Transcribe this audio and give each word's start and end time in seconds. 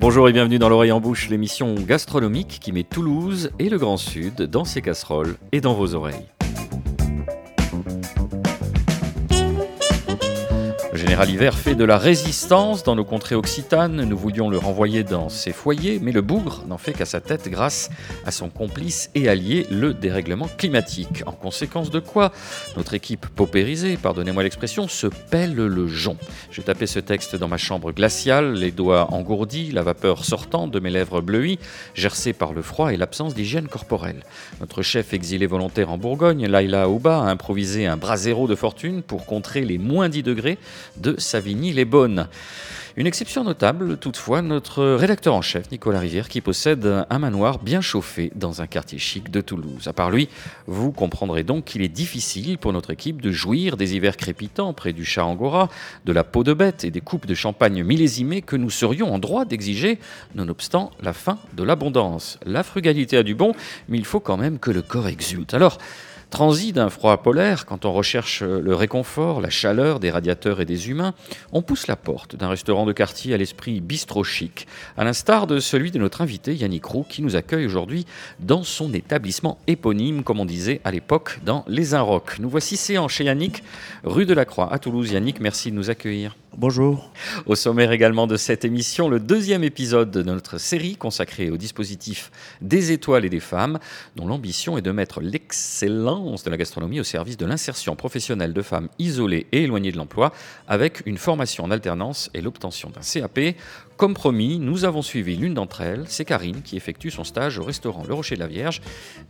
Bonjour 0.00 0.30
et 0.30 0.32
bienvenue 0.32 0.58
dans 0.58 0.70
l'oreille 0.70 0.92
en 0.92 1.00
bouche, 1.00 1.28
l'émission 1.28 1.74
gastronomique 1.74 2.58
qui 2.58 2.72
met 2.72 2.84
Toulouse 2.84 3.50
et 3.58 3.68
le 3.68 3.76
Grand 3.76 3.98
Sud 3.98 4.44
dans 4.44 4.64
ses 4.64 4.80
casseroles 4.80 5.36
et 5.52 5.60
dans 5.60 5.74
vos 5.74 5.94
oreilles. 5.94 6.24
Général 11.00 11.30
Hiver 11.30 11.56
fait 11.56 11.74
de 11.74 11.84
la 11.84 11.96
résistance 11.96 12.82
dans 12.82 12.94
nos 12.94 13.04
contrées 13.04 13.34
occitanes. 13.34 14.04
Nous 14.04 14.18
voulions 14.18 14.50
le 14.50 14.58
renvoyer 14.58 15.02
dans 15.02 15.30
ses 15.30 15.52
foyers, 15.52 15.98
mais 16.00 16.12
le 16.12 16.20
bougre 16.20 16.62
n'en 16.68 16.76
fait 16.76 16.92
qu'à 16.92 17.06
sa 17.06 17.22
tête 17.22 17.48
grâce 17.48 17.88
à 18.26 18.30
son 18.30 18.50
complice 18.50 19.10
et 19.14 19.28
allié, 19.28 19.66
le 19.70 19.94
dérèglement 19.94 20.48
climatique. 20.58 21.22
En 21.24 21.32
conséquence 21.32 21.90
de 21.90 22.00
quoi, 22.00 22.32
notre 22.76 22.92
équipe 22.92 23.26
paupérisée, 23.28 23.96
pardonnez-moi 23.96 24.42
l'expression, 24.42 24.88
se 24.88 25.06
pèle 25.06 25.54
le 25.54 25.88
jonc. 25.88 26.18
J'ai 26.50 26.62
tapé 26.62 26.86
ce 26.86 26.98
texte 26.98 27.34
dans 27.34 27.48
ma 27.48 27.56
chambre 27.56 27.92
glaciale, 27.92 28.52
les 28.52 28.70
doigts 28.70 29.12
engourdis, 29.14 29.72
la 29.72 29.82
vapeur 29.82 30.26
sortant 30.26 30.68
de 30.68 30.80
mes 30.80 30.90
lèvres 30.90 31.22
bleuies, 31.22 31.58
gercées 31.94 32.34
par 32.34 32.52
le 32.52 32.60
froid 32.60 32.92
et 32.92 32.98
l'absence 32.98 33.34
d'hygiène 33.34 33.68
corporelle. 33.68 34.22
Notre 34.60 34.82
chef 34.82 35.14
exilé 35.14 35.46
volontaire 35.46 35.90
en 35.90 35.96
Bourgogne, 35.96 36.46
Laila 36.46 36.82
Aouba, 36.82 37.22
a 37.22 37.30
improvisé 37.30 37.86
un 37.86 37.96
brasero 37.96 38.46
de 38.46 38.54
fortune 38.54 39.02
pour 39.02 39.24
contrer 39.24 39.62
les 39.62 39.78
moins 39.78 40.10
10 40.10 40.22
degrés 40.22 40.58
de 40.96 41.14
Savigny-les-Bonnes. 41.18 42.28
Une 42.96 43.06
exception 43.06 43.44
notable, 43.44 43.96
toutefois, 43.98 44.42
notre 44.42 44.84
rédacteur 44.84 45.34
en 45.34 45.42
chef, 45.42 45.70
Nicolas 45.70 46.00
Rivière, 46.00 46.28
qui 46.28 46.40
possède 46.40 47.04
un 47.08 47.18
manoir 47.18 47.60
bien 47.60 47.80
chauffé 47.80 48.32
dans 48.34 48.62
un 48.62 48.66
quartier 48.66 48.98
chic 48.98 49.30
de 49.30 49.40
Toulouse. 49.40 49.86
À 49.86 49.92
part 49.92 50.10
lui, 50.10 50.28
vous 50.66 50.90
comprendrez 50.90 51.44
donc 51.44 51.64
qu'il 51.66 51.82
est 51.82 51.88
difficile 51.88 52.58
pour 52.58 52.72
notre 52.72 52.90
équipe 52.90 53.22
de 53.22 53.30
jouir 53.30 53.76
des 53.76 53.94
hivers 53.94 54.16
crépitants 54.16 54.72
près 54.74 54.92
du 54.92 55.04
chat 55.04 55.24
angora, 55.24 55.68
de 56.04 56.12
la 56.12 56.24
peau 56.24 56.42
de 56.42 56.52
bête 56.52 56.82
et 56.82 56.90
des 56.90 57.00
coupes 57.00 57.26
de 57.26 57.34
champagne 57.34 57.84
millésimées 57.84 58.42
que 58.42 58.56
nous 58.56 58.70
serions 58.70 59.14
en 59.14 59.18
droit 59.18 59.44
d'exiger, 59.44 60.00
nonobstant 60.34 60.90
la 61.00 61.12
fin 61.12 61.38
de 61.54 61.62
l'abondance. 61.62 62.38
La 62.44 62.64
frugalité 62.64 63.16
a 63.16 63.22
du 63.22 63.36
bon, 63.36 63.54
mais 63.88 63.98
il 63.98 64.04
faut 64.04 64.20
quand 64.20 64.36
même 64.36 64.58
que 64.58 64.72
le 64.72 64.82
corps 64.82 65.08
exulte. 65.08 65.54
Alors, 65.54 65.78
Transi 66.30 66.72
d'un 66.72 66.90
froid 66.90 67.16
polaire, 67.16 67.66
quand 67.66 67.84
on 67.84 67.92
recherche 67.92 68.42
le 68.42 68.72
réconfort, 68.72 69.40
la 69.40 69.50
chaleur 69.50 69.98
des 69.98 70.12
radiateurs 70.12 70.60
et 70.60 70.64
des 70.64 70.88
humains, 70.88 71.12
on 71.52 71.60
pousse 71.60 71.88
la 71.88 71.96
porte 71.96 72.36
d'un 72.36 72.48
restaurant 72.48 72.86
de 72.86 72.92
quartier 72.92 73.34
à 73.34 73.36
l'esprit 73.36 73.80
bistrot 73.80 74.22
chic, 74.22 74.68
à 74.96 75.02
l'instar 75.02 75.48
de 75.48 75.58
celui 75.58 75.90
de 75.90 75.98
notre 75.98 76.20
invité 76.20 76.54
Yannick 76.54 76.84
Roux 76.84 77.04
qui 77.08 77.22
nous 77.22 77.34
accueille 77.34 77.66
aujourd'hui 77.66 78.06
dans 78.38 78.62
son 78.62 78.94
établissement 78.94 79.58
éponyme, 79.66 80.22
comme 80.22 80.38
on 80.38 80.44
disait 80.44 80.80
à 80.84 80.92
l'époque 80.92 81.40
dans 81.44 81.64
Les 81.66 81.94
Inrocks. 81.94 82.38
Nous 82.38 82.48
voici 82.48 82.76
séants 82.76 83.08
chez 83.08 83.24
Yannick, 83.24 83.64
rue 84.04 84.24
de 84.24 84.32
la 84.32 84.44
Croix 84.44 84.72
à 84.72 84.78
Toulouse. 84.78 85.10
Yannick, 85.10 85.40
merci 85.40 85.72
de 85.72 85.76
nous 85.76 85.90
accueillir. 85.90 86.36
Bonjour. 86.56 87.12
Au 87.46 87.54
sommaire 87.54 87.92
également 87.92 88.26
de 88.26 88.36
cette 88.36 88.64
émission, 88.64 89.08
le 89.08 89.20
deuxième 89.20 89.62
épisode 89.62 90.10
de 90.10 90.22
notre 90.22 90.58
série 90.58 90.96
consacrée 90.96 91.48
au 91.48 91.56
dispositif 91.56 92.32
des 92.60 92.90
étoiles 92.90 93.24
et 93.24 93.30
des 93.30 93.40
femmes, 93.40 93.78
dont 94.16 94.26
l'ambition 94.26 94.76
est 94.76 94.82
de 94.82 94.90
mettre 94.90 95.20
l'excellence 95.20 96.42
de 96.42 96.50
la 96.50 96.56
gastronomie 96.56 96.98
au 96.98 97.04
service 97.04 97.36
de 97.36 97.46
l'insertion 97.46 97.94
professionnelle 97.94 98.52
de 98.52 98.62
femmes 98.62 98.88
isolées 98.98 99.46
et 99.52 99.62
éloignées 99.62 99.92
de 99.92 99.96
l'emploi, 99.96 100.32
avec 100.66 101.02
une 101.06 101.18
formation 101.18 101.64
en 101.64 101.70
alternance 101.70 102.30
et 102.34 102.40
l'obtention 102.40 102.90
d'un 102.90 103.00
CAP. 103.00 103.54
Comme 104.00 104.14
promis, 104.14 104.58
nous 104.58 104.86
avons 104.86 105.02
suivi 105.02 105.36
l'une 105.36 105.52
d'entre 105.52 105.82
elles, 105.82 106.04
c'est 106.08 106.24
Karine, 106.24 106.62
qui 106.62 106.78
effectue 106.78 107.10
son 107.10 107.22
stage 107.22 107.58
au 107.58 107.64
restaurant 107.64 108.02
Le 108.08 108.14
Rocher 108.14 108.34
de 108.34 108.40
la 108.40 108.46
Vierge, 108.46 108.80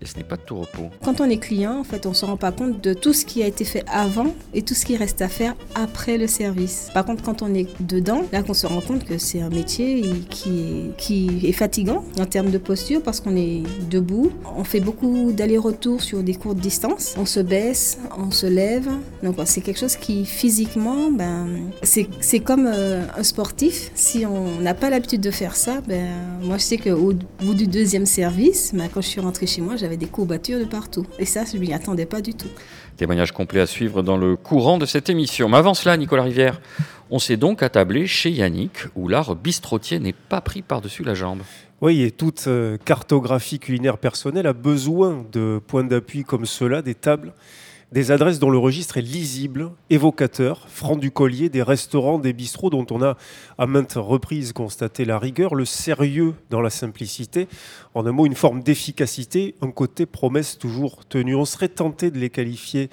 et 0.00 0.06
ce 0.06 0.16
n'est 0.16 0.22
pas 0.22 0.36
de 0.36 0.42
tout 0.42 0.60
repos. 0.60 0.90
Quand 1.02 1.20
on 1.20 1.28
est 1.28 1.38
client, 1.38 1.80
en 1.80 1.82
fait, 1.82 2.06
on 2.06 2.10
ne 2.10 2.14
se 2.14 2.24
rend 2.24 2.36
pas 2.36 2.52
compte 2.52 2.80
de 2.80 2.94
tout 2.94 3.12
ce 3.12 3.24
qui 3.24 3.42
a 3.42 3.48
été 3.48 3.64
fait 3.64 3.82
avant 3.88 4.32
et 4.54 4.62
tout 4.62 4.74
ce 4.74 4.86
qui 4.86 4.96
reste 4.96 5.22
à 5.22 5.28
faire 5.28 5.56
après 5.74 6.18
le 6.18 6.28
service. 6.28 6.88
Par 6.94 7.04
contre, 7.04 7.24
quand 7.24 7.42
on 7.42 7.52
est 7.52 7.66
dedans, 7.80 8.22
là 8.30 8.44
qu'on 8.44 8.54
se 8.54 8.68
rend 8.68 8.80
compte 8.80 9.04
que 9.04 9.18
c'est 9.18 9.40
un 9.40 9.48
métier 9.48 10.02
qui 10.30 10.92
est, 11.42 11.50
fatigant 11.50 12.04
en 12.20 12.26
termes 12.26 12.52
de 12.52 12.58
posture 12.58 13.02
parce 13.02 13.18
qu'on 13.18 13.34
est 13.34 13.64
debout. 13.90 14.30
On 14.56 14.62
fait 14.62 14.78
beaucoup 14.78 15.32
d'allers-retours 15.32 16.00
sur 16.00 16.22
des 16.22 16.36
courtes 16.36 16.58
distances. 16.58 17.16
On 17.18 17.26
se 17.26 17.40
baisse, 17.40 17.98
on 18.16 18.30
se 18.30 18.46
lève. 18.46 18.88
Donc 19.24 19.34
c'est 19.46 19.62
quelque 19.62 19.80
chose 19.80 19.96
qui 19.96 20.24
physiquement, 20.24 21.10
ben, 21.10 21.72
c'est 21.82 22.38
comme 22.38 22.70
euh, 22.72 23.02
un 23.18 23.22
sportif. 23.24 23.90
Si 23.96 24.24
on 24.24 24.59
n'a 24.60 24.74
pas 24.74 24.90
l'habitude 24.90 25.20
de 25.20 25.30
faire 25.30 25.56
ça, 25.56 25.80
ben, 25.86 26.10
moi 26.42 26.56
je 26.58 26.62
sais 26.62 26.78
qu'au 26.78 27.12
bout 27.40 27.54
du 27.54 27.66
deuxième 27.66 28.06
service, 28.06 28.72
ben, 28.74 28.88
quand 28.92 29.00
je 29.00 29.08
suis 29.08 29.20
rentrée 29.20 29.46
chez 29.46 29.60
moi, 29.60 29.76
j'avais 29.76 29.96
des 29.96 30.06
courbatures 30.06 30.58
de 30.58 30.64
partout. 30.64 31.06
Et 31.18 31.24
ça, 31.24 31.44
je 31.44 31.56
ne 31.56 31.60
m'y 31.60 31.72
attendais 31.72 32.06
pas 32.06 32.20
du 32.20 32.34
tout. 32.34 32.48
Témoignage 32.96 33.32
complet 33.32 33.60
à 33.60 33.66
suivre 33.66 34.02
dans 34.02 34.16
le 34.16 34.36
courant 34.36 34.78
de 34.78 34.86
cette 34.86 35.08
émission. 35.08 35.48
Mais 35.48 35.56
avant 35.56 35.74
cela, 35.74 35.96
Nicolas 35.96 36.24
Rivière, 36.24 36.60
on 37.10 37.18
s'est 37.18 37.36
donc 37.36 37.62
attablé 37.62 38.06
chez 38.06 38.30
Yannick, 38.30 38.86
où 38.94 39.08
l'art 39.08 39.34
bistrotier 39.34 39.98
n'est 39.98 40.12
pas 40.12 40.40
pris 40.40 40.62
par-dessus 40.62 41.02
la 41.02 41.14
jambe. 41.14 41.40
Oui, 41.80 42.02
et 42.02 42.10
toute 42.10 42.44
euh, 42.46 42.76
cartographie 42.84 43.58
culinaire 43.58 43.96
personnelle 43.96 44.46
a 44.46 44.52
besoin 44.52 45.24
de 45.32 45.60
points 45.66 45.84
d'appui 45.84 46.24
comme 46.24 46.44
cela, 46.44 46.82
des 46.82 46.94
tables 46.94 47.32
des 47.92 48.12
adresses 48.12 48.38
dont 48.38 48.50
le 48.50 48.58
registre 48.58 48.98
est 48.98 49.02
lisible, 49.02 49.72
évocateur, 49.90 50.68
franc 50.68 50.96
du 50.96 51.10
collier, 51.10 51.48
des 51.48 51.62
restaurants, 51.62 52.18
des 52.18 52.32
bistrots 52.32 52.70
dont 52.70 52.86
on 52.90 53.02
a 53.02 53.16
à 53.58 53.66
maintes 53.66 53.94
reprises 53.96 54.52
constaté 54.52 55.04
la 55.04 55.18
rigueur, 55.18 55.56
le 55.56 55.64
sérieux 55.64 56.34
dans 56.50 56.60
la 56.60 56.70
simplicité, 56.70 57.48
en 57.94 58.06
un 58.06 58.12
mot 58.12 58.26
une 58.26 58.36
forme 58.36 58.62
d'efficacité, 58.62 59.56
un 59.60 59.72
côté 59.72 60.06
promesse 60.06 60.56
toujours 60.56 61.04
tenue. 61.06 61.34
On 61.34 61.44
serait 61.44 61.68
tenté 61.68 62.12
de 62.12 62.18
les 62.18 62.30
qualifier 62.30 62.90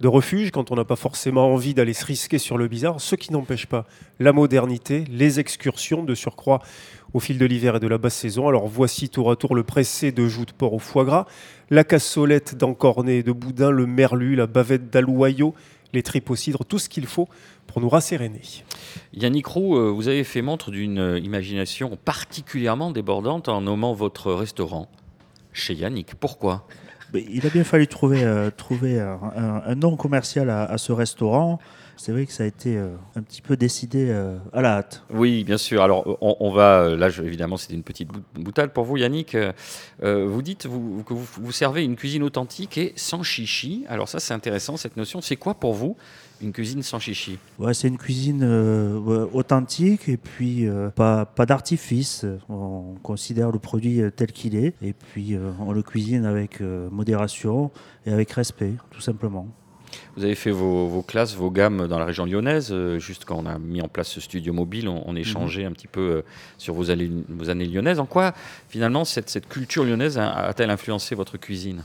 de 0.00 0.08
refuge 0.08 0.50
quand 0.50 0.70
on 0.70 0.74
n'a 0.74 0.84
pas 0.84 0.96
forcément 0.96 1.52
envie 1.52 1.72
d'aller 1.72 1.94
se 1.94 2.04
risquer 2.04 2.38
sur 2.38 2.58
le 2.58 2.68
bizarre, 2.68 3.00
ce 3.00 3.14
qui 3.14 3.32
n'empêche 3.32 3.66
pas 3.66 3.86
la 4.18 4.32
modernité, 4.32 5.04
les 5.08 5.40
excursions 5.40 6.02
de 6.02 6.14
surcroît 6.14 6.60
au 7.14 7.20
fil 7.20 7.38
de 7.38 7.46
l'hiver 7.46 7.76
et 7.76 7.80
de 7.80 7.86
la 7.86 7.96
basse 7.96 8.16
saison. 8.16 8.48
Alors 8.48 8.66
voici 8.66 9.08
tour 9.08 9.30
à 9.30 9.36
tour 9.36 9.54
le 9.54 9.62
pressé 9.62 10.12
de 10.12 10.26
joues 10.26 10.44
de 10.44 10.52
porc 10.52 10.74
au 10.74 10.78
foie 10.78 11.04
gras, 11.04 11.26
la 11.70 11.84
cassolette 11.84 12.54
d'encornet 12.54 13.22
de 13.22 13.32
boudin, 13.32 13.70
le 13.70 13.86
merlu, 13.86 14.34
la 14.34 14.46
bavette 14.46 14.90
d'aloyau, 14.90 15.54
les 15.92 16.02
tripes 16.02 16.30
au 16.30 16.36
cidre, 16.36 16.64
tout 16.64 16.78
ce 16.78 16.88
qu'il 16.88 17.06
faut 17.06 17.28
pour 17.66 17.80
nous 17.80 17.88
rasséréner. 17.88 18.42
Yannick 19.14 19.46
Roux, 19.46 19.76
euh, 19.76 19.90
vous 19.90 20.08
avez 20.08 20.24
fait 20.24 20.42
montre 20.42 20.70
d'une 20.70 20.98
euh, 20.98 21.18
imagination 21.18 21.96
particulièrement 22.04 22.90
débordante 22.90 23.48
en 23.48 23.62
nommant 23.62 23.94
votre 23.94 24.32
restaurant 24.32 24.88
chez 25.52 25.74
Yannick. 25.74 26.14
Pourquoi? 26.16 26.66
Il 27.14 27.46
a 27.46 27.50
bien 27.50 27.62
fallu 27.62 27.86
trouver, 27.86 28.24
euh, 28.24 28.50
trouver 28.50 28.98
un, 29.00 29.74
nom 29.76 29.96
commercial 29.96 30.50
à, 30.50 30.76
ce 30.78 30.90
restaurant. 30.90 31.60
C'est 31.96 32.12
vrai 32.12 32.26
que 32.26 32.32
ça 32.32 32.44
a 32.44 32.46
été 32.46 32.76
euh, 32.76 32.94
un 33.16 33.22
petit 33.22 33.42
peu 33.42 33.56
décidé 33.56 34.08
euh, 34.10 34.36
à 34.52 34.62
la 34.62 34.78
hâte. 34.78 35.04
Oui, 35.10 35.44
bien 35.44 35.58
sûr. 35.58 35.82
Alors, 35.82 36.18
on, 36.20 36.50
va. 36.50 36.96
Là, 36.96 37.08
évidemment, 37.22 37.56
c'était 37.56 37.74
une 37.74 37.82
petite 37.82 38.08
boutade 38.34 38.72
pour 38.72 38.84
vous, 38.84 38.96
Yannick. 38.96 39.36
vous 40.02 40.42
dites 40.42 40.66
vous, 40.66 41.02
que 41.04 41.14
vous, 41.14 41.26
vous, 41.40 41.52
servez 41.52 41.84
une 41.84 41.96
cuisine 41.96 42.22
authentique 42.22 42.78
et 42.78 42.92
sans 42.96 43.22
chichi. 43.22 43.84
Alors, 43.88 44.08
ça, 44.08 44.20
c'est 44.20 44.34
intéressant, 44.34 44.76
cette 44.76 44.96
notion. 44.96 45.20
C'est 45.20 45.36
quoi 45.36 45.54
pour 45.54 45.74
vous 45.74 45.96
une 46.40 46.52
cuisine 46.52 46.82
sans 46.82 46.98
chichi? 46.98 47.38
Ouais, 47.58 47.74
C'est 47.74 47.88
une 47.88 47.96
cuisine 47.96 48.44
authentique 49.32 50.08
et 50.08 50.16
puis 50.16 50.68
pas, 50.94 51.24
pas 51.24 51.46
d'artifice. 51.46 52.26
On 52.48 52.94
considère 53.02 53.50
le 53.50 53.58
produit 53.58 54.00
tel 54.16 54.32
qu'il 54.32 54.56
est 54.56 54.74
et 54.82 54.92
puis 54.92 55.36
on 55.60 55.72
le 55.72 55.82
cuisine 55.82 56.24
avec 56.24 56.60
modération 56.60 57.70
et 58.04 58.12
avec 58.12 58.30
respect, 58.32 58.74
tout 58.90 59.00
simplement. 59.00 59.48
Vous 60.16 60.24
avez 60.24 60.34
fait 60.34 60.50
vos, 60.50 61.02
classes, 61.02 61.34
vos 61.34 61.50
gammes 61.50 61.88
dans 61.88 61.98
la 61.98 62.04
région 62.04 62.24
lyonnaise. 62.24 62.68
Euh, 62.70 62.98
juste 62.98 63.24
quand 63.24 63.36
on 63.36 63.46
a 63.46 63.58
mis 63.58 63.82
en 63.82 63.88
place 63.88 64.08
ce 64.08 64.20
studio 64.20 64.52
mobile, 64.52 64.88
on, 64.88 65.02
on 65.06 65.16
échangeait 65.16 65.62
mhm. 65.62 65.68
un 65.68 65.72
petit 65.72 65.86
peu 65.86 66.00
euh, 66.00 66.22
sur 66.58 66.74
vos 66.74 66.90
années, 66.90 67.10
vos 67.28 67.50
années, 67.50 67.66
lyonnaises. 67.66 68.00
En 68.00 68.06
quoi, 68.06 68.32
finalement, 68.68 69.04
cette, 69.04 69.30
cette 69.30 69.48
culture 69.48 69.84
lyonnaise 69.84 70.18
a-t-elle 70.18 70.70
influencé 70.70 71.14
votre 71.14 71.36
cuisine? 71.36 71.82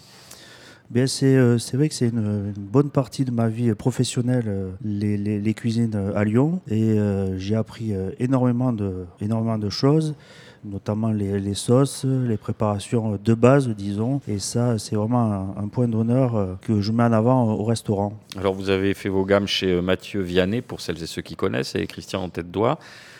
Bien, 0.90 1.06
c'est, 1.06 1.36
euh, 1.36 1.58
c'est 1.58 1.78
vrai 1.78 1.88
que 1.88 1.96
c'est 1.96 2.10
une, 2.10 2.52
bonne 2.58 2.90
partie 2.90 3.26
de 3.26 3.32
ma 3.32 3.48
vie 3.48 3.74
professionnelle, 3.76 4.74
les, 4.84 5.18
les, 5.18 5.40
les 5.40 5.54
cuisines 5.54 6.12
à 6.16 6.24
Lyon. 6.24 6.62
Et 6.70 6.98
j'ai 7.38 7.56
appris 7.56 7.94
énormément, 8.20 8.74
de, 8.74 9.06
énormément 9.22 9.58
de 9.58 9.70
choses 9.70 10.16
notamment 10.64 11.12
les, 11.12 11.54
sauces, 11.54 12.06
les 12.06 12.38
préparations 12.38 13.20
de 13.24 13.34
base, 13.34 13.68
disons. 13.70 14.22
Et 14.28 14.40
ça, 14.40 14.78
c'est 14.78 14.96
vraiment 14.96 15.56
un, 15.58 15.68
point 15.68 15.88
d'honneur 15.88 16.36
euh, 16.36 16.56
que 16.62 16.82
je 16.82 16.92
mets 16.92 17.04
en 17.04 17.14
avant 17.14 17.54
au 17.54 17.64
restaurant. 17.64 18.14
Alors, 18.38 18.54
vous 18.54 18.70
avez 18.70 18.94
fait 18.94 19.10
vos 19.10 19.26
gammes 19.26 19.48
chez 19.48 19.72
euh, 19.72 19.82
Mathieu 19.82 20.22
Vianney, 20.22 20.62
pour 20.62 20.82
celles 20.82 21.02
et 21.02 21.08
ceux 21.08 21.22
qui 21.22 21.36
connaissent, 21.36 21.76
et 21.76 21.86
Christian 21.88 22.24
en 22.24 22.30
tête 22.30 22.52
d'oie. 22.52 22.80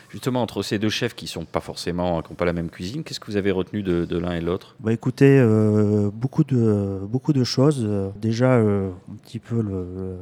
Justement, 0.10 0.42
entre 0.42 0.64
ces 0.64 0.80
deux 0.80 0.90
chefs 0.90 1.14
qui 1.14 1.28
sont 1.28 1.46
pas 1.46 1.60
forcément, 1.60 2.24
qui 2.24 2.32
n'ont 2.32 2.36
pas 2.36 2.46
la 2.46 2.54
même 2.54 2.72
cuisine, 2.72 3.04
qu'est-ce 3.04 3.20
que 3.20 3.28
vous 3.28 3.38
avez 3.38 3.52
retenu 3.52 3.84
de, 3.84 4.18
l'un 4.18 4.34
et 4.34 4.42
l'autre? 4.42 4.76
Bah 4.80 4.92
écoutez, 4.92 5.38
euh, 5.40 6.10
beaucoup 6.12 6.44
de 6.44 7.00
beaucoup 7.04 7.32
de 7.32 7.44
choses. 7.44 7.88
Déjà, 8.20 8.56
un 8.56 8.92
petit 9.24 9.38
peu 9.38 9.64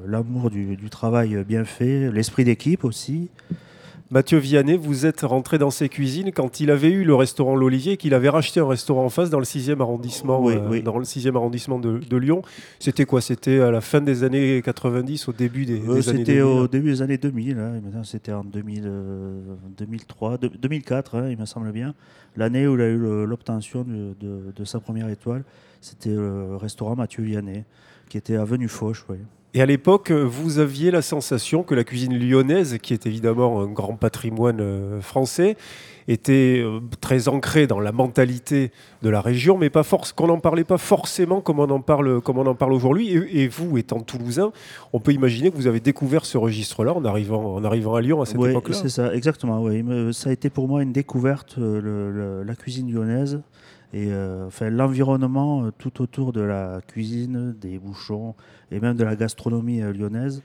l'amour 0.06 0.50
du, 0.50 0.76
du, 0.76 0.90
travail 0.90 1.42
bien 1.48 1.64
fait, 1.64 2.12
l'esprit 2.12 2.44
d'équipe 2.44 2.84
aussi. 2.84 3.30
Mathieu 4.10 4.38
Vianney, 4.38 4.78
vous 4.78 5.06
êtes 5.06 5.22
rentré 5.22 5.58
dans 5.58 5.70
ses 5.70 5.90
cuisines 5.90 6.32
quand 6.32 6.62
il 6.62 6.72
avait 6.72 6.90
eu 6.90 7.04
le 7.04 7.14
restaurant 7.14 7.58
L'Olivier, 7.58 7.98
qu'il 7.98 8.14
avait 8.14 8.30
racheté 8.30 8.62
un 8.62 8.68
restaurant 8.68 9.04
en 9.04 9.10
face 9.10 9.30
dans 9.30 9.40
le 9.40 9.44
6e 9.46 9.82
arrondissement, 9.82 10.42
Oui, 10.42 10.54
euh, 10.56 10.70
oui. 10.70 10.82
dans 10.82 10.98
le 10.98 11.04
6e 11.04 11.36
arrondissement 11.36 11.78
de, 11.78 11.98
de 12.00 12.16
Lyon. 12.18 12.42
C'était 12.80 13.04
quoi? 13.04 13.20
C'était 13.20 13.60
à 13.60 13.70
la 13.70 13.82
fin 13.82 14.00
des 14.00 14.24
années 14.24 14.62
90, 14.64 15.28
au 15.28 15.34
début 15.34 15.66
des, 15.66 15.82
Euh, 15.82 15.96
des 15.96 16.08
années 16.10 16.20
C'était 16.20 16.38
2000 16.38 16.44
au 16.44 16.68
début 16.70 16.90
des 16.92 17.02
années 17.02 17.18
2000, 17.18 17.58
hein, 17.60 17.82
c'était 18.06 18.32
en 18.32 18.46
2000, 18.46 18.84
euh, 18.86 19.42
2003, 19.78 20.38
de- 20.38 20.48
2004, 20.48 21.16
hein, 21.16 21.28
il 21.30 21.38
me 21.38 21.46
semble 21.46 21.74
bien, 21.74 21.94
l'année 22.38 22.66
où 22.66 22.76
il 22.76 22.82
a 22.82 22.88
eu 22.88 22.98
l'obtention 23.26 23.84
de, 23.86 24.64
sa 24.64 24.80
première 24.80 25.10
étoile. 25.10 25.44
C'était 25.82 26.16
le 26.16 26.56
restaurant 26.56 26.96
Mathieu 26.96 27.24
Vianney, 27.24 27.66
qui 28.08 28.18
était 28.18 28.38
avenue 28.38 28.70
Foch. 28.70 29.04
oui. 29.10 29.18
Et 29.58 29.62
à 29.62 29.66
l'époque, 29.66 30.12
euh, 30.12 30.22
vous 30.24 30.60
aviez 30.60 30.92
la 30.92 31.02
sensation 31.02 31.64
que 31.64 31.74
la 31.74 31.84
cuisine 31.84 32.16
lyonnaise, 32.16 32.78
qui 32.80 32.94
est 32.94 33.08
évidemment 33.08 33.60
un 33.60 33.66
grand 33.66 33.96
patrimoine 33.96 34.60
euh, 34.62 35.02
français, 35.02 35.58
était 36.08 36.62
euh, 36.64 36.80
très 37.02 37.28
ancrée 37.28 37.66
dans 37.66 37.80
la 37.80 37.92
mentalité 37.92 38.72
de 39.02 39.10
la 39.10 39.20
région, 39.20 39.58
mais 39.58 39.72
pas 39.72 39.82
force 39.82 40.14
qu'on 40.14 40.28
n'en 40.28 40.38
parlait 40.40 40.64
pas 40.64 40.78
forcément 40.78 41.42
comme 41.42 41.60
on 41.60 41.70
en 41.72 41.82
parle, 41.82 42.22
comme 42.22 42.38
on 42.38 42.46
en 42.46 42.54
parle 42.54 42.74
aujourd'hui. 42.74 43.10
Et, 43.10 43.42
et 43.42 43.48
vous, 43.48 43.80
étant 43.80 44.00
toulousain, 44.02 44.52
on 44.94 45.00
peut 45.00 45.12
imaginer 45.12 45.50
que 45.50 45.56
vous 45.56 45.66
avez 45.66 45.80
découvert 45.80 46.26
ce 46.26 46.38
registre-là 46.38 46.94
en 46.94 47.04
arrivant, 47.04 47.56
en 47.56 47.64
arrivant 47.64 47.96
à 47.96 48.02
Lyon 48.02 48.22
à 48.22 48.28
cette 48.28 48.38
époque-là. 48.52 48.76
c'est 48.76 48.90
ça, 48.90 49.12
exactement. 49.16 49.72
Il 49.72 49.84
me- 49.84 50.12
ça 50.12 50.30
a 50.30 50.34
été 50.34 50.52
pour 50.52 50.68
moi 50.68 50.84
une 50.84 50.92
découverte, 50.94 51.56
euh, 51.58 51.82
le- 51.82 52.12
le- 52.12 52.44
la 52.44 52.54
cuisine 52.56 52.92
lyonnaise 52.94 53.42
et 53.94 54.08
euh, 54.12 54.48
enfin, 54.48 54.70
l'environnement 54.70 55.66
euh, 55.66 55.72
tout 55.78 56.02
autour 56.02 56.34
de 56.34 56.42
la 56.42 56.82
cuisine, 56.86 57.56
des 57.60 57.78
bouchons 57.78 58.36
et 58.72 58.80
même 58.80 58.98
de 58.98 59.04
la 59.04 59.16
gastronomie 59.16 59.82
euh, 59.82 59.94
lyonnaise. 59.94 60.44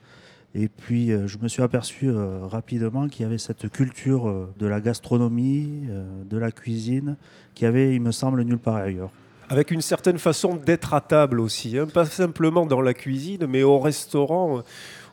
Et 0.55 0.69
puis, 0.69 1.09
je 1.09 1.39
me 1.39 1.49
suis 1.49 1.63
aperçu 1.63 2.11
rapidement 2.11 3.09
qu'il 3.09 3.23
y 3.23 3.25
avait 3.25 3.39
cette 3.39 3.71
culture 3.71 4.51
de 4.59 4.67
la 4.67 4.83
gastronomie, 4.83 5.89
de 6.29 6.37
la 6.37 6.53
cuisine, 6.53 7.17
qui 7.55 7.65
avait, 7.65 7.95
il 7.95 8.03
me 8.03 8.13
semble, 8.13 8.43
nulle 8.43 8.59
part 8.59 8.77
ailleurs. 8.77 9.09
Avec 9.49 9.71
une 9.71 9.81
certaine 9.81 10.19
façon 10.19 10.57
d'être 10.57 10.93
à 10.93 11.01
table 11.01 11.41
aussi, 11.41 11.79
hein, 11.79 11.87
pas 11.87 12.05
simplement 12.05 12.67
dans 12.67 12.83
la 12.83 12.93
cuisine, 12.93 13.47
mais 13.49 13.63
au 13.63 13.79
restaurant. 13.79 14.63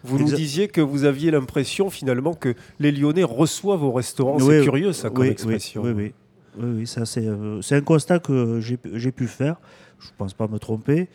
Vous 0.04 0.20
nous 0.20 0.30
disiez 0.30 0.68
que 0.68 0.82
vous 0.82 1.06
aviez 1.06 1.32
l'impression 1.32 1.90
finalement 1.90 2.34
que 2.34 2.54
les 2.82 2.92
Lyonnais 2.92 3.24
reçoivent 3.24 3.86
au 3.86 3.94
restaurant. 3.94 4.36
Oui, 4.42 4.58
c'est 4.58 4.64
curieux 4.64 4.92
ça 4.92 5.10
comme 5.10 5.24
oui, 5.24 5.32
expression. 5.32 5.84
Oui, 5.84 5.92
oui, 5.96 6.14
oui, 6.58 6.88
ça 6.88 7.06
c'est 7.06 7.28
euh, 7.28 7.62
c'est 7.62 7.76
un 7.76 7.82
constat 7.82 8.20
que 8.20 8.60
j'ai 8.60 9.12
pu 9.12 9.28
faire. 9.28 9.58
Je 10.00 10.08
ne 10.08 10.14
pense 10.18 10.34
pas 10.34 10.48
me 10.48 10.60
tromper, 10.60 11.08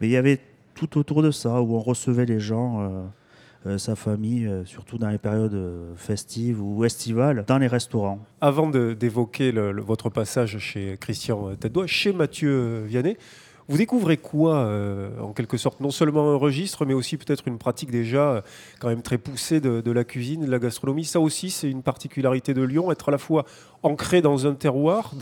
mais 0.00 0.08
il 0.08 0.10
y 0.10 0.16
avait 0.16 0.40
tout 0.74 0.98
autour 0.98 1.22
de 1.22 1.30
ça 1.30 1.60
où 1.60 1.76
on 1.76 1.80
recevait 1.80 2.24
les 2.24 2.40
gens, 2.40 2.80
euh, 2.80 3.02
euh, 3.66 3.78
sa 3.78 3.94
famille, 3.94 4.50
surtout 4.64 4.98
dans 4.98 5.10
les 5.10 5.18
périodes 5.18 5.58
festives 5.96 6.62
ou 6.62 6.84
estivales, 6.84 7.44
dans 7.46 7.58
les 7.58 7.66
restaurants. 7.66 8.20
Avant 8.40 8.70
d'évoquer 8.70 9.52
votre 9.52 10.08
passage 10.08 10.58
chez 10.58 10.96
Christian 10.98 11.54
Tête-Doigt, 11.56 11.86
chez 11.86 12.12
Mathieu 12.12 12.84
Vianney, 12.86 13.16
vous 13.68 13.76
découvrez 13.76 14.16
quoi, 14.16 14.56
euh, 14.56 15.18
en 15.20 15.32
quelque 15.32 15.56
sorte? 15.56 15.80
Non 15.80 15.90
seulement 15.90 16.32
un 16.32 16.36
registre, 16.36 16.84
mais 16.84 16.94
aussi 16.94 17.16
peut-être 17.16 17.46
une 17.46 17.58
pratique 17.58 17.90
déjà 17.90 18.32
euh, 18.32 18.40
quand 18.80 18.88
même 18.88 19.02
très 19.02 19.18
poussée 19.18 19.60
de, 19.60 19.90
la 19.90 20.04
cuisine, 20.04 20.44
de 20.44 20.50
la 20.50 20.58
gastronomie. 20.58 21.04
Ça 21.04 21.20
aussi, 21.20 21.50
c'est 21.50 21.70
une 21.70 21.82
particularité 21.82 22.54
de 22.54 22.62
Lyon, 22.62 22.90
être 22.90 23.08
à 23.08 23.12
la 23.12 23.18
fois 23.18 23.44
ancré 23.82 24.22
dans 24.22 24.46
un 24.46 24.54
terroir, 24.54 25.12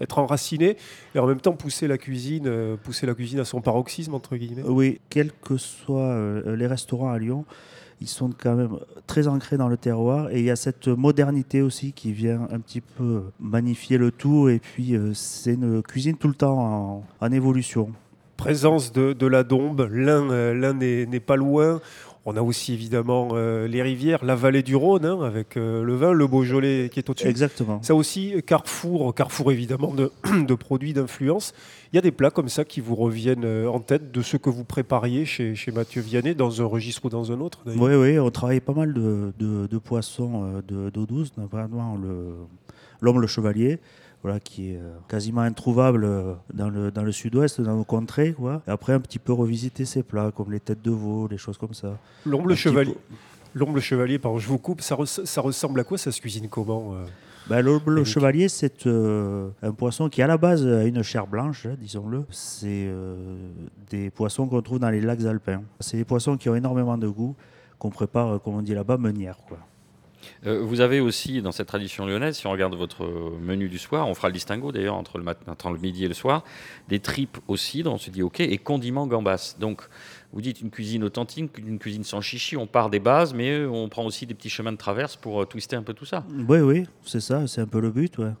être 0.00 0.18
enraciné, 0.18 0.76
et 1.14 1.18
en 1.18 1.26
même 1.26 1.40
temps 1.40 1.52
pousser 1.52 1.86
la 1.86 1.98
cuisine, 1.98 2.46
euh, 2.46 2.76
pousser 2.76 3.06
la 3.06 3.14
cuisine 3.14 3.40
à 3.40 3.44
son 3.44 3.60
paroxysme 3.60 4.14
entre 4.14 4.36
guillemets. 4.36 4.62
Oui, 4.64 5.00
quels 5.10 5.32
que 5.32 5.56
soient 5.56 6.16
les 6.46 6.66
restaurants 6.66 7.10
à 7.10 7.18
Lyon, 7.18 7.44
ils 8.00 8.08
sont 8.08 8.30
quand 8.36 8.54
même 8.54 8.78
très 9.06 9.28
ancrés 9.28 9.56
dans 9.56 9.68
le 9.68 9.76
terroir 9.76 10.30
et 10.30 10.38
il 10.38 10.44
y 10.44 10.50
a 10.50 10.56
cette 10.56 10.88
modernité 10.88 11.62
aussi 11.62 11.92
qui 11.92 12.12
vient 12.12 12.48
un 12.50 12.60
petit 12.60 12.80
peu 12.80 13.24
magnifier 13.38 13.98
le 13.98 14.10
tout 14.10 14.48
et 14.48 14.58
puis 14.58 14.94
euh, 14.94 15.12
c'est 15.14 15.54
une 15.54 15.82
cuisine 15.82 16.16
tout 16.16 16.28
le 16.28 16.34
temps 16.34 17.04
en, 17.20 17.32
évolution. 17.32 17.90
présence 18.36 18.92
de, 18.92 19.26
la 19.26 19.44
Dombe. 19.44 19.88
L'un 19.92 20.30
euh, 20.30 20.72
n'est 20.72 21.20
pas 21.20 21.36
loin. 21.36 21.80
On 22.32 22.36
a 22.36 22.42
aussi 22.42 22.72
évidemment 22.72 23.30
euh, 23.32 23.66
les 23.66 23.82
rivières, 23.82 24.24
la 24.24 24.36
vallée 24.36 24.62
du 24.62 24.76
Rhône 24.76 25.04
hein, 25.04 25.20
avec 25.22 25.56
euh, 25.56 25.82
le 25.82 25.94
vin, 25.96 26.12
le 26.12 26.26
Beaujolais 26.28 26.88
qui 26.92 27.00
est 27.00 27.10
au-dessus. 27.10 27.26
Exactement. 27.26 27.82
Ça 27.82 27.94
aussi, 27.96 28.34
Carrefour, 28.46 29.12
Carrefour 29.14 29.50
évidemment 29.50 29.92
de, 29.92 30.12
de 30.46 30.54
produits 30.54 30.92
d'influence. 30.92 31.52
Il 31.92 31.96
y 31.96 31.98
a 31.98 32.02
des 32.02 32.12
plats 32.12 32.30
comme 32.30 32.48
ça 32.48 32.64
qui 32.64 32.80
vous 32.80 32.94
reviennent 32.94 33.44
euh, 33.44 33.66
en 33.66 33.80
tête 33.80 34.12
de 34.12 34.22
ce 34.22 34.36
que 34.36 34.48
vous 34.48 34.62
prépariez 34.62 35.24
chez, 35.24 35.56
chez 35.56 35.72
Mathieu 35.72 36.02
Vianney 36.02 36.36
dans 36.36 36.62
un 36.62 36.66
registre 36.66 37.04
ou 37.06 37.08
dans 37.08 37.32
un 37.32 37.40
autre 37.40 37.58
Oui, 37.66 37.94
oui, 37.96 38.18
on 38.20 38.30
travaille 38.30 38.60
pas 38.60 38.74
mal 38.74 38.94
de, 38.94 39.32
de- 39.40 39.66
de 39.66 39.78
poissons 39.78 40.44
euh, 40.44 40.62
de- 40.68 40.90
d'eau 40.90 41.06
douce, 41.06 41.32
notamment 41.36 41.96
le- 41.96 42.34
l'homme 43.00 43.20
le 43.20 43.26
chevalier, 43.26 43.80
voilà, 44.22 44.38
qui 44.40 44.72
est 44.72 44.76
euh, 44.76 44.92
quasiment 45.08 45.40
introuvable 45.40 46.04
euh, 46.04 46.34
dans 46.52 46.68
le, 46.68 46.90
dans 46.90 47.02
le 47.02 47.12
sud-ouest, 47.12 47.60
dans 47.60 47.76
nos 47.76 47.84
contrées. 47.84 48.32
Quoi. 48.32 48.62
Et 48.66 48.70
après, 48.70 48.92
un 48.92 49.00
petit 49.00 49.18
peu 49.18 49.32
revisiter 49.32 49.84
ces 49.84 50.02
plats, 50.02 50.30
comme 50.34 50.52
les 50.52 50.60
têtes 50.60 50.82
de 50.82 50.90
veau, 50.90 51.26
des 51.28 51.38
choses 51.38 51.56
comme 51.58 51.74
ça. 51.74 51.96
L'omble 52.26 52.54
chevalier. 52.54 52.94
L'omble 53.54 53.80
chevalier, 53.80 54.18
pardon, 54.18 54.38
je 54.38 54.46
vous 54.46 54.58
coupe, 54.58 54.80
ça, 54.80 54.94
res- 54.94 55.24
ça 55.26 55.40
ressemble 55.40 55.80
à 55.80 55.84
quoi 55.84 55.98
Ça 55.98 56.12
se 56.12 56.20
cuisine 56.20 56.48
comment 56.48 56.94
euh 56.94 57.04
Ben, 57.48 57.62
le, 57.62 58.04
chevalier, 58.04 58.48
c'est 58.48 58.86
euh, 58.86 59.48
un 59.62 59.72
poisson 59.72 60.08
qui, 60.08 60.22
à 60.22 60.26
la 60.28 60.36
base, 60.38 60.64
a 60.66 60.84
une 60.84 61.02
chair 61.02 61.26
blanche, 61.26 61.66
hein, 61.66 61.74
disons-le. 61.80 62.24
C'est 62.30 62.68
euh, 62.86 63.36
des 63.90 64.10
poissons 64.10 64.46
qu'on 64.46 64.62
trouve 64.62 64.78
dans 64.78 64.90
les 64.90 65.00
lacs 65.00 65.24
alpins. 65.24 65.62
C'est 65.80 65.96
des 65.96 66.04
poissons 66.04 66.36
qui 66.36 66.48
ont 66.48 66.54
énormément 66.54 66.96
de 66.96 67.08
goût, 67.08 67.34
qu'on 67.78 67.90
prépare, 67.90 68.40
comme 68.42 68.54
on 68.54 68.62
dit 68.62 68.74
là-bas, 68.74 68.98
meunière. 68.98 69.38
Quoi. 69.48 69.58
Euh, 70.46 70.60
vous 70.62 70.80
avez 70.80 71.00
aussi, 71.00 71.42
dans 71.42 71.52
cette 71.52 71.68
tradition 71.68 72.06
lyonnaise, 72.06 72.36
si 72.36 72.46
on 72.46 72.50
regarde 72.50 72.74
votre 72.74 73.04
menu 73.40 73.68
du 73.68 73.78
soir, 73.78 74.08
on 74.08 74.14
fera 74.14 74.28
le 74.28 74.34
distinguo 74.34 74.72
d'ailleurs 74.72 74.96
entre 74.96 75.18
le 75.18 75.24
matin, 75.24 75.52
entre 75.52 75.70
le 75.70 75.78
midi 75.78 76.04
et 76.04 76.08
le 76.08 76.14
soir, 76.14 76.44
des 76.88 77.00
tripes 77.00 77.38
aussi, 77.48 77.82
dont 77.82 77.94
on 77.94 77.98
se 77.98 78.10
dit 78.10 78.22
ok, 78.22 78.40
et 78.40 78.58
condiments 78.58 79.06
gambas. 79.06 79.56
Donc, 79.58 79.82
vous 80.32 80.40
dites 80.40 80.60
une 80.60 80.70
cuisine 80.70 81.04
authentique, 81.04 81.58
une 81.58 81.78
cuisine 81.78 82.04
sans 82.04 82.20
chichi, 82.20 82.56
on 82.56 82.66
part 82.66 82.90
des 82.90 83.00
bases, 83.00 83.34
mais 83.34 83.50
euh, 83.50 83.68
on 83.68 83.88
prend 83.88 84.04
aussi 84.04 84.26
des 84.26 84.34
petits 84.34 84.50
chemins 84.50 84.72
de 84.72 84.76
traverse 84.76 85.16
pour 85.16 85.42
euh, 85.42 85.44
twister 85.44 85.76
un 85.76 85.82
peu 85.82 85.94
tout 85.94 86.06
ça. 86.06 86.24
Oui, 86.48 86.58
oui, 86.60 86.86
c'est 87.04 87.20
ça, 87.20 87.46
c'est 87.46 87.60
un 87.60 87.66
peu 87.66 87.80
le 87.80 87.90
but. 87.90 88.18
Ouais. 88.18 88.32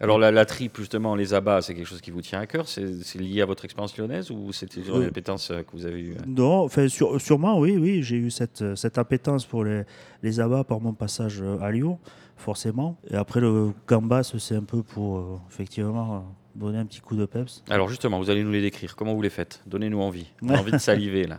Alors, 0.00 0.18
la, 0.18 0.30
la 0.30 0.44
tripe, 0.44 0.76
justement, 0.78 1.14
les 1.14 1.34
abats, 1.34 1.62
c'est 1.62 1.74
quelque 1.74 1.86
chose 1.86 2.00
qui 2.00 2.10
vous 2.10 2.20
tient 2.20 2.40
à 2.40 2.46
cœur? 2.46 2.66
C'est 2.68 2.84
lié 3.18 3.42
à 3.42 3.46
votre 3.46 3.64
expérience 3.64 3.96
lyonnaise 3.96 4.30
ou 4.30 4.52
c'était 4.52 4.80
une 4.80 4.90
Euh, 4.90 5.08
appétence 5.08 5.50
euh, 5.50 5.62
que 5.62 5.70
vous 5.72 5.86
avez 5.86 6.00
eue 6.00 6.16
Non, 6.26 6.64
enfin, 6.64 6.88
sur- 6.88 7.20
sûrement, 7.20 7.58
oui, 7.58 7.76
oui, 7.78 8.02
j'ai 8.02 8.16
eu 8.16 8.30
cette, 8.30 8.60
euh, 8.62 8.74
cette 8.76 8.98
appétence 8.98 9.46
pour 9.46 9.64
les, 9.64 9.82
les 10.22 10.40
abats 10.40 10.64
par 10.64 10.80
mon 10.80 10.92
passage 10.92 11.40
euh, 11.40 11.58
à 11.60 11.70
Lyon, 11.70 11.98
forcément. 12.36 12.96
Et 13.10 13.14
après, 13.14 13.40
le 13.40 13.70
gambas, 13.86 14.24
c'est 14.38 14.56
un 14.56 14.64
peu 14.64 14.82
pour, 14.82 15.18
euh, 15.18 15.38
effectivement, 15.48 16.16
euh, 16.16 16.18
donner 16.56 16.78
un 16.78 16.86
petit 16.86 17.00
coup 17.00 17.16
de 17.16 17.24
peps. 17.24 17.62
Alors, 17.70 17.88
justement, 17.88 18.18
vous 18.18 18.30
allez 18.30 18.42
nous 18.42 18.52
les 18.52 18.62
décrire. 18.62 18.96
Comment 18.96 19.14
vous 19.14 19.22
les 19.22 19.30
faites? 19.30 19.62
Donnez-nous 19.66 20.00
envie. 20.00 20.26
On 20.42 20.48
envie 20.54 20.72
de 20.72 20.78
saliver, 20.78 21.24
là. 21.26 21.38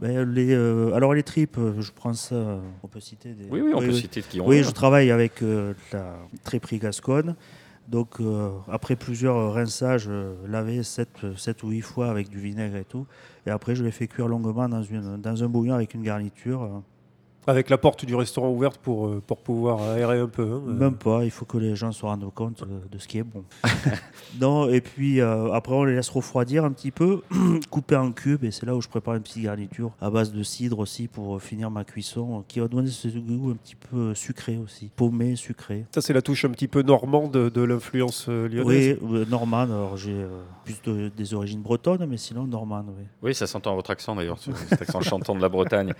Ben, 0.00 0.28
les, 0.32 0.52
euh, 0.52 0.92
alors, 0.94 1.14
les 1.14 1.22
tripes, 1.24 1.58
euh, 1.58 1.80
je 1.80 1.90
prends 1.92 2.12
ça, 2.14 2.34
euh, 2.34 2.58
on 2.82 2.88
peut 2.88 3.00
citer 3.00 3.30
des... 3.30 3.46
Oui, 3.50 3.60
oui, 3.60 3.72
on 3.74 3.80
peut 3.80 3.92
citer 3.92 4.20
qui 4.22 4.40
ont 4.40 4.46
Oui, 4.46 4.62
je 4.62 4.70
travaille 4.70 5.10
avec 5.10 5.42
euh, 5.42 5.74
la 5.92 6.16
triperie 6.44 6.78
gasconne. 6.78 7.34
Donc, 7.88 8.20
euh, 8.20 8.50
après 8.68 8.96
plusieurs 8.96 9.54
rinçages, 9.54 10.08
euh, 10.08 10.34
laver 10.46 10.82
7, 10.82 11.08
ou 11.62 11.68
8 11.70 11.80
fois 11.80 12.10
avec 12.10 12.28
du 12.28 12.38
vinaigre 12.38 12.76
et 12.76 12.84
tout. 12.84 13.06
Et 13.46 13.50
après, 13.50 13.74
je 13.74 13.82
les 13.82 13.90
fais 13.90 14.06
cuire 14.06 14.28
longuement 14.28 14.68
dans 14.68 15.44
un 15.44 15.48
bouillon 15.48 15.74
avec 15.74 15.94
une 15.94 16.02
garniture. 16.02 16.82
Avec 17.48 17.70
la 17.70 17.78
porte 17.78 18.04
du 18.04 18.14
restaurant 18.14 18.50
ouverte 18.50 18.76
pour, 18.76 19.06
euh, 19.06 19.22
pour 19.26 19.38
pouvoir 19.38 19.80
aérer 19.82 20.18
un 20.20 20.26
peu. 20.28 20.42
hein, 20.42 20.62
euh. 20.68 20.72
Même 20.72 20.96
pas, 20.96 21.24
il 21.24 21.30
faut 21.30 21.46
que 21.46 21.56
les 21.56 21.74
gens 21.76 21.92
se 21.92 22.04
rendent 22.04 22.30
compte 22.34 22.62
euh, 22.62 22.78
de 22.92 22.98
ce 22.98 23.08
qui 23.08 23.16
est 23.16 23.22
bon. 23.22 23.42
non, 24.40 24.68
et 24.68 24.82
puis 24.82 25.20
euh, 25.22 25.50
après, 25.52 25.72
on 25.74 25.84
les 25.84 25.94
laisse 25.94 26.10
refroidir 26.10 26.64
un 26.66 26.70
petit 26.72 26.90
peu, 26.90 27.22
couper 27.70 27.96
en 27.96 28.12
cubes, 28.12 28.44
et 28.44 28.50
c'est 28.50 28.66
là 28.66 28.76
où 28.76 28.82
je 28.82 28.88
prépare 28.88 29.14
une 29.14 29.22
petite 29.22 29.42
garniture 29.42 29.92
à 30.00 30.10
base 30.10 30.30
de 30.32 30.42
cidre 30.42 30.78
aussi 30.78 31.08
pour 31.08 31.40
finir 31.40 31.70
ma 31.70 31.84
cuisson, 31.84 32.44
qui 32.48 32.60
va 32.60 32.68
donner 32.68 32.90
ce 32.90 33.08
goût 33.08 33.50
un 33.50 33.56
petit 33.56 33.76
peu 33.76 34.14
sucré 34.14 34.58
aussi, 34.62 34.90
paumé, 34.94 35.34
sucré. 35.34 35.86
Ça, 35.94 36.02
c'est 36.02 36.12
la 36.12 36.20
touche 36.22 36.44
un 36.44 36.50
petit 36.50 36.68
peu 36.68 36.82
normande 36.82 37.30
de, 37.32 37.48
de 37.48 37.62
l'influence 37.62 38.28
lyonnaise. 38.28 38.98
Oui, 39.00 39.16
euh, 39.20 39.24
normand, 39.24 39.60
alors 39.62 39.96
j'ai 39.96 40.12
euh, 40.12 40.28
plus 40.66 40.82
de- 40.84 41.10
des 41.16 41.32
origines 41.32 41.62
bretonnes, 41.62 42.04
mais 42.06 42.18
sinon 42.18 42.46
normand, 42.46 42.84
oui. 42.86 43.04
Oui, 43.22 43.34
ça 43.34 43.46
s'entend 43.46 43.72
à 43.72 43.74
votre 43.74 43.90
accent 43.90 44.14
d'ailleurs, 44.14 44.38
ce- 44.38 44.50
cet 44.68 44.82
accent 44.82 45.00
chantant 45.00 45.34
de 45.34 45.40
la 45.40 45.48
Bretagne. 45.48 45.94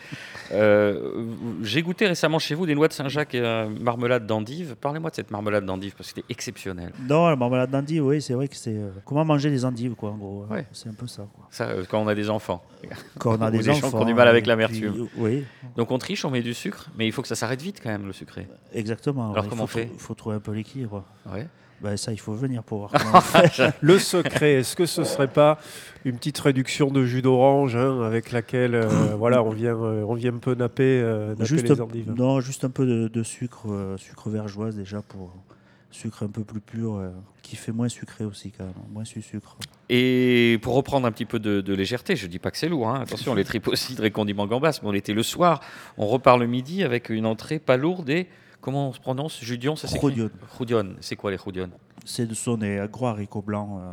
Euh, 0.52 1.25
J'ai 1.62 1.83
goûté 1.83 2.07
récemment 2.07 2.38
chez 2.38 2.54
vous 2.54 2.66
des 2.66 2.75
noix 2.75 2.88
de 2.88 2.92
Saint-Jacques 2.92 3.35
et 3.35 3.40
euh, 3.40 3.68
marmelade 3.68 4.26
d'endive. 4.26 4.76
Parlez-moi 4.80 5.11
de 5.11 5.14
cette 5.16 5.30
marmelade 5.30 5.64
d'endive 5.64 5.95
parce 5.97 6.11
que 6.11 6.16
c'était 6.16 6.33
exceptionnel. 6.33 6.92
Non, 7.09 7.28
la 7.28 7.37
marmelade 7.37 7.71
d'endive, 7.71 8.04
oui, 8.07 8.21
c'est 8.23 8.35
vrai 8.35 8.49
que 8.49 8.57
c'est 8.57 8.75
euh, 8.75 8.90
comment 9.04 9.25
manger 9.25 9.50
des 9.50 9.64
endives, 9.64 9.95
quoi, 9.95 10.11
en 10.11 10.16
gros. 10.16 10.45
hein. 10.50 10.54
Ouais. 10.54 10.66
C'est 10.73 10.88
un 10.88 10.95
peu 10.95 11.07
ça, 11.07 11.26
quoi. 11.35 11.47
Ça, 11.50 11.68
euh, 11.68 11.85
quand 11.88 12.00
on 12.00 12.09
a 12.09 12.14
des 12.14 12.30
enfants. 12.30 12.62
Quand 13.18 13.37
on 13.38 13.42
a 13.42 13.50
des, 13.50 13.59
des 13.59 13.64
gens 13.64 13.73
qui 13.75 13.85
enfants. 13.85 14.00
ont 14.02 14.04
du 14.04 14.14
mal 14.14 14.28
avec 14.28 14.47
l'amertume. 14.47 15.09
Oui, 15.16 15.45
Donc 15.76 15.90
on 15.90 15.99
triche, 15.99 16.25
on 16.25 16.30
met 16.30 16.42
du 16.42 16.54
sucre, 16.54 16.88
mais 16.97 17.07
il 17.07 17.12
faut 17.12 17.23
que 17.23 17.28
ça 17.28 17.35
s'arrête 17.35 17.61
vite 17.61 17.80
quand 17.83 17.90
même 17.90 18.07
le 18.07 18.12
sucré. 18.12 18.47
exactement. 18.73 19.33
Alors 19.33 19.49
comment 19.49 19.66
faut 19.66 19.78
on 19.78 19.83
fait 19.83 19.90
Il 19.92 19.99
faut 20.00 20.14
trouver 20.14 20.37
un 20.37 20.40
peu 20.40 20.52
l'équilibre. 20.52 21.04
Ouais. 21.33 21.47
Bah, 21.81 21.97
ça, 21.97 22.13
il 22.13 22.19
faut 22.19 22.33
venir 22.33 22.63
pour 22.63 22.79
voir 22.79 22.91
comment 22.91 23.19
on 23.19 23.21
fait. 23.21 23.73
Le 23.81 23.99
secret, 23.99 24.55
est-ce 24.55 24.75
que 24.75 24.87
ce 24.87 25.05
serait 25.05 25.29
pas 25.29 25.59
une 26.05 26.17
petite 26.17 26.39
réduction 26.39 26.91
de 26.91 27.05
jus 27.05 27.23
d'orange 27.23 27.77
hein, 27.77 28.03
avec 28.03 28.33
laquelle 28.33 28.75
euh, 28.75 28.89
voilà, 29.19 29.43
on, 29.43 29.51
vient, 29.51 29.77
euh, 29.77 30.05
on 30.07 30.15
vient 30.15 30.35
un 30.35 30.39
peu 30.39 30.55
napper, 30.55 31.01
euh, 31.03 31.31
napper 31.31 31.45
juste, 31.45 31.69
les 31.69 31.81
endives 31.81 32.13
non, 32.13 32.41
juste 32.41 32.65
un 32.65 32.71
peu 32.71 32.87
de, 32.87 33.09
de 33.09 33.23
sucre, 33.23 33.71
euh, 33.71 33.97
sucre 33.97 34.29
vergeoise 34.29 34.77
déjà 34.77 35.03
pour 35.03 35.33
sucre 35.91 36.23
un 36.23 36.29
peu 36.29 36.45
plus 36.45 36.61
pur, 36.61 36.97
euh, 36.97 37.11
qui 37.43 37.57
fait 37.57 37.73
moins 37.73 37.89
sucré 37.89 38.25
aussi 38.25 38.51
quand 38.51 38.65
même, 38.65 38.75
moins 38.93 39.05
su 39.05 39.23
sucre. 39.23 39.57
Et 39.89 40.59
pour 40.63 40.75
reprendre 40.75 41.07
un 41.07 41.13
petit 41.13 41.25
peu 41.25 41.39
de, 41.39 41.61
de 41.61 41.75
légèreté, 41.75 42.15
je 42.17 42.27
dis 42.27 42.39
pas 42.39 42.51
que 42.51 42.59
c'est 42.59 42.69
lourd, 42.69 42.89
hein, 42.89 43.01
attention, 43.01 43.35
les 43.35 43.45
tripes 43.45 43.69
aussi 43.69 43.95
de 43.95 44.09
condiments 44.09 44.47
gambas, 44.47 44.81
mais 44.83 44.89
on 44.89 44.95
était 44.95 45.15
le 45.15 45.23
soir, 45.23 45.61
on 45.97 46.07
repart 46.07 46.39
le 46.39 46.47
midi 46.47 46.83
avec 46.83 47.09
une 47.09 47.27
entrée 47.27 47.59
pas 47.59 47.77
lourde 47.77 48.11
et, 48.11 48.29
comment 48.61 48.88
on 48.88 48.93
se 48.93 49.00
prononce 49.00 49.41
Judion, 49.41 49.77
ça 49.77 49.88
s'écrit 49.88 50.09
Roudion. 50.09 50.31
Roudion, 50.57 50.95
c'est 51.00 51.17
quoi 51.17 51.31
les 51.31 51.37
roudion 51.37 51.71
C'est 52.05 52.27
de 52.27 52.35
son 52.35 52.57
des 52.57 52.85
gros 52.91 53.07
haricots 53.07 53.43
blancs 53.43 53.81
euh, 53.81 53.93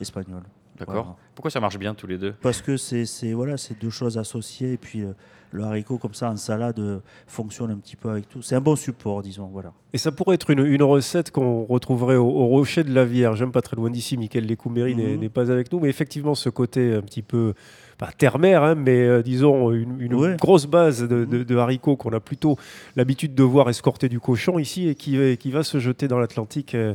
espagnols. 0.00 0.42
D'accord 0.78 0.94
Voilà. 1.04 1.16
Pourquoi 1.34 1.50
ça 1.50 1.60
marche 1.60 1.78
bien 1.78 1.94
tous 1.94 2.06
les 2.06 2.16
deux 2.18 2.32
Parce 2.40 2.62
que 2.62 2.76
c'est 2.76 3.04
c'est- 3.04 3.32
voilà, 3.34 3.56
c'est 3.56 3.78
deux 3.78 3.90
choses 3.90 4.16
associées 4.16 4.72
et 4.72 4.76
puis 4.78 5.02
euh, 5.02 5.12
le 5.52 5.64
haricot 5.64 5.98
comme 5.98 6.14
ça 6.14 6.30
en 6.30 6.36
salade 6.36 6.78
euh, 6.78 7.00
fonctionne 7.26 7.70
un 7.70 7.76
petit 7.76 7.96
peu 7.96 8.08
avec 8.08 8.28
tout. 8.28 8.40
C'est 8.40 8.54
un 8.54 8.60
bon 8.62 8.76
support, 8.76 9.20
disons. 9.22 9.46
Voilà. 9.48 9.72
Et 9.92 9.98
ça 9.98 10.10
pourrait 10.12 10.36
être 10.36 10.48
une, 10.50 10.64
une 10.64 10.82
recette 10.82 11.32
qu'on 11.32 11.64
retrouverait 11.64 12.16
au, 12.16 12.24
au 12.28 12.46
Rocher 12.46 12.82
de 12.84 12.94
la 12.94 13.04
Vierge, 13.04 13.38
J'aime 13.38 13.52
pas 13.52 13.60
très 13.62 13.76
loin 13.76 13.90
d'ici. 13.90 14.16
Michael 14.16 14.46
Lécouméry 14.46 14.94
n'est- 14.94 15.14
Mhm. 15.14 15.20
n'est 15.20 15.28
pas 15.28 15.50
avec 15.50 15.70
nous, 15.72 15.80
mais 15.80 15.88
effectivement, 15.90 16.34
ce 16.34 16.48
côté 16.48 16.94
un 16.94 17.02
petit 17.02 17.22
peu 17.22 17.52
pas 18.00 18.10
terre-mer, 18.16 18.62
hein, 18.64 18.74
mais 18.74 18.96
euh, 19.06 19.22
disons 19.22 19.70
une, 19.72 20.00
une 20.00 20.14
Ouais. 20.14 20.36
grosse 20.40 20.64
base 20.66 21.06
de, 21.06 21.26
de- 21.26 21.42
de 21.44 21.56
haricots 21.56 21.96
qu'on 21.96 22.12
a 22.14 22.20
plutôt 22.20 22.56
l'habitude 22.96 23.34
de 23.34 23.42
voir 23.42 23.68
escorter 23.68 24.08
du 24.08 24.18
cochon 24.18 24.58
ici 24.58 24.88
et 24.88 24.94
qui, 24.94 25.18
va- 25.18 25.36
qui 25.36 25.50
va 25.50 25.62
se 25.62 25.78
jeter 25.78 26.08
dans 26.08 26.18
l'Atlantique 26.18 26.74
euh, 26.74 26.94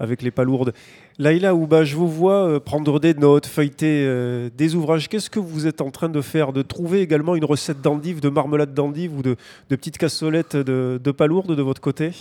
avec 0.00 0.22
les 0.22 0.30
palourdes. 0.30 0.72
Laïla 1.18 1.54
Ouba, 1.54 1.84
je 1.84 1.96
vous 1.96 2.08
vois 2.08 2.46
euh, 2.48 2.60
prendre 2.60 2.98
des 2.98 3.12
notes, 3.12 3.44
feuilleter 3.46 4.04
euh, 4.06 4.48
des 4.56 4.74
ouvrages. 4.74 5.08
Qu'est-ce 5.08 5.28
que 5.28 5.40
vous 5.40 5.66
êtes 5.66 5.80
en 5.82 5.90
train 5.90 6.08
de 6.08 6.20
faire 6.22 6.52
De 6.54 6.62
trouver 6.62 7.00
également 7.02 7.34
une 7.36 7.44
recette 7.44 7.82
d'endive, 7.82 8.20
de 8.20 8.28
marmelade 8.30 8.72
d'endive 8.72 9.18
ou 9.18 9.22
de, 9.22 9.36
de 9.68 9.76
petites 9.76 9.98
cassolettes 9.98 10.56
de, 10.56 10.98
de 11.02 11.10
palourdes 11.10 11.54
de 11.54 11.62
votre 11.62 11.80
côté? 11.82 12.12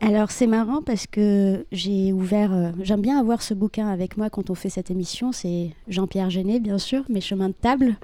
Alors 0.00 0.30
c'est 0.30 0.46
marrant 0.46 0.82
parce 0.82 1.06
que 1.06 1.66
j'ai 1.72 2.12
ouvert, 2.12 2.52
euh, 2.52 2.70
j'aime 2.82 3.00
bien 3.00 3.18
avoir 3.18 3.40
ce 3.40 3.54
bouquin 3.54 3.88
avec 3.88 4.16
moi 4.18 4.28
quand 4.28 4.50
on 4.50 4.54
fait 4.54 4.68
cette 4.68 4.90
émission, 4.90 5.32
c'est 5.32 5.70
Jean-Pierre 5.88 6.28
Géné 6.28 6.60
bien 6.60 6.78
sûr, 6.78 7.02
Mes 7.08 7.22
chemins 7.22 7.48
de 7.48 7.54
table, 7.54 7.96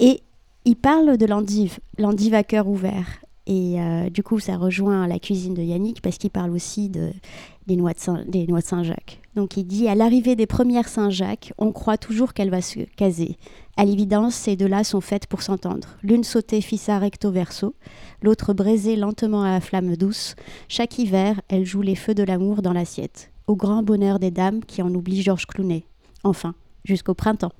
et 0.00 0.22
il 0.64 0.76
parle 0.76 1.16
de 1.16 1.26
l'endive, 1.26 1.78
l'endive 1.98 2.34
à 2.34 2.42
cœur 2.42 2.68
ouvert. 2.68 3.24
Et 3.46 3.80
euh, 3.80 4.10
du 4.10 4.22
coup 4.22 4.40
ça 4.40 4.56
rejoint 4.56 5.06
la 5.06 5.18
cuisine 5.18 5.54
de 5.54 5.62
Yannick 5.62 6.02
parce 6.02 6.18
qu'il 6.18 6.30
parle 6.30 6.50
aussi 6.50 6.88
des 6.88 7.76
noix 7.76 7.92
de 7.92 8.64
Saint-Jacques. 8.64 9.20
Donc 9.36 9.56
il 9.56 9.64
dit, 9.64 9.88
à 9.88 9.94
l'arrivée 9.94 10.36
des 10.36 10.46
premières 10.46 10.88
Saint-Jacques, 10.88 11.52
on 11.58 11.72
croit 11.72 11.98
toujours 11.98 12.34
qu'elle 12.34 12.50
va 12.50 12.62
se 12.62 12.80
caser. 12.96 13.36
À 13.76 13.84
l'évidence, 13.84 14.34
ces 14.34 14.54
deux-là 14.54 14.84
sont 14.84 15.00
faites 15.00 15.26
pour 15.26 15.42
s'entendre. 15.42 15.88
L'une 16.02 16.22
sautée 16.22 16.60
fissa 16.60 16.98
recto 16.98 17.32
verso, 17.32 17.74
l'autre 18.22 18.52
braisée 18.52 18.94
lentement 18.94 19.42
à 19.42 19.50
la 19.50 19.60
flamme 19.60 19.96
douce, 19.96 20.36
chaque 20.68 20.98
hiver, 20.98 21.40
elle 21.48 21.64
joue 21.64 21.82
les 21.82 21.96
feux 21.96 22.14
de 22.14 22.22
l'amour 22.22 22.62
dans 22.62 22.72
l'assiette, 22.72 23.32
au 23.48 23.56
grand 23.56 23.82
bonheur 23.82 24.20
des 24.20 24.30
dames 24.30 24.64
qui 24.64 24.82
en 24.82 24.94
oublient 24.94 25.22
Georges 25.22 25.46
Clounet. 25.46 25.84
Enfin, 26.22 26.54
jusqu'au 26.84 27.14
printemps. 27.14 27.52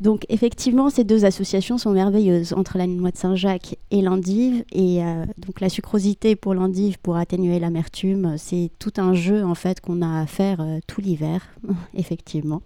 Donc 0.00 0.26
effectivement, 0.28 0.90
ces 0.90 1.04
deux 1.04 1.24
associations 1.24 1.78
sont 1.78 1.92
merveilleuses 1.92 2.52
entre 2.52 2.78
la 2.78 2.86
noix 2.86 3.12
de 3.12 3.16
Saint-Jacques 3.16 3.78
et 3.90 4.02
l'endive. 4.02 4.64
Et 4.72 5.04
euh, 5.04 5.24
donc 5.38 5.60
la 5.60 5.68
sucrosité 5.68 6.34
pour 6.34 6.54
l'endive 6.54 6.98
pour 6.98 7.16
atténuer 7.16 7.60
l'amertume, 7.60 8.34
c'est 8.36 8.70
tout 8.78 8.92
un 8.96 9.14
jeu 9.14 9.44
en 9.44 9.54
fait 9.54 9.80
qu'on 9.80 10.02
a 10.02 10.20
à 10.20 10.26
faire 10.26 10.60
euh, 10.60 10.80
tout 10.86 11.00
l'hiver, 11.00 11.46
effectivement. 11.94 12.62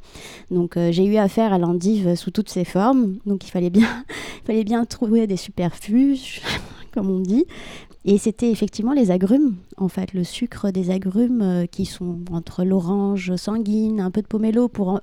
Donc 0.50 0.76
euh, 0.76 0.90
j'ai 0.90 1.04
eu 1.04 1.16
affaire 1.16 1.52
à 1.52 1.58
l'endive 1.58 2.14
sous 2.14 2.30
toutes 2.30 2.48
ses 2.48 2.64
formes. 2.64 3.16
Donc 3.26 3.46
il 3.46 3.50
fallait 3.50 3.70
bien, 3.70 3.88
il 4.42 4.46
fallait 4.46 4.64
bien 4.64 4.84
trouver 4.86 5.26
des 5.26 5.36
superfuges, 5.36 6.40
comme 6.92 7.10
on 7.10 7.20
dit. 7.20 7.44
Et 8.06 8.16
c'était 8.16 8.50
effectivement 8.50 8.94
les 8.94 9.10
agrumes, 9.10 9.56
en 9.76 9.88
fait, 9.88 10.14
le 10.14 10.24
sucre 10.24 10.70
des 10.70 10.90
agrumes 10.90 11.66
qui 11.70 11.84
sont 11.84 12.20
entre 12.30 12.64
l'orange 12.64 13.36
sanguine, 13.36 14.00
un 14.00 14.10
peu 14.10 14.22
de 14.22 14.26
pomelo 14.26 14.68
pour 14.68 15.00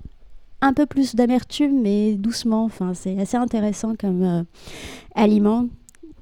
un 0.65 0.73
peu 0.73 0.85
plus 0.85 1.15
d'amertume, 1.15 1.81
mais 1.81 2.13
doucement. 2.15 2.65
Enfin, 2.65 2.93
c'est 2.93 3.17
assez 3.19 3.37
intéressant 3.37 3.95
comme 3.99 4.23
euh, 4.23 4.43
aliment, 5.13 5.67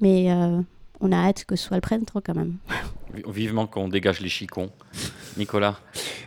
mais 0.02 0.32
euh, 0.32 0.60
on 1.00 1.12
a 1.12 1.16
hâte 1.18 1.46
que 1.46 1.56
ce 1.56 1.68
soit 1.68 1.78
le 1.78 1.82
printemps 1.82 2.22
quand 2.24 2.36
même. 2.36 2.56
Vivement 3.32 3.68
qu'on 3.68 3.88
dégage 3.90 4.22
les 4.22 4.30
chicons. 4.30 4.72
Nicolas 5.38 5.80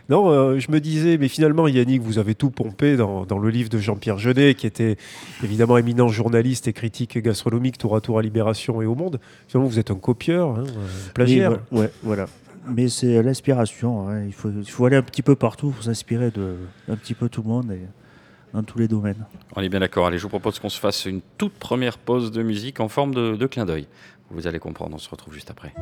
Non, 0.09 0.29
euh, 0.29 0.57
je 0.59 0.71
me 0.71 0.79
disais, 0.79 1.17
mais 1.17 1.27
finalement, 1.27 1.67
Yannick, 1.67 2.01
vous 2.01 2.17
avez 2.17 2.33
tout 2.33 2.49
pompé 2.49 2.95
dans, 2.95 3.25
dans 3.25 3.39
le 3.39 3.49
livre 3.49 3.69
de 3.69 3.77
Jean-Pierre 3.77 4.17
Jeunet, 4.17 4.53
qui 4.55 4.67
était 4.67 4.95
évidemment 5.43 5.77
éminent 5.77 6.07
journaliste 6.07 6.67
et 6.69 6.73
critique 6.73 7.17
gastronomique, 7.17 7.77
tour 7.77 7.95
à 7.95 8.01
tour 8.01 8.19
à 8.19 8.21
Libération 8.21 8.81
et 8.81 8.85
au 8.85 8.95
Monde. 8.95 9.19
Finalement, 9.47 9.69
vous 9.69 9.79
êtes 9.79 9.91
un 9.91 9.95
copieur, 9.95 10.57
hein, 10.57 10.63
un 10.65 11.11
plagiaire. 11.13 11.51
Oui, 11.51 11.57
voilà, 11.71 11.85
ouais, 11.87 11.91
voilà. 12.03 12.25
Mais 12.69 12.89
c'est 12.89 13.21
l'inspiration. 13.21 14.07
hein. 14.09 14.23
Il, 14.25 14.33
faut, 14.33 14.49
il 14.49 14.69
faut 14.69 14.85
aller 14.85 14.97
un 14.97 15.01
petit 15.01 15.21
peu 15.21 15.35
partout 15.35 15.71
pour 15.71 15.83
s'inspirer 15.83 16.31
de 16.31 16.55
un 16.89 16.95
petit 16.95 17.13
peu 17.13 17.27
tout 17.29 17.41
le 17.41 17.49
monde 17.49 17.71
et 17.71 17.81
dans 18.57 18.63
tous 18.63 18.79
les 18.79 18.87
domaines. 18.87 19.23
On 19.55 19.61
est 19.61 19.69
bien 19.69 19.79
d'accord. 19.79 20.07
Allez, 20.07 20.17
je 20.17 20.23
vous 20.23 20.29
propose 20.29 20.57
qu'on 20.57 20.69
se 20.69 20.79
fasse 20.79 21.05
une 21.05 21.21
toute 21.37 21.53
première 21.53 21.99
pause 21.99 22.31
de 22.31 22.41
musique 22.41 22.79
en 22.79 22.87
forme 22.87 23.13
de, 23.13 23.35
de 23.35 23.45
clin 23.45 23.65
d'œil. 23.65 23.87
Vous 24.31 24.47
allez 24.47 24.59
comprendre, 24.59 24.95
on 24.95 24.97
se 24.97 25.09
retrouve 25.09 25.33
juste 25.33 25.51
après. 25.51 25.73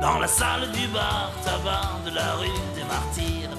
Dans 0.00 0.18
la 0.20 0.28
salle 0.28 0.70
du 0.72 0.86
bar 0.94 1.32
tabac 1.44 2.10
de 2.10 2.14
la 2.14 2.34
rue 2.36 2.46
des 2.76 2.84
Martyrs 2.84 3.50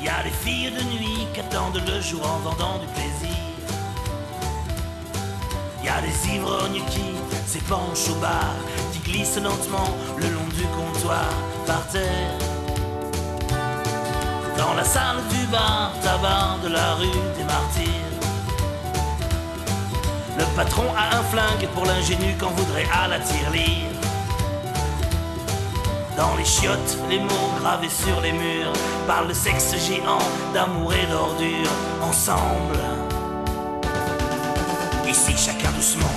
Y 0.00 0.08
a 0.08 0.22
des 0.22 0.30
filles 0.30 0.70
de 0.70 0.82
nuit 0.96 1.26
qui 1.34 1.40
attendent 1.40 1.82
le 1.84 2.00
jour 2.00 2.24
en 2.24 2.38
vendant 2.38 2.78
du 2.78 2.86
plaisir 2.94 3.36
Y 5.82 5.88
a 5.88 6.00
des 6.00 6.34
ivrognes 6.36 6.82
qui 6.90 7.06
s'épanchent 7.44 8.10
au 8.10 8.20
bar 8.20 8.54
Qui 9.06 9.12
glissent 9.12 9.40
lentement 9.40 9.88
le 10.18 10.28
long 10.30 10.48
du 10.52 10.64
comptoir 10.76 11.30
par 11.64 11.86
terre 11.88 12.38
Dans 14.58 14.74
la 14.74 14.82
salle 14.82 15.18
du 15.30 15.46
bar 15.46 15.92
tabac 16.02 16.58
de 16.64 16.72
la 16.72 16.94
rue 16.94 17.06
des 17.38 17.44
Martyrs 17.44 18.06
le 20.36 20.44
patron 20.54 20.84
a 20.94 21.16
un 21.16 21.22
flingue 21.22 21.66
pour 21.72 21.86
l'ingénu 21.86 22.36
qu'on 22.38 22.50
voudrait 22.50 22.86
à 22.92 23.08
la 23.08 23.18
tirelire. 23.20 23.88
Dans 26.14 26.36
les 26.36 26.44
chiottes, 26.44 26.98
les 27.08 27.20
mots 27.20 27.52
gravés 27.58 27.88
sur 27.88 28.20
les 28.20 28.32
murs 28.32 28.72
parlent 29.06 29.28
de 29.28 29.32
sexe 29.32 29.74
géant, 29.88 30.18
d'amour 30.52 30.92
et 30.92 31.06
d'ordure 31.06 31.70
ensemble. 32.02 32.80
Ici, 35.08 35.34
chacun 35.38 35.70
doucement 35.72 36.16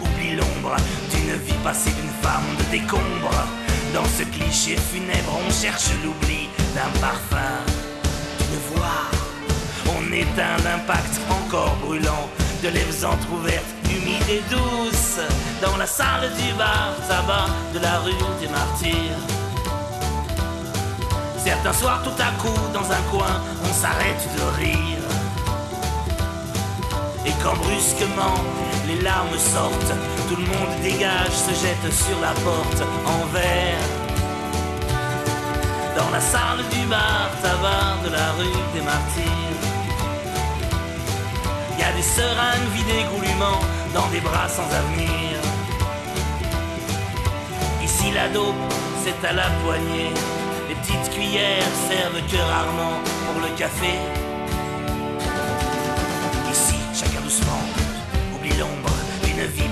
oublie 0.00 0.34
l'ombre 0.34 0.76
passée 1.68 1.90
d'une 1.90 2.16
femme 2.22 2.48
de 2.58 2.64
décombre. 2.70 3.34
Dans 3.92 4.08
ce 4.16 4.22
cliché 4.22 4.74
funèbre, 4.90 5.34
on 5.46 5.50
cherche 5.52 5.90
l'oubli 6.02 6.48
d'un 6.74 6.90
parfum, 6.98 7.56
d'une 8.38 8.58
voix. 8.70 9.04
On 9.94 10.02
éteint 10.10 10.56
l'impact 10.64 11.14
encore 11.28 11.76
brûlant 11.84 12.26
de 12.62 12.68
lèvres 12.70 13.04
entr'ouvertes, 13.12 13.74
humides 13.84 14.30
et 14.30 14.42
douces, 14.50 15.20
dans 15.60 15.76
la 15.76 15.86
salle 15.86 16.30
du 16.40 16.54
bar 16.54 16.94
tabac 17.06 17.48
de 17.74 17.80
la 17.80 17.98
rue 17.98 18.24
des 18.40 18.48
Martyrs. 18.48 19.22
Certains 21.44 21.74
soirs, 21.74 22.02
tout 22.02 22.22
à 22.28 22.30
coup, 22.40 22.60
dans 22.72 22.90
un 22.90 23.02
coin, 23.10 23.34
on 23.62 23.74
s'arrête 23.74 24.24
de 24.38 24.62
rire. 24.62 25.04
Et 27.26 27.32
quand 27.42 27.56
brusquement 27.56 28.38
les 28.88 29.00
larmes 29.02 29.38
sortent, 29.38 29.94
tout 30.28 30.36
le 30.36 30.46
monde 30.52 30.74
dégage, 30.82 31.36
se 31.46 31.52
jette 31.62 31.92
sur 31.92 32.18
la 32.20 32.32
porte 32.46 32.82
en 33.06 33.26
verre. 33.26 33.88
Dans 35.96 36.10
la 36.10 36.20
salle 36.20 36.62
du 36.72 36.86
bar 36.86 37.28
tabac 37.42 38.02
de 38.04 38.10
la 38.10 38.32
rue 38.38 38.62
des 38.74 38.80
Martyrs. 38.80 39.62
Y 41.78 41.82
a 41.82 41.92
des 41.92 42.08
seringues 42.16 42.70
vidées 42.74 43.04
goulûment 43.12 43.60
dans 43.94 44.08
des 44.08 44.20
bras 44.20 44.48
sans 44.48 44.68
avenir. 44.80 45.36
Ici 47.82 48.10
la 48.12 48.28
dope, 48.28 48.72
c'est 49.02 49.20
à 49.28 49.32
la 49.32 49.48
poignée. 49.62 50.12
Les 50.68 50.74
petites 50.76 51.10
cuillères 51.14 51.74
servent 51.88 52.22
que 52.30 52.40
rarement 52.52 52.96
pour 53.26 53.42
le 53.42 53.50
café. 53.56 54.17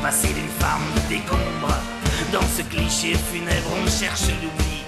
Passée 0.06 0.34
d'une 0.34 0.54
femme 0.60 0.86
de 0.94 1.00
décombre. 1.16 1.74
Dans 2.32 2.48
ce 2.56 2.62
cliché 2.62 3.14
funèbre, 3.28 3.70
on 3.82 3.90
cherche 3.90 4.28
l'oubli 4.40 4.78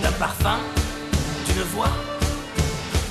d'un 0.00 0.12
parfum, 0.12 0.60
d'une 1.46 1.64
voix. 1.74 1.96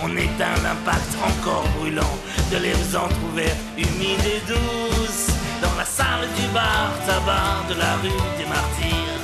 On 0.01 0.09
éteint 0.15 0.57
l'impact 0.63 1.12
encore 1.29 1.67
brûlant 1.77 2.15
de 2.51 2.57
lèvres 2.57 2.95
entr'ouvertes, 3.05 3.65
humides 3.77 4.29
et 4.36 4.41
douces. 4.47 5.27
Dans 5.62 5.67
Dans 5.67 5.77
la 5.79 5.83
salle 5.83 6.25
du 6.38 6.47
bar 6.53 6.88
tabac 7.05 7.67
de 7.67 7.75
la 7.83 7.93
rue 8.01 8.24
des 8.38 8.47
Martyrs. 8.55 9.24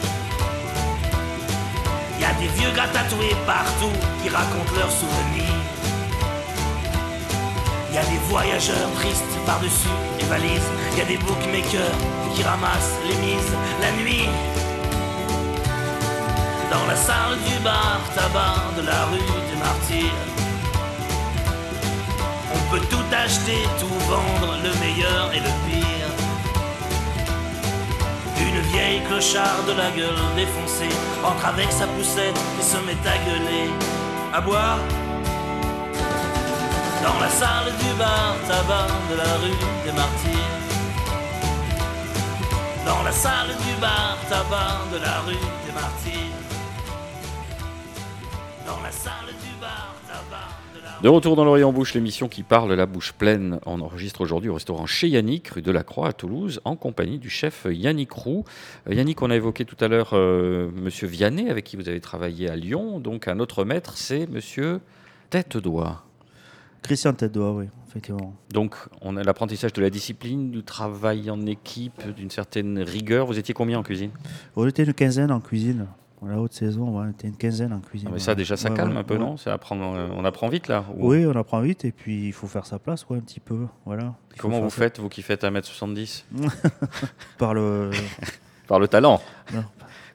Y 2.20 2.26
a 2.26 2.34
des 2.42 2.52
vieux 2.58 2.74
gars 2.76 2.92
tatoués 2.92 3.38
partout 3.48 3.96
qui 4.22 4.28
racontent 4.28 4.76
leurs 4.76 4.92
souvenirs. 4.92 5.83
Y 7.94 7.96
des 7.96 8.18
voyageurs 8.28 8.92
tristes 8.96 9.38
par-dessus 9.46 9.96
les 10.18 10.26
valises. 10.26 10.70
Y 10.98 11.02
a 11.02 11.06
des 11.06 11.18
bookmakers 11.18 11.96
qui 12.34 12.42
ramassent 12.42 12.98
les 13.08 13.16
mises 13.18 13.54
la 13.80 13.92
nuit. 14.02 14.28
Dans 16.72 16.88
la 16.88 16.96
salle 16.96 17.38
du 17.46 17.60
bar 17.64 18.02
tabac 18.16 18.82
de 18.82 18.88
la 18.88 19.06
rue 19.06 19.20
des 19.50 19.60
Martyrs. 19.60 20.26
On 22.56 22.72
peut 22.72 22.84
tout 22.90 23.06
acheter, 23.14 23.62
tout 23.80 24.00
vendre, 24.10 24.58
le 24.64 24.72
meilleur 24.80 25.32
et 25.32 25.40
le 25.40 25.54
pire. 25.68 26.10
Une 28.40 28.60
vieille 28.72 29.02
clocharde 29.08 29.68
de 29.68 29.74
la 29.74 29.92
gueule 29.92 30.24
défoncée 30.36 30.96
entre 31.24 31.46
avec 31.46 31.72
sa 31.72 31.86
poussette 31.86 32.40
et 32.60 32.64
se 32.64 32.78
met 32.88 32.98
à 33.08 33.18
gueuler, 33.20 33.70
à 34.34 34.42
boire. 34.42 34.80
Dans 37.04 37.20
la 37.20 37.28
salle 37.28 37.72
du 37.80 37.98
bar 38.00 38.36
tabac 38.48 38.88
de 39.12 39.18
la 39.18 39.36
rue 39.44 39.60
des 39.86 39.92
Martyrs. 39.92 40.62
Dans 42.86 43.04
la 43.04 43.12
salle 43.12 43.50
du 43.50 43.82
bar 43.82 44.18
tabac 44.30 44.80
de 44.94 45.02
la 45.02 45.20
rue 45.20 45.34
des 45.66 45.74
Martyrs. 45.74 46.40
Dans 48.66 48.82
la 48.82 48.92
salle 48.92 49.36
du 49.44 49.60
bar 49.60 49.94
tabac 50.08 50.54
de 51.02 51.10
retour 51.10 51.36
dans 51.36 51.44
l'Orient 51.44 51.74
Bouche, 51.74 51.96
l'émission 51.96 52.30
qui 52.30 52.44
parle 52.44 52.72
la 52.72 52.86
bouche 52.86 53.12
pleine. 53.12 53.60
On 53.66 53.82
enregistre 53.82 54.22
aujourd'hui 54.22 54.50
au 54.50 54.54
restaurant 54.54 54.86
chez 54.86 55.10
Yannick, 55.10 55.50
rue 55.50 55.62
de 55.62 55.72
la 55.72 55.84
Croix 55.84 56.08
à 56.08 56.14
Toulouse, 56.14 56.62
en 56.64 56.78
compagnie 56.78 57.18
du 57.18 57.30
chef 57.30 57.68
Yannick 57.70 58.14
Roux. 58.14 58.46
Euh, 58.88 58.94
Yannick, 58.94 59.22
on 59.22 59.30
a 59.30 59.36
évoqué 59.36 59.66
tout 59.66 59.76
à 59.82 59.90
l'heure 59.90 60.12
euh, 60.14 60.70
Monsieur 60.74 61.08
Vianney, 61.08 61.50
avec 61.50 61.66
qui 61.66 61.76
vous 61.76 61.90
avez 61.90 62.00
travaillé 62.00 62.50
à 62.50 62.56
Lyon. 62.56 63.02
Donc 63.02 63.28
un 63.28 63.40
autre 63.40 63.66
maître, 63.66 63.98
c'est 63.98 64.28
Monsieur 64.28 64.80
Tête-Doigt. 65.30 66.03
Christian 66.84 67.14
Tête-Doigt, 67.14 67.54
oui, 67.54 67.66
effectivement. 67.90 68.34
Donc 68.52 68.76
on 69.02 69.18
a 69.18 69.24
l'apprentissage 69.24 69.74
de 69.74 69.82
la 69.82 69.90
discipline, 69.90 70.52
du 70.52 70.64
travail 70.64 71.30
en 71.32 71.46
équipe, 71.46 72.08
d'une 72.16 72.30
certaine 72.30 72.80
rigueur. 72.80 73.26
Vous 73.26 73.40
étiez 73.40 73.54
combien 73.54 73.80
en 73.80 73.84
cuisine? 73.84 74.12
On 74.56 74.68
était 74.68 74.84
une 74.84 74.94
quinzaine 74.94 75.32
en 75.32 75.40
cuisine. 75.40 75.88
La 76.26 76.40
haute 76.40 76.54
saison, 76.54 76.98
ouais, 76.98 77.06
on 77.08 77.12
était 77.12 77.28
une 77.28 77.36
quinzaine 77.36 77.74
en 77.74 77.82
cuisine. 77.82 78.08
Ah, 78.10 78.14
mais 78.14 78.20
Ça 78.20 78.34
déjà, 78.34 78.56
ça 78.56 78.70
Ouais, 78.70 78.78
calme 78.78 78.94
ouais, 78.94 78.98
un 79.00 79.04
peu, 79.04 79.16
ouais. 79.16 79.20
non? 79.20 79.36
Ça 79.36 79.52
apprend, 79.52 79.76
euh, 79.96 80.08
On 80.16 80.24
apprend 80.24 80.48
vite 80.48 80.70
là 80.70 80.86
ou- 80.96 81.10
Oui, 81.10 81.26
on 81.26 81.36
apprend 81.36 81.60
vite 81.60 81.84
et 81.84 81.92
puis 81.92 82.28
il 82.28 82.32
faut 82.32 82.48
faire 82.48 82.66
sa 82.66 82.80
place, 82.80 83.04
quoi, 83.04 83.18
un 83.18 83.20
petit 83.20 83.42
peu. 83.42 83.66
Voilà. 83.86 84.14
Comment 84.38 84.62
vous 84.62 84.70
faites, 84.70 85.00
vous 85.02 85.10
qui 85.10 85.22
faites 85.22 85.44
1m70 85.44 86.24
Par 87.38 87.54
le. 87.54 87.92
Par 88.68 88.80
le 88.80 88.88
talent. 88.88 89.22
Non. 89.54 89.66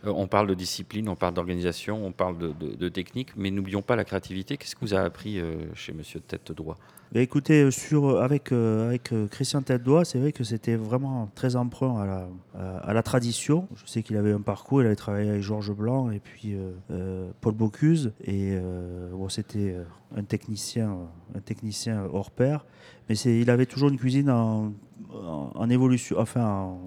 Euh, 0.06 0.12
On 0.14 0.26
parle 0.28 0.46
de 0.46 0.54
discipline, 0.54 1.08
on 1.08 1.16
parle 1.16 1.34
d'organisation, 1.34 2.04
on 2.06 2.12
parle 2.12 2.38
de, 2.38 2.52
de- 2.52 2.74
de 2.76 2.88
technique, 2.88 3.30
mais 3.36 3.50
n'oublions 3.50 3.82
pas 3.82 3.96
la 3.96 4.04
créativité. 4.04 4.56
Qu'est-ce 4.56 4.74
que 4.76 4.80
vous 4.80 4.94
avez 4.94 5.06
appris 5.06 5.40
euh, 5.40 5.56
chez 5.74 5.92
Monsieur 5.92 6.20
Tête 6.20 6.52
Droit 6.52 6.76
Bah, 7.12 7.20
écoutez, 7.20 7.62
euh, 7.64 7.70
sur, 7.72 8.20
avec, 8.22 8.52
euh, 8.52 8.86
avec 8.88 9.12
Christian 9.30 9.62
Tête-Doigt, 9.62 10.04
c'est 10.04 10.18
vrai 10.20 10.30
que 10.32 10.44
c'était 10.44 10.76
vraiment 10.76 11.28
très 11.34 11.56
emprunt 11.56 12.00
à 12.00 12.06
la, 12.06 12.28
à, 12.54 12.78
à 12.78 12.92
la 12.92 13.02
tradition. 13.02 13.66
Je 13.74 13.90
sais 13.90 14.02
qu'il 14.04 14.16
avait 14.16 14.32
un 14.32 14.40
parcours, 14.40 14.82
il 14.82 14.86
avait 14.86 14.94
travaillé 14.96 15.28
avec 15.30 15.42
Georges 15.42 15.72
Blanc 15.74 16.10
et 16.10 16.20
puis 16.20 16.54
euh, 16.54 16.70
euh, 16.92 17.30
Paul 17.40 17.54
Bocuse. 17.54 18.12
Et 18.22 18.52
euh, 18.52 19.10
bon, 19.12 19.28
c'était 19.28 19.74
un 20.16 20.22
technicien, 20.22 20.96
un 21.34 21.40
technicien 21.40 22.04
hors 22.12 22.30
pair. 22.30 22.64
Mais 23.08 23.16
il 23.16 23.50
avait 23.50 23.66
toujours 23.66 23.88
une 23.88 23.98
cuisine 23.98 24.30
en, 24.30 24.72
en, 25.12 25.50
en 25.54 25.70
évolution, 25.70 26.16
enfin 26.20 26.44
en, 26.46 26.80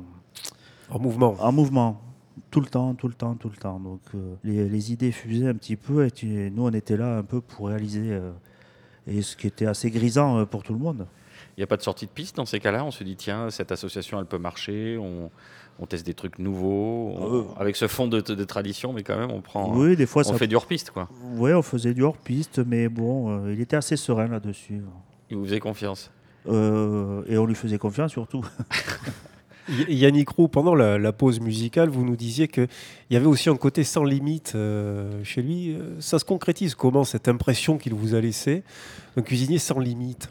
En 0.89 0.99
mouvement. 0.99 1.35
en 1.39 1.51
mouvement. 1.51 2.01
Tout 2.51 2.59
le 2.61 2.67
temps, 2.67 2.93
tout 2.95 3.07
le 3.07 3.13
temps, 3.13 3.35
tout 3.35 3.49
le 3.49 3.55
temps. 3.55 3.79
Donc 3.79 4.01
euh, 4.13 4.35
les, 4.43 4.67
les 4.69 4.91
idées 4.91 5.11
fusaient 5.11 5.47
un 5.47 5.53
petit 5.55 5.77
peu 5.77 6.05
et 6.05 6.11
tu- 6.11 6.51
nous 6.53 6.63
on 6.67 6.71
était 6.71 6.97
là 6.97 7.17
un 7.17 7.23
peu 7.23 7.39
pour 7.41 7.67
réaliser 7.69 8.11
euh, 8.11 8.31
et 9.07 9.21
ce 9.21 9.35
qui 9.37 9.47
était 9.47 9.65
assez 9.65 9.89
grisant 9.89 10.37
euh, 10.39 10.45
pour 10.45 10.61
tout 10.61 10.73
le 10.73 10.79
monde. 10.79 11.07
Il 11.57 11.61
n'y 11.61 11.63
a 11.63 11.67
pas 11.67 11.77
de 11.77 11.81
sortie 11.81 12.05
de 12.05 12.11
piste 12.11 12.35
dans 12.37 12.45
ces 12.45 12.59
cas-là? 12.59 12.83
On 12.85 12.91
se 12.91 13.03
dit, 13.03 13.15
tiens, 13.15 13.49
cette 13.49 13.71
association, 13.71 14.19
elle 14.19 14.25
peut 14.25 14.37
marcher, 14.37 14.97
on, 14.97 15.29
on 15.79 15.85
teste 15.85 16.05
des 16.05 16.13
trucs 16.13 16.39
nouveaux, 16.39 17.13
on- 17.17 17.55
avec 17.57 17.75
ce 17.75 17.87
fond 17.87 18.07
de, 18.07 18.19
de 18.21 18.43
tradition, 18.43 18.93
mais 18.93 19.03
quand 19.03 19.17
même, 19.17 19.31
on 19.31 19.41
prend. 19.41 19.73
Oui, 19.75 19.95
des 19.95 20.05
fois 20.05 20.23
on 20.25 20.31
ça. 20.31 20.37
fait 20.37 20.47
du 20.47 20.55
hors-piste, 20.55 20.91
quoi. 20.91 21.09
Ouais, 21.35 21.53
on 21.53 21.61
faisait 21.61 21.93
du 21.93 22.03
hors 22.03 22.17
piste, 22.17 22.59
mais 22.59 22.89
bon, 22.89 23.47
il 23.49 23.59
était 23.61 23.75
assez 23.77 23.95
serein 23.97 24.27
là-dessus. 24.27 24.81
Il 25.29 25.37
vous 25.37 25.45
faisait 25.45 25.59
confiance? 25.59 26.11
Et 26.47 26.49
on 27.37 27.45
lui 27.45 27.55
faisait 27.55 27.77
confiance 27.77 28.11
surtout. 28.11 28.43
Yannick 29.87 30.29
Roux, 30.29 30.47
pendant 30.47 30.75
la, 30.75 31.11
pause 31.13 31.39
musicale, 31.39 31.89
vous 31.89 32.03
nous 32.05 32.15
disiez 32.15 32.47
qu'il 32.47 32.67
y 33.09 33.15
avait 33.15 33.25
aussi 33.25 33.49
un 33.49 33.55
côté 33.55 33.83
sans 33.83 34.03
limite 34.03 34.53
euh, 34.55 35.23
chez 35.23 35.41
lui. 35.41 35.73
Euh, 35.73 35.99
Ça 35.99 36.19
se 36.19 36.25
concrétise 36.25 36.75
comment 36.75 37.03
cette 37.03 37.27
impression 37.27 37.77
qu'il 37.77 37.93
vous 37.93 38.15
a 38.15 38.21
laissée 38.21 38.63
Un 39.17 39.21
cuisinier 39.21 39.57
sans 39.57 39.79
limite? 39.79 40.29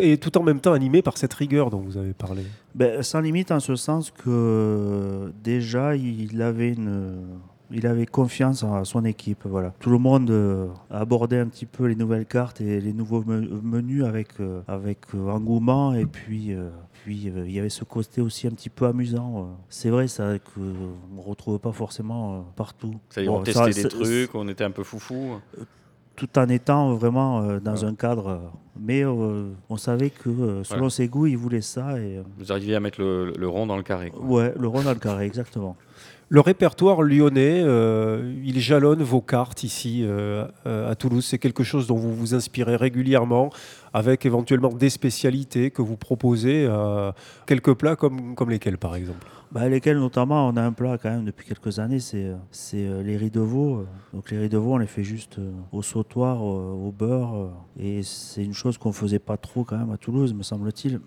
Et 0.00 0.16
tout, 0.18 0.38
en 0.38 0.42
même 0.42 0.60
temps 0.60 0.72
animé 0.72 1.02
par 1.02 1.18
cette 1.18 1.34
rigueur 1.34 1.70
dont 1.70 1.80
vous 1.80 1.96
avez 1.96 2.12
parlé. 2.14 2.42
Ben, 2.74 3.02
sans 3.02 3.20
limite 3.20 3.50
en 3.50 3.60
ce 3.60 3.76
sens 3.76 4.10
que 4.10 5.32
déjà 5.42 5.94
il 5.96 6.40
avait 6.42 6.74
il 7.70 7.86
avait 7.86 8.06
confiance 8.06 8.62
en 8.62 8.82
son 8.84 9.04
équipe. 9.04 9.40
Voilà. 9.44 9.74
Tout 9.78 9.90
le 9.90 9.98
monde 9.98 10.30
euh, 10.30 10.68
a 10.90 11.00
abordé 11.00 11.36
un 11.36 11.46
petit 11.46 11.66
peu 11.66 11.84
les 11.84 11.96
nouvelles 11.96 12.24
cartes 12.24 12.62
et 12.62 12.80
les 12.80 12.94
nouveaux 12.94 13.22
me- 13.26 13.60
menus 13.62 14.04
avec, 14.04 14.28
euh, 14.40 14.62
avec 14.66 15.00
engouement. 15.14 15.92
Et 15.94 16.06
puis, 16.06 16.54
puis 17.04 17.28
euh, 17.28 17.44
il 17.46 17.52
y 17.52 17.58
avait 17.58 17.68
ce 17.68 17.84
côté 17.84 18.20
aussi 18.20 18.46
un 18.46 18.50
petit 18.50 18.68
peu 18.70 18.86
amusant. 18.86 19.40
euh. 19.42 19.54
C'est 19.68 19.90
vrai 19.90 20.08
ça 20.08 20.38
qu'on 20.38 20.60
ne 20.60 21.20
retrouve 21.22 21.58
pas 21.58 21.72
forcément 21.72 22.34
euh, 22.36 22.40
partout. 22.56 22.94
C'est-à-dire, 23.10 23.32
on 23.32 23.38
Bon, 23.38 23.42
testait 23.44 23.72
ça- 23.72 23.82
des 23.82 23.88
trucs, 23.88 24.34
on 24.34 24.48
était 24.48 24.64
un 24.64 24.70
peu 24.70 24.82
foufou. 24.84 25.40
tout 26.16 26.36
en 26.36 26.48
étant 26.48 26.94
vraiment 26.94 27.42
euh, 27.42 27.60
dans 27.60 27.74
Ouais. 27.76 27.84
un 27.84 27.94
cadre. 27.94 28.26
euh, 28.28 28.38
mais 28.80 29.04
euh, 29.04 29.50
on 29.68 29.76
savait 29.76 30.10
que 30.10 30.28
euh, 30.28 30.64
selon 30.64 30.78
Voilà. 30.80 30.90
ses 30.90 31.08
goûts, 31.08 31.26
il 31.26 31.36
voulait 31.36 31.60
ça. 31.60 31.98
Et, 32.00 32.18
euh, 32.18 32.22
Vous 32.38 32.50
arriviez 32.52 32.74
à 32.74 32.80
mettre 32.80 33.00
le, 33.00 33.32
le 33.36 33.48
rond 33.48 33.66
dans 33.66 33.76
le 33.76 33.82
carré. 33.84 34.10
quoi. 34.10 34.24
ouais, 34.24 34.54
le 34.58 34.66
rond 34.68 34.82
dans 34.82 34.92
le 34.92 34.98
carré, 34.98 35.26
exactement. 35.26 35.76
Le 36.30 36.40
répertoire 36.40 37.00
lyonnais, 37.00 37.62
euh, 37.64 38.34
il 38.44 38.60
jalonne 38.60 39.02
vos 39.02 39.22
cartes 39.22 39.64
ici 39.64 40.02
euh, 40.04 40.46
à 40.66 40.94
Toulouse. 40.94 41.24
C'est 41.24 41.38
quelque 41.38 41.64
chose 41.64 41.86
dont 41.86 41.96
vous 41.96 42.14
vous 42.14 42.34
inspirez 42.34 42.76
régulièrement, 42.76 43.48
avec 43.94 44.26
éventuellement 44.26 44.68
des 44.68 44.90
spécialités 44.90 45.70
que 45.70 45.80
vous 45.80 45.96
proposez. 45.96 46.66
euh, 46.68 47.12
quelques 47.46 47.72
plats 47.72 47.96
comme, 47.96 48.34
comme 48.34 48.50
lesquels, 48.50 48.76
par 48.76 48.94
exemple 48.94 49.26
Bah, 49.52 49.70
lesquels 49.70 49.98
notamment, 49.98 50.48
on 50.48 50.56
a 50.58 50.62
un 50.62 50.72
plat 50.72 50.98
quand 50.98 51.08
même 51.08 51.24
depuis 51.24 51.46
quelques 51.46 51.78
années, 51.78 52.00
c'est 52.00 52.34
euh, 52.74 53.02
les 53.02 53.16
riz 53.16 53.30
de 53.30 53.40
veau. 53.40 53.86
Donc 54.12 54.30
les 54.30 54.38
riz 54.38 54.50
de 54.50 54.58
veau, 54.58 54.74
on 54.74 54.78
les 54.78 54.86
fait 54.86 55.04
juste 55.04 55.40
au 55.72 55.80
sautoir, 55.80 56.42
au 56.42 56.92
beurre. 56.92 57.52
et 57.80 58.02
c'est 58.02 58.44
une 58.44 58.52
chose 58.52 58.76
qu'on 58.76 58.92
faisait 58.92 59.18
pas 59.18 59.38
trop 59.38 59.64
quand 59.64 59.78
même 59.78 59.92
à 59.92 59.96
Toulouse, 59.96 60.34
me 60.34 60.42
semble-t-il. 60.42 61.00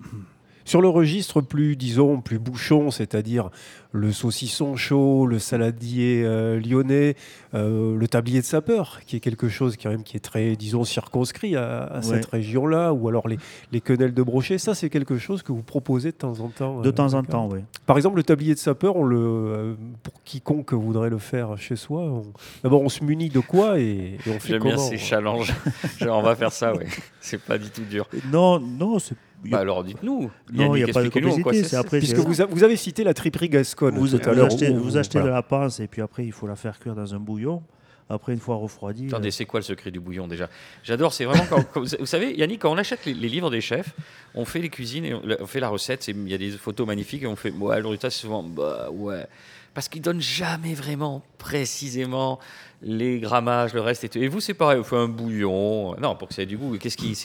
Sur 0.65 0.81
le 0.81 0.87
registre 0.89 1.41
plus, 1.41 1.75
disons, 1.75 2.21
plus 2.21 2.39
bouchon, 2.39 2.91
c'est-à-dire 2.91 3.49
le 3.93 4.11
saucisson 4.13 4.77
chaud, 4.77 5.25
le 5.25 5.37
saladier 5.37 6.23
euh, 6.23 6.59
lyonnais, 6.61 7.15
euh, 7.53 7.95
le 7.97 8.07
tablier 8.07 8.39
de 8.39 8.45
sapeur, 8.45 9.01
qui 9.05 9.17
est 9.17 9.19
quelque 9.19 9.49
chose 9.49 9.75
quand 9.81 9.89
même 9.89 10.03
qui 10.03 10.15
est 10.15 10.21
très, 10.21 10.55
disons, 10.55 10.85
circonscrit 10.85 11.57
à, 11.57 11.83
à 11.83 12.01
cette 12.01 12.25
région-là, 12.27 12.93
ou 12.93 13.09
alors 13.09 13.27
les, 13.27 13.37
les 13.73 13.81
quenelles 13.81 14.13
de 14.13 14.23
brochet, 14.23 14.57
ça 14.59 14.75
c'est 14.75 14.89
quelque 14.89 15.17
chose 15.17 15.43
que 15.43 15.51
vous 15.51 15.61
proposez 15.63 16.11
de 16.11 16.15
temps 16.17 16.39
en 16.39 16.47
temps. 16.47 16.79
De 16.81 16.87
euh, 16.87 16.91
temps 16.93 17.13
en 17.15 17.23
temps, 17.23 17.49
oui. 17.51 17.59
Par 17.85 17.97
exemple, 17.97 18.15
le 18.15 18.23
tablier 18.23 18.53
de 18.53 18.59
sapeur, 18.59 18.95
on 18.95 19.03
le, 19.03 19.17
euh, 19.19 19.73
pour 20.03 20.13
quiconque 20.23 20.71
voudrait 20.73 21.09
le 21.09 21.17
faire 21.17 21.57
chez 21.57 21.75
soi, 21.75 22.01
on- 22.03 22.31
d'abord 22.63 22.81
on 22.81 22.89
se 22.89 23.03
munit 23.03 23.27
de 23.29 23.39
quoi 23.41 23.77
et, 23.79 24.17
et 24.25 24.29
on 24.29 24.39
fait 24.39 24.49
J'aime 24.53 24.59
comment 24.61 24.75
bien 24.75 24.83
ces 24.85 24.97
challenges. 24.97 25.53
Genre, 25.99 26.17
on 26.17 26.21
va 26.23 26.35
faire 26.35 26.53
ça, 26.53 26.73
ouais. 26.73 26.87
C'est 27.19 27.41
pas 27.41 27.57
du 27.57 27.69
tout 27.69 27.83
dur. 27.89 28.07
Non, 28.31 28.59
non, 28.59 28.99
c'est. 28.99 29.15
Bah 29.45 29.59
alors 29.59 29.83
dites-nous. 29.83 30.29
Non, 30.53 30.75
il 30.75 30.83
n'y 30.83 30.83
a 30.83 30.87
Yannick, 30.87 30.93
pas 30.93 31.03
de 31.03 31.09
complexité, 31.09 31.63
c'est 31.63 31.75
après. 31.75 31.99
Puisque 31.99 32.17
vous, 32.17 32.41
a- 32.41 32.45
vous 32.45 32.63
avez 32.63 32.75
cité 32.75 33.03
la 33.03 33.13
triperie 33.13 33.49
gasconne 33.49 33.95
vous, 33.95 34.07
tout 34.07 34.15
à 34.23 34.29
vous 34.31 34.35
l'heure. 34.35 34.45
achetez, 34.47 34.69
où- 34.69 34.79
vous 34.79 34.97
achetez 34.97 35.19
voilà. 35.19 35.31
de 35.31 35.35
la 35.35 35.41
pince 35.43 35.79
et 35.79 35.87
puis 35.87 36.01
après 36.01 36.25
il 36.25 36.31
faut 36.31 36.47
la 36.47 36.55
faire 36.55 36.79
cuire 36.79 36.93
dans 36.95 37.13
un 37.15 37.19
bouillon. 37.19 37.63
Après, 38.09 38.33
une 38.33 38.39
fois 38.39 38.57
refroidie. 38.57 39.07
Attendez, 39.07 39.29
euh, 39.29 39.31
c'est 39.31 39.45
quoi 39.45 39.61
le 39.61 39.63
secret 39.63 39.89
du 39.89 40.01
bouillon 40.01 40.27
déjà? 40.27 40.49
J'adore, 40.83 41.13
c'est 41.13 41.23
vraiment 41.23 41.45
quand, 41.49 41.63
quand- 41.73 41.79
vous, 41.97 42.05
savez, 42.05 42.35
Yannick, 42.37 42.59
quand 42.61 42.71
on 42.73 42.77
achète 42.77 43.05
les, 43.05 43.13
les 43.13 43.29
livres 43.29 43.49
des 43.49 43.61
chefs, 43.61 43.95
on 44.35 44.43
fait 44.43 44.59
les 44.59 44.67
cuisines 44.69 45.05
et 45.05 45.13
on, 45.13 45.21
on 45.39 45.45
fait 45.47 45.61
la 45.61 45.69
recette. 45.69 46.09
Il 46.09 46.27
y 46.27 46.33
a 46.33 46.37
des 46.37 46.51
photos 46.51 46.85
magnifiques 46.85 47.23
et 47.23 47.27
on 47.27 47.37
fait, 47.37 47.51
ouais, 47.51 47.79
le 47.79 47.87
résultat 47.87 48.09
c'est 48.09 48.19
souvent, 48.19 48.43
bah 48.43 48.89
ouais. 48.91 49.25
Parce 49.73 49.87
qu'il 49.89 50.01
donne 50.01 50.19
jamais 50.21 50.73
vraiment 50.73 51.21
précisément 51.37 52.39
les 52.83 53.19
grammages, 53.19 53.73
le 53.75 53.81
reste 53.81 54.03
et 54.03 54.09
tout. 54.09 54.17
Et 54.17 54.27
vous, 54.27 54.39
c'est 54.41 54.55
pareil, 54.55 54.79
vous 54.79 54.83
faites 54.83 54.97
un 54.99 55.07
bouillon. 55.07 55.95
Non, 55.99 56.15
pour 56.15 56.27
que 56.27 56.33
ça 56.33 56.41
ait 56.41 56.45
du 56.47 56.57
goût. 56.57 56.75
Qu'est-ce 56.79 56.97
qui. 56.97 57.15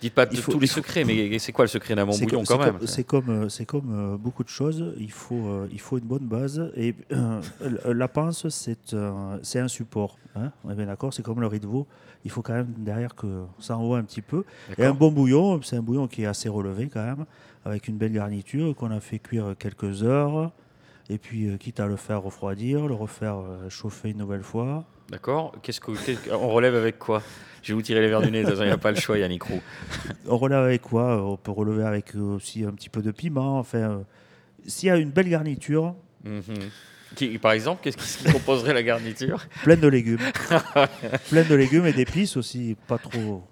Dites 0.00 0.14
pas 0.14 0.26
faut- 0.26 0.52
tous 0.52 0.58
les 0.58 0.66
faut- 0.66 0.76
secrets, 0.76 1.04
mais 1.04 1.38
c'est 1.38 1.52
quoi 1.52 1.64
le 1.66 1.68
secret 1.68 1.94
d'un 1.94 2.06
bon 2.06 2.16
bouillon 2.16 2.42
comme- 2.44 2.58
quand 2.58 2.64
même? 2.64 2.78
C'est 2.86 3.04
comme, 3.04 3.28
euh, 3.28 3.48
c'est 3.50 3.66
comme 3.66 4.14
euh, 4.14 4.16
beaucoup 4.16 4.42
de 4.44 4.48
choses. 4.48 4.94
Il 4.98 5.10
faut, 5.12 5.46
euh, 5.46 5.68
il 5.70 5.80
faut 5.80 5.98
une 5.98 6.04
bonne 6.06 6.26
base. 6.26 6.72
Et 6.76 6.94
euh, 7.12 7.40
la 7.86 8.08
pince, 8.08 8.48
c'est 8.48 8.94
un, 8.94 9.38
c'est 9.42 9.60
un 9.60 9.68
support. 9.68 10.18
Hein 10.36 10.50
on 10.64 10.70
est 10.70 10.74
bien 10.74 10.86
d'accord 10.86 11.12
C'est 11.12 11.22
comme 11.22 11.40
le 11.40 11.46
riz 11.46 11.60
de 11.60 11.66
veau. 11.66 11.86
Il 12.24 12.30
faut 12.30 12.40
quand 12.40 12.54
même 12.54 12.72
derrière 12.78 13.14
que 13.14 13.44
ça 13.60 13.76
envoie 13.76 13.98
un 13.98 14.04
petit 14.04 14.22
peu. 14.22 14.44
Et 14.78 14.84
un 14.84 14.94
bon 14.94 15.12
bouillon, 15.12 15.60
c'est 15.62 15.76
un 15.76 15.82
bouillon 15.82 16.08
qui 16.08 16.22
est 16.22 16.26
assez 16.26 16.48
relevé 16.48 16.88
quand 16.88 17.04
même, 17.04 17.26
avec 17.66 17.86
une 17.88 17.98
belle 17.98 18.12
garniture 18.14 18.74
qu'on 18.74 18.90
a 18.90 19.00
fait 19.00 19.18
cuire 19.18 19.54
quelques 19.58 20.02
heures. 20.02 20.50
Et 21.10 21.18
puis, 21.18 21.48
euh, 21.48 21.56
quitte 21.58 21.80
à 21.80 21.86
le 21.86 21.96
faire 21.96 22.22
refroidir, 22.22 22.86
le 22.86 22.94
refaire 22.94 23.36
euh, 23.36 23.68
chauffer 23.68 24.10
une 24.10 24.18
nouvelle 24.18 24.42
fois. 24.42 24.84
D'accord. 25.10 25.52
Qu'est-ce 25.62 25.80
que, 25.80 25.92
qu'est-ce- 25.92 26.30
on 26.32 26.48
relève 26.48 26.74
avec 26.74 26.98
quoi? 26.98 27.22
Je 27.62 27.68
vais 27.68 27.74
vous 27.74 27.82
tirer 27.82 28.00
les 28.00 28.08
verres 28.08 28.22
du 28.22 28.30
nez. 28.30 28.40
Il 28.42 28.54
n'y 28.64 28.70
a 28.70 28.78
pas 28.78 28.90
le 28.90 28.96
choix, 28.98 29.18
Yannick 29.18 29.42
Roux. 29.42 29.60
On 30.28 30.36
relève 30.38 30.60
avec 30.64 30.82
quoi? 30.82 31.22
On 31.22 31.36
peut 31.36 31.50
relever 31.50 31.84
avec 31.84 32.14
euh, 32.14 32.20
aussi 32.36 32.64
un 32.64 32.72
petit 32.72 32.88
peu 32.88 33.02
de 33.02 33.10
piment. 33.10 33.58
Enfin, 33.58 34.02
s'il 34.66 34.88
y 34.88 34.90
a 34.92 34.96
une 34.96 35.10
belle 35.10 35.28
garniture, 35.28 35.94
Mhm. 36.24 36.42
Qui- 37.16 37.38
par 37.38 37.52
exemple, 37.52 37.80
qu'est-ce 37.84 37.96
qui, 37.98 38.24
qui 38.24 38.32
composerait 38.32 38.72
la 38.74 38.82
garniture? 38.82 39.46
Pleine 39.62 39.78
de 39.80 39.88
légumes. 39.88 40.18
pleine 41.30 41.46
de 41.48 41.54
légumes 41.54 41.86
et 41.86 41.92
d'épices 41.92 42.36
aussi, 42.36 42.76
pas 42.88 42.98
trop. 42.98 43.44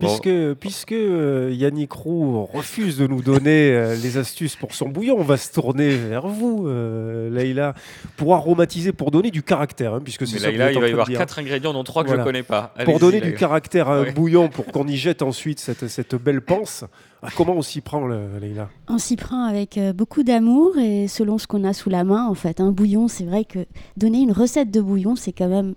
Puisque, 0.00 0.28
puisque 0.58 0.92
euh, 0.92 1.50
Yannick 1.52 1.92
Roux 1.92 2.44
refuse 2.52 2.98
de 2.98 3.06
nous 3.06 3.22
donner 3.22 3.70
euh, 3.70 3.94
les 3.94 4.18
astuces 4.18 4.56
pour 4.56 4.74
son 4.74 4.88
bouillon, 4.88 5.16
on 5.18 5.22
va 5.22 5.36
se 5.36 5.52
tourner 5.52 5.90
vers 5.94 6.26
vous, 6.26 6.66
euh, 6.66 7.30
Leïla, 7.30 7.74
pour 8.16 8.34
aromatiser, 8.34 8.92
pour 8.92 9.12
donner 9.12 9.30
du 9.30 9.42
caractère, 9.44 9.94
hein, 9.94 10.00
puisque 10.02 10.26
c'est 10.26 10.36
êtes 10.44 10.52
il 10.52 10.58
va 10.58 10.72
y 10.72 10.76
avoir 10.92 11.06
dire. 11.06 11.16
quatre 11.18 11.38
ingrédients, 11.38 11.72
dont 11.72 11.84
trois 11.84 12.02
que 12.02 12.08
Voilà. 12.08 12.22
je 12.24 12.26
ne 12.28 12.32
connais 12.32 12.42
pas. 12.42 12.74
Pour 12.84 12.98
donner 12.98 13.20
du 13.20 13.34
caractère 13.34 13.88
à 13.88 13.98
un 13.98 14.02
Ouais. 14.02 14.12
bouillon, 14.12 14.48
pour 14.48 14.66
qu'on 14.66 14.86
y 14.88 14.96
jette 14.96 15.22
ensuite 15.22 15.60
cette, 15.60 15.86
cette 15.86 16.16
belle 16.16 16.40
panse, 16.40 16.84
ah, 17.22 17.28
comment 17.36 17.54
on 17.54 17.62
s'y 17.62 17.80
prend, 17.80 18.04
le- 18.06 18.38
Leïla? 18.40 18.68
On 18.88 18.98
s'y 18.98 19.14
prend 19.16 19.44
avec 19.44 19.78
euh, 19.78 19.92
beaucoup 19.92 20.24
d'amour 20.24 20.76
et 20.76 21.06
selon 21.06 21.38
ce 21.38 21.46
qu'on 21.46 21.62
a 21.62 21.72
sous 21.72 21.88
la 21.88 22.02
main, 22.02 22.26
en 22.26 22.34
fait. 22.34 22.60
Un 22.60 22.72
bouillon, 22.72 23.06
c'est 23.06 23.24
vrai 23.24 23.44
que 23.44 23.60
donner 23.96 24.18
une 24.18 24.32
recette 24.32 24.72
de 24.72 24.80
bouillon, 24.80 25.14
c'est 25.14 25.32
quand 25.32 25.48
même 25.48 25.74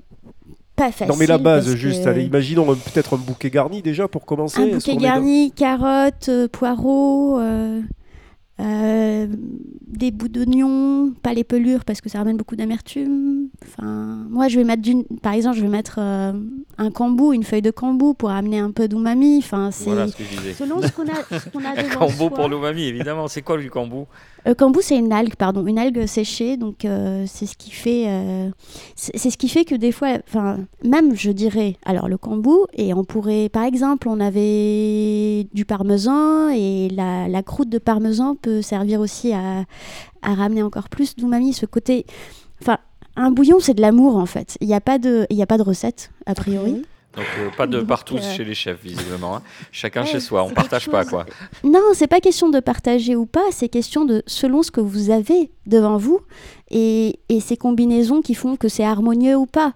pas 0.78 0.92
facile. 0.92 1.08
Non 1.12 1.16
mais 1.18 1.26
la 1.26 1.38
base, 1.40 1.76
juste, 1.76 2.04
que 2.06 2.10
allez, 2.10 2.24
imaginons 2.24 2.66
peut-être 2.68 3.16
un 3.16 3.18
bouquet 3.18 3.50
garni 3.50 3.82
déjà 3.82 4.08
pour 4.08 4.26
commencer. 4.26 4.62
Un 4.62 4.76
bouquet 4.76 4.96
garni, 4.96 5.52
carottes, 5.52 6.30
euh, 6.30 6.48
poireaux, 6.48 7.40
euh, 7.40 7.82
euh, 8.60 9.28
des 9.88 10.12
bouts 10.12 10.28
d'oignons, 10.30 11.12
pas 11.22 11.34
les 11.34 11.44
pelures 11.44 11.84
parce 11.86 12.02
que 12.02 12.10
ça 12.10 12.20
ramène 12.20 12.38
beaucoup 12.38 12.56
d'amertume. 12.56 13.50
Enfin, 13.64 14.26
moi, 14.30 14.48
je 14.48 14.58
vais 14.58 14.64
mettre 14.64 14.82
d'une, 14.82 15.04
par 15.22 15.34
exemple, 15.34 15.58
je 15.58 15.62
vais 15.62 15.68
mettre 15.68 15.98
euh, 16.00 16.34
un 16.78 16.92
cambou, 16.92 17.34
une 17.34 17.44
feuille 17.44 17.62
de 17.62 17.72
cambou 17.72 18.14
pour 18.14 18.30
amener 18.32 18.60
un 18.60 18.72
peu 18.72 18.88
d'umami. 18.88 19.38
Enfin, 19.40 19.70
c'est 19.72 19.86
Voilà 19.86 20.08
ce 20.08 20.16
que 20.16 20.24
je 20.24 20.38
disais. 20.38 20.54
selon 20.54 20.82
ce 20.82 20.92
qu'on 20.92 21.04
a, 21.08 21.40
ce 21.40 21.50
qu'on 21.50 21.64
a 21.66 21.70
Un 21.80 21.84
devant 21.84 22.00
cambo 22.00 22.12
soi. 22.18 22.30
pour 22.32 22.50
l'umami, 22.50 22.84
évidemment. 22.86 23.28
C'est 23.28 23.42
quoi 23.42 23.58
le 23.58 23.70
cambo 23.70 24.08
Le 24.46 24.54
cambou, 24.54 24.82
c'est 24.82 24.98
une 24.98 25.12
algue, 25.12 25.36
pardon, 25.36 25.66
une 25.66 25.78
algue 25.78 26.06
séchée. 26.06 26.58
Donc, 26.58 26.86
euh, 26.86 27.26
c'est 27.28 27.46
ce 27.46 27.58
qui 27.58 27.72
fait, 27.72 28.06
euh, 28.08 28.50
c'est 28.96 29.30
ce 29.30 29.38
qui 29.38 29.50
fait 29.50 29.66
que 29.66 29.76
des 29.76 29.92
fois, 29.92 30.18
enfin, 30.28 30.60
même, 30.84 31.16
je 31.16 31.32
dirais, 31.32 31.76
alors 31.86 32.08
le 32.08 32.18
cambou, 32.18 32.66
et 32.74 32.94
on 32.94 33.04
pourrait, 33.04 33.50
par 33.50 33.64
exemple, 33.64 34.08
on 34.08 34.20
avait 34.20 35.48
du 35.54 35.66
parmesan 35.66 36.50
et 36.50 36.90
la, 36.90 37.44
croûte 37.44 37.70
de 37.70 37.78
parmesan 37.78 38.36
peut 38.36 38.62
servir 38.62 39.00
aussi 39.00 39.34
à, 39.34 39.66
ramener 40.24 40.64
encore 40.64 40.90
plus 40.90 41.16
d'umami. 41.16 41.54
Ce 41.54 41.66
côté, 41.66 42.06
enfin, 42.62 42.78
un 43.16 43.32
bouillon, 43.32 43.60
c'est 43.60 43.74
de 43.74 43.82
l'amour 43.82 44.18
en 44.18 44.26
fait. 44.26 44.58
Il 44.62 44.68
n'y 44.68 44.74
a 44.74 44.82
pas 44.82 45.00
de, 45.00 45.26
y 45.30 45.42
a 45.42 45.48
pas 45.48 45.58
de 45.58 45.64
recette 45.64 46.12
a 46.26 46.36
priori. 46.36 46.84
Donc, 47.18 47.26
euh, 47.40 47.50
pas 47.58 47.66
de 47.68 47.82
partout 47.82 48.16
euh, 48.18 48.22
chez 48.22 48.46
les 48.46 48.54
chefs, 48.54 48.82
visiblement. 48.82 49.36
hein. 49.38 49.42
Chacun 49.72 50.04
Ouais, 50.04 50.08
chez 50.08 50.20
soi. 50.20 50.44
On 50.44 50.52
partage 50.52 50.88
pas, 50.88 51.04
quoi. 51.04 51.26
Non, 51.64 51.82
c'est 51.94 52.08
pas 52.08 52.20
question 52.20 52.48
de 52.50 52.60
partager 52.60 53.16
ou 53.16 53.26
pas, 53.26 53.44
c'est 53.52 53.70
question 53.70 54.06
de 54.06 54.22
selon 54.28 54.62
ce 54.62 54.70
que 54.72 54.80
vous 54.82 55.10
avez 55.10 55.52
devant 55.66 55.98
vous 55.98 56.22
et, 56.70 57.20
et 57.30 57.40
ces 57.40 57.58
combinaisons 57.58 58.22
qui 58.22 58.36
font 58.36 58.56
que 58.56 58.70
c'est 58.70 58.84
harmonieux 58.86 59.36
ou 59.36 59.48
pas. 59.48 59.74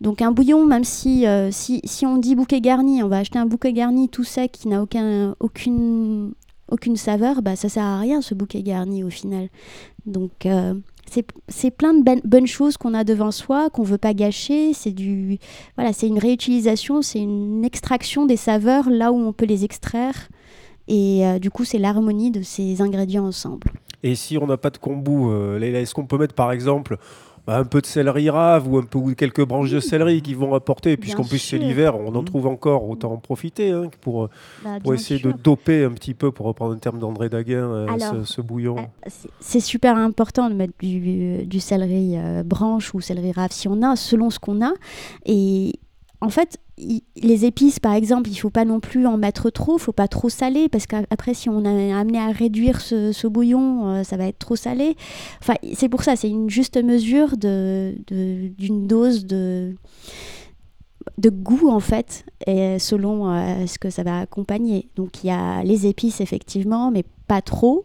Donc 0.00 0.22
un 0.22 0.30
bouillon, 0.30 0.64
même 0.66 0.84
si, 0.84 1.26
euh, 1.26 1.50
si, 1.50 1.80
si 1.84 2.06
on 2.06 2.16
dit 2.16 2.36
bouquet 2.36 2.60
garni, 2.60 3.02
on 3.02 3.08
va 3.08 3.18
acheter 3.18 3.38
un 3.40 3.46
bouquet 3.46 3.72
garni 3.72 4.08
tout 4.08 4.24
sec 4.24 4.52
qui 4.52 4.68
n'a 4.68 4.80
aucun, 4.80 5.34
aucune, 5.40 6.32
aucune 6.70 6.96
saveur, 6.96 7.42
bah 7.42 7.56
ça 7.56 7.68
sert 7.68 7.82
à 7.84 7.98
rien 7.98 8.22
ce 8.22 8.34
bouquet 8.34 8.62
garni 8.62 9.02
au 9.02 9.10
final. 9.10 9.48
Donc 10.06 10.46
euh, 10.46 10.74
c'est 11.48 11.70
plein 11.70 11.94
de 11.94 12.02
ben- 12.02 12.20
bonnes 12.24 12.46
choses 12.46 12.76
qu'on 12.76 12.94
a 12.94 13.04
devant 13.04 13.30
soi, 13.30 13.70
qu'on 13.70 13.82
veut 13.82 13.98
pas 13.98 14.14
gâcher. 14.14 14.72
C'est 14.72 14.92
du 14.92 15.38
voilà, 15.76 15.92
c'est 15.92 16.08
une 16.08 16.18
réutilisation, 16.18 17.02
c'est 17.02 17.20
une 17.20 17.64
extraction 17.64 18.26
des 18.26 18.36
saveurs 18.36 18.90
là 18.90 19.12
où 19.12 19.16
on 19.16 19.32
peut 19.32 19.46
les 19.46 19.64
extraire. 19.64 20.28
Et 20.88 21.26
euh, 21.26 21.38
du 21.38 21.50
coup, 21.50 21.64
c'est 21.64 21.78
l'harmonie 21.78 22.30
de 22.30 22.42
ces 22.42 22.82
ingrédients 22.82 23.26
ensemble. 23.26 23.68
Et 24.02 24.14
si 24.14 24.36
on 24.36 24.46
n'a 24.46 24.58
pas 24.58 24.70
de 24.70 24.76
kombu, 24.76 25.12
euh, 25.12 25.58
est-ce 25.60 25.94
qu'on 25.94 26.04
peut 26.04 26.18
mettre 26.18 26.34
par 26.34 26.52
exemple 26.52 26.98
bah, 27.46 27.58
un 27.58 27.64
peu 27.64 27.80
de 27.80 27.86
céleri 27.86 28.30
rave 28.30 28.66
ou 28.66 28.78
un 28.78 28.82
peu 28.84 28.98
ou 28.98 29.14
quelques 29.14 29.44
branches 29.44 29.70
de 29.70 29.80
céleri 29.80 30.22
qui 30.22 30.34
vont 30.34 30.54
apporter, 30.54 30.96
puisqu'en 30.96 31.24
plus 31.24 31.38
c'est 31.38 31.58
l'hiver, 31.58 31.94
on 31.98 32.14
en 32.14 32.22
trouve 32.24 32.46
encore, 32.46 32.88
autant 32.88 33.12
en 33.12 33.16
profiter 33.18 33.70
hein, 33.70 33.90
pour, 34.00 34.28
Bah, 34.64 34.78
pour 34.82 34.94
essayer 34.94 35.20
sûr. 35.20 35.32
de 35.32 35.38
doper 35.38 35.84
un 35.84 35.90
petit 35.92 36.14
peu, 36.14 36.32
pour 36.32 36.46
reprendre 36.46 36.74
un 36.74 36.78
terme 36.78 36.98
d'André 36.98 37.28
Daguin, 37.28 37.56
euh, 37.70 37.86
Alors, 37.88 38.24
ce, 38.24 38.32
ce 38.34 38.40
bouillon. 38.40 38.76
Ah, 38.78 39.08
c'est- 39.08 39.28
C'est 39.40 39.60
super 39.60 39.96
important 39.96 40.48
de 40.48 40.54
mettre 40.54 40.72
du, 40.80 41.44
du 41.44 41.60
céleri 41.60 42.14
euh, 42.16 42.42
branche 42.44 42.94
ou 42.94 43.00
céleri 43.00 43.32
rave 43.32 43.50
si 43.52 43.68
on 43.68 43.82
a, 43.82 43.94
selon 43.96 44.30
ce 44.30 44.38
qu'on 44.38 44.64
a. 44.64 44.72
Et 45.26 45.72
en 46.20 46.30
fait, 46.30 46.58
les 46.76 47.44
épices, 47.44 47.78
par 47.78 47.94
exemple, 47.94 48.28
il 48.30 48.36
faut 48.36 48.50
pas 48.50 48.64
non 48.64 48.80
plus 48.80 49.06
en 49.06 49.16
mettre 49.16 49.50
trop, 49.50 49.78
faut 49.78 49.92
pas 49.92 50.08
trop 50.08 50.28
saler, 50.28 50.68
parce 50.68 50.86
qu'après, 50.86 51.32
si 51.34 51.48
on 51.48 51.64
est 51.64 51.92
amené 51.92 52.18
à 52.18 52.32
réduire 52.32 52.80
ce, 52.80 53.26
bouillon, 53.28 53.88
euh, 53.88 54.02
ça 54.04 54.16
va 54.16 54.26
être 54.26 54.38
trop 54.40 54.56
salé. 54.56 54.96
Enfin, 55.40 55.54
c'est 55.74 55.88
pour 55.88 56.02
ça, 56.02 56.16
c'est 56.16 56.28
une 56.28 56.50
juste 56.50 56.76
mesure 56.82 57.36
de- 57.36 57.94
de- 58.08 58.48
d'une 58.58 58.86
dose 58.86 59.24
de 59.26 59.74
de 61.18 61.28
goût 61.30 61.68
en 61.68 61.80
fait 61.80 62.24
et 62.46 62.78
selon 62.78 63.30
euh, 63.30 63.66
ce 63.66 63.78
que 63.78 63.90
ça 63.90 64.02
va 64.02 64.20
accompagner 64.20 64.88
donc 64.96 65.22
il 65.22 65.26
y 65.28 65.30
a 65.30 65.62
les 65.62 65.86
épices 65.86 66.20
effectivement 66.20 66.90
mais 66.90 67.04
pas 67.28 67.42
trop 67.42 67.84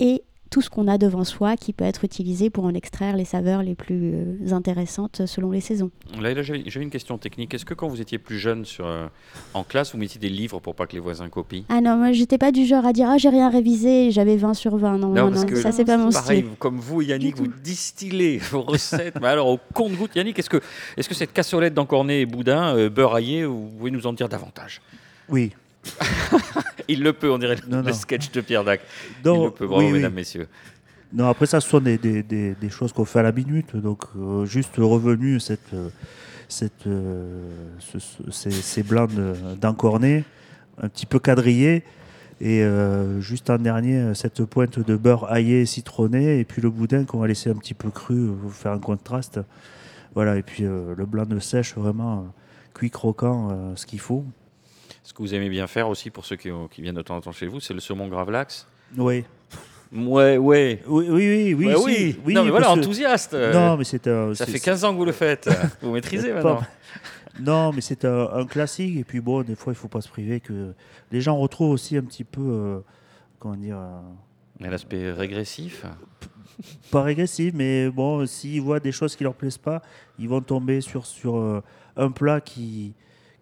et 0.00 0.22
tout 0.50 0.60
ce 0.62 0.70
qu'on 0.70 0.88
a 0.88 0.98
devant 0.98 1.24
soi 1.24 1.56
qui 1.56 1.72
peut 1.72 1.84
être 1.84 2.04
utilisé 2.04 2.50
pour 2.50 2.64
en 2.64 2.74
extraire 2.74 3.16
les 3.16 3.24
saveurs 3.24 3.62
les 3.62 3.74
plus 3.74 4.12
euh, 4.14 4.52
intéressantes 4.52 5.26
selon 5.26 5.50
les 5.50 5.60
saisons. 5.60 5.90
Là, 6.20 6.32
là, 6.34 6.42
j'avais 6.42 6.62
une 6.82 6.90
question 6.90 7.18
technique. 7.18 7.54
Est-ce 7.54 7.64
que 7.64 7.74
quand 7.74 7.88
vous 7.88 8.00
étiez 8.00 8.18
plus 8.18 8.38
jeune 8.38 8.64
sur, 8.64 8.86
euh, 8.86 9.06
en 9.54 9.64
classe, 9.64 9.92
vous 9.92 9.98
mettiez 9.98 10.20
des 10.20 10.28
livres 10.28 10.60
pour 10.60 10.74
pas 10.74 10.86
que 10.86 10.92
les 10.94 11.00
voisins 11.00 11.28
copient? 11.28 11.64
Ah 11.68 11.80
non, 11.80 11.96
moi 11.96 12.12
j'étais 12.12 12.38
pas 12.38 12.52
du 12.52 12.64
genre 12.64 12.84
à 12.86 12.92
dire 12.92 13.08
ah 13.10 13.18
j'ai 13.18 13.28
rien 13.28 13.50
révisé, 13.50 14.10
j'avais 14.10 14.36
20 14.36 14.54
sur 14.54 14.76
20. 14.76 14.98
Non, 14.98 15.08
non, 15.08 15.30
parce 15.30 15.42
non, 15.42 15.48
que 15.48 15.56
ça 15.56 15.72
c'est 15.72 15.84
pas 15.84 15.96
mon 15.96 16.10
Pareil, 16.10 16.40
style. 16.40 16.50
comme 16.58 16.78
vous, 16.78 17.02
Yannick, 17.02 17.36
vous 17.36 17.46
distillez 17.46 18.38
vos 18.50 18.62
recettes. 18.62 19.18
Mais 19.20 19.28
alors, 19.28 19.48
au 19.48 19.58
compte-goutte, 19.74 20.14
Yannick, 20.16 20.38
est-ce 20.38 20.50
que, 20.50 20.60
est 20.96 21.06
que 21.08 21.14
cette 21.14 21.32
cassolette 21.32 21.74
d'encornet 21.74 22.20
et 22.22 22.26
boudin, 22.26 22.76
euh, 22.76 22.90
beurre 22.90 23.14
aillé, 23.14 23.44
vous 23.44 23.70
pouvez 23.78 23.90
nous 23.90 24.06
en 24.06 24.12
dire 24.12 24.28
davantage? 24.28 24.80
Oui. 25.28 25.52
Il 26.88 27.02
le 27.02 27.12
peut, 27.12 27.30
on 27.30 27.38
dirait 27.38 27.56
le- 27.56 27.68
Non, 27.68 27.78
le 27.82 27.88
non. 27.88 27.92
sketch 27.92 28.30
de 28.32 28.40
Pierre 28.40 28.64
Dac. 28.64 28.80
Il 29.18 29.22
Donc, 29.22 29.44
le 29.44 29.50
peut, 29.50 29.66
bravo, 29.66 29.82
oui, 29.82 29.86
oui. 29.88 29.92
mesdames, 29.98 30.14
messieurs. 30.14 30.48
Non, 31.12 31.28
après 31.28 31.46
ça, 31.46 31.60
ce 31.60 31.68
sont 31.68 31.80
des, 31.80 31.96
des, 31.98 32.22
des, 32.22 32.54
des 32.54 32.70
choses 32.70 32.92
qu'on 32.92 33.04
fait 33.04 33.20
à 33.20 33.22
la 33.22 33.32
minute. 33.32 33.74
Donc, 33.76 34.02
euh, 34.16 34.44
juste 34.44 34.76
revenu, 34.76 35.40
cette, 35.40 35.72
euh, 35.74 35.88
cette, 36.48 36.86
euh, 36.86 37.48
ce- 37.78 37.98
ce- 37.98 38.30
ces, 38.30 38.50
ces 38.50 38.82
blancs 38.82 39.12
de- 39.14 39.34
d'encornet, 39.60 40.24
un 40.82 40.88
petit 40.88 41.06
peu 41.06 41.18
quadrillés. 41.18 41.82
Et 42.40 42.62
euh, 42.62 43.20
juste 43.20 43.50
en 43.50 43.58
dernier, 43.58 44.14
cette 44.14 44.44
pointe 44.44 44.78
de 44.78 44.96
beurre 44.96 45.30
aillé 45.30 45.66
citronné. 45.66 46.38
Et 46.40 46.44
puis 46.44 46.62
le 46.62 46.70
boudin 46.70 47.04
qu'on 47.04 47.18
va 47.18 47.26
laisser 47.26 47.50
un 47.50 47.56
petit 47.56 47.74
peu 47.74 47.90
cru 47.90 48.28
pour 48.40 48.52
faire 48.52 48.72
un 48.72 48.78
contraste. 48.78 49.40
Voilà, 50.14 50.36
et 50.36 50.42
puis 50.42 50.62
le 50.64 51.04
blanc 51.06 51.26
de 51.26 51.38
sèche, 51.38 51.74
vraiment 51.76 52.26
cuit 52.74 52.90
croquant, 52.90 53.72
ce 53.76 53.86
qu'il 53.86 54.00
faut. 54.00 54.24
Ce 55.08 55.14
que 55.14 55.22
vous 55.22 55.34
aimez 55.34 55.48
bien 55.48 55.66
faire 55.66 55.88
aussi, 55.88 56.10
pour 56.10 56.26
ceux 56.26 56.36
qui, 56.36 56.50
ont- 56.50 56.68
qui 56.68 56.82
viennent 56.82 56.94
de 56.94 57.00
temps 57.00 57.16
en 57.16 57.22
temps 57.22 57.32
chez 57.32 57.46
vous, 57.46 57.60
c'est 57.60 57.72
le 57.72 57.80
saumon 57.80 58.08
gravlax. 58.08 58.66
Oui, 58.98 59.24
Ouais, 59.92 60.36
ouais. 60.36 60.82
oui, 60.86 61.06
oui. 61.08 61.10
oui, 61.10 61.54
oui, 61.54 61.66
Ouais, 61.66 61.76
si. 61.76 61.82
oui. 61.86 62.20
Oui, 62.26 62.34
non, 62.34 62.44
mais 62.44 62.50
voilà, 62.50 62.70
enthousiaste. 62.72 63.32
euh, 63.32 63.54
Non, 63.54 63.78
mais 63.78 63.84
c'est 63.84 64.06
un. 64.06 64.34
ça 64.34 64.44
fait 64.44 64.60
15 64.60 64.84
ans 64.84 64.92
que 64.92 64.98
vous 64.98 65.06
le 65.06 65.12
faites. 65.12 65.48
vous 65.80 65.92
maîtrisez 65.92 66.30
maintenant. 66.34 66.60
Non, 67.40 67.72
mais 67.72 67.80
c'est 67.80 68.04
un, 68.04 68.28
un 68.34 68.44
classique. 68.44 68.98
Et 68.98 69.04
puis 69.04 69.20
bon, 69.20 69.42
des 69.42 69.54
fois, 69.54 69.72
il 69.72 69.76
faut 69.76 69.88
pas 69.88 70.02
se 70.02 70.10
priver 70.10 70.40
que 70.40 70.74
les 71.10 71.22
gens 71.22 71.38
retrouvent 71.38 71.70
aussi 71.70 71.96
un 71.96 72.02
petit 72.02 72.24
peu, 72.24 72.42
euh, 72.42 72.80
comment 73.38 73.56
dire, 73.56 73.78
euh, 73.78 74.68
l'aspect 74.68 75.10
régressif. 75.10 75.86
pas 76.90 77.02
régressif, 77.02 77.54
mais 77.54 77.88
bon, 77.88 78.26
s'ils 78.26 78.60
voient 78.60 78.80
des 78.80 78.92
choses 78.92 79.16
qui 79.16 79.24
leur 79.24 79.34
plaisent 79.34 79.56
pas, 79.56 79.80
ils 80.18 80.28
vont 80.28 80.42
tomber 80.42 80.82
sur 80.82 81.06
sur 81.06 81.36
euh, 81.36 81.62
un 81.96 82.10
plat 82.10 82.42
qui 82.42 82.92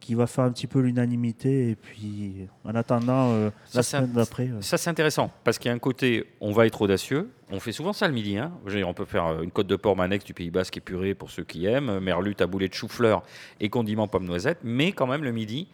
qui 0.07 0.14
va 0.14 0.29
faire 0.29 0.45
un 0.45 0.53
petit 0.53 0.69
peu 0.69 0.79
l'unanimité. 0.81 1.71
Et 1.71 1.75
puis, 1.75 2.47
en 2.64 2.75
attendant, 2.77 3.33
euh, 3.33 3.51
la 3.75 3.83
semaine 3.83 4.12
d'après. 4.12 4.45
euh, 4.49 4.61
Ça, 4.61 4.77
c'est 4.79 4.88
intéressant, 4.88 5.33
parce 5.42 5.59
qu'il 5.59 5.69
y 5.69 5.73
a 5.73 5.75
un 5.75 5.81
côté, 5.81 6.27
on 6.40 6.53
va 6.53 6.66
être 6.66 6.81
audacieux. 6.81 7.29
On 7.51 7.59
fait 7.59 7.73
souvent 7.73 7.92
ça 7.92 8.07
le 8.07 8.14
midi. 8.14 8.38
hein. 8.38 8.53
On 8.87 8.95
peut 8.95 9.05
faire 9.05 9.27
euh, 9.27 9.42
une 9.42 9.51
côte 9.51 9.66
de 9.66 9.75
porc 9.77 9.97
manex 9.97 10.25
du 10.25 10.33
Pays 10.33 10.51
Basque 10.51 10.77
épurée 10.77 11.14
pour 11.14 11.31
ceux 11.31 11.42
qui 11.45 11.66
aiment, 11.66 11.88
euh, 11.90 12.01
merlute 12.01 12.40
à 12.40 12.47
boulet 12.47 12.69
de 12.69 12.75
chou-fleur 12.75 13.23
et 13.61 13.69
condiment 13.69 14.07
pomme 14.07 14.25
noisette. 14.27 14.59
Mais 14.62 14.92
quand 14.92 15.09
même, 15.09 15.25
le 15.25 15.33
midi, 15.33 15.66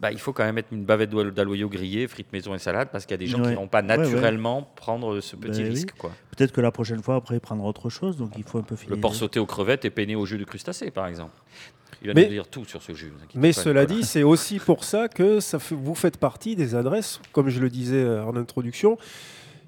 bah, 0.00 0.12
il 0.12 0.18
faut 0.20 0.32
quand 0.34 0.44
même 0.44 0.54
mettre 0.54 0.72
une 0.72 0.84
bavette 0.84 1.10
d'aloyau 1.10 1.68
grillé, 1.68 2.06
frites 2.08 2.32
maison 2.32 2.54
et 2.54 2.58
salade, 2.58 2.88
parce 2.92 3.04
qu'il 3.04 3.12
y 3.12 3.14
a 3.14 3.18
des 3.18 3.26
gens 3.26 3.42
qui 3.42 3.48
ne 3.50 3.56
vont 3.56 3.66
pas 3.68 3.82
Ouais, 3.82 3.88
ouais. 3.90 3.96
naturellement 3.96 4.62
prendre 4.76 5.20
ce 5.20 5.34
petit 5.34 5.60
Ben 5.62 5.64
oui. 5.64 5.70
risque. 5.70 5.92
Quoi. 5.98 6.12
Peut-être 6.36 6.52
que 6.52 6.60
la 6.60 6.70
prochaine 6.70 7.02
fois, 7.02 7.16
après, 7.16 7.36
il 7.36 7.40
prendra 7.40 7.66
autre 7.66 7.88
chose. 7.90 8.16
Donc, 8.16 8.32
il 8.36 8.44
faut 8.44 8.58
un 8.58 8.62
peu 8.62 8.74
Le 8.74 8.76
fidéliser. 8.76 9.00
porc 9.00 9.14
sauté 9.16 9.40
aux 9.40 9.46
crevettes 9.46 9.84
et 9.86 9.90
peiné 9.90 10.14
au 10.14 10.24
jus 10.26 10.38
de 10.38 10.44
crustacé, 10.44 10.90
par 10.92 11.06
exemple. 11.08 11.32
Il 12.02 12.08
va 12.08 12.14
Mais- 12.14 12.24
nous 12.24 12.28
dire 12.30 12.46
tout 12.48 12.64
sur 12.64 12.82
ce 12.82 12.92
jus. 12.94 13.12
Mais 13.34 13.52
pas, 13.52 13.60
cela 13.62 13.80
Nicolas. 13.82 14.00
dit, 14.00 14.06
c'est 14.06 14.22
aussi 14.22 14.58
pour 14.58 14.84
ça 14.84 15.08
que 15.08 15.40
ça 15.40 15.58
vous 15.70 15.94
faites 15.94 16.16
partie 16.16 16.54
des 16.56 16.74
adresses, 16.74 17.20
comme 17.32 17.48
je 17.48 17.60
le 17.60 17.70
disais 17.70 17.96
euh, 18.02 18.24
en 18.24 18.36
introduction, 18.36 18.96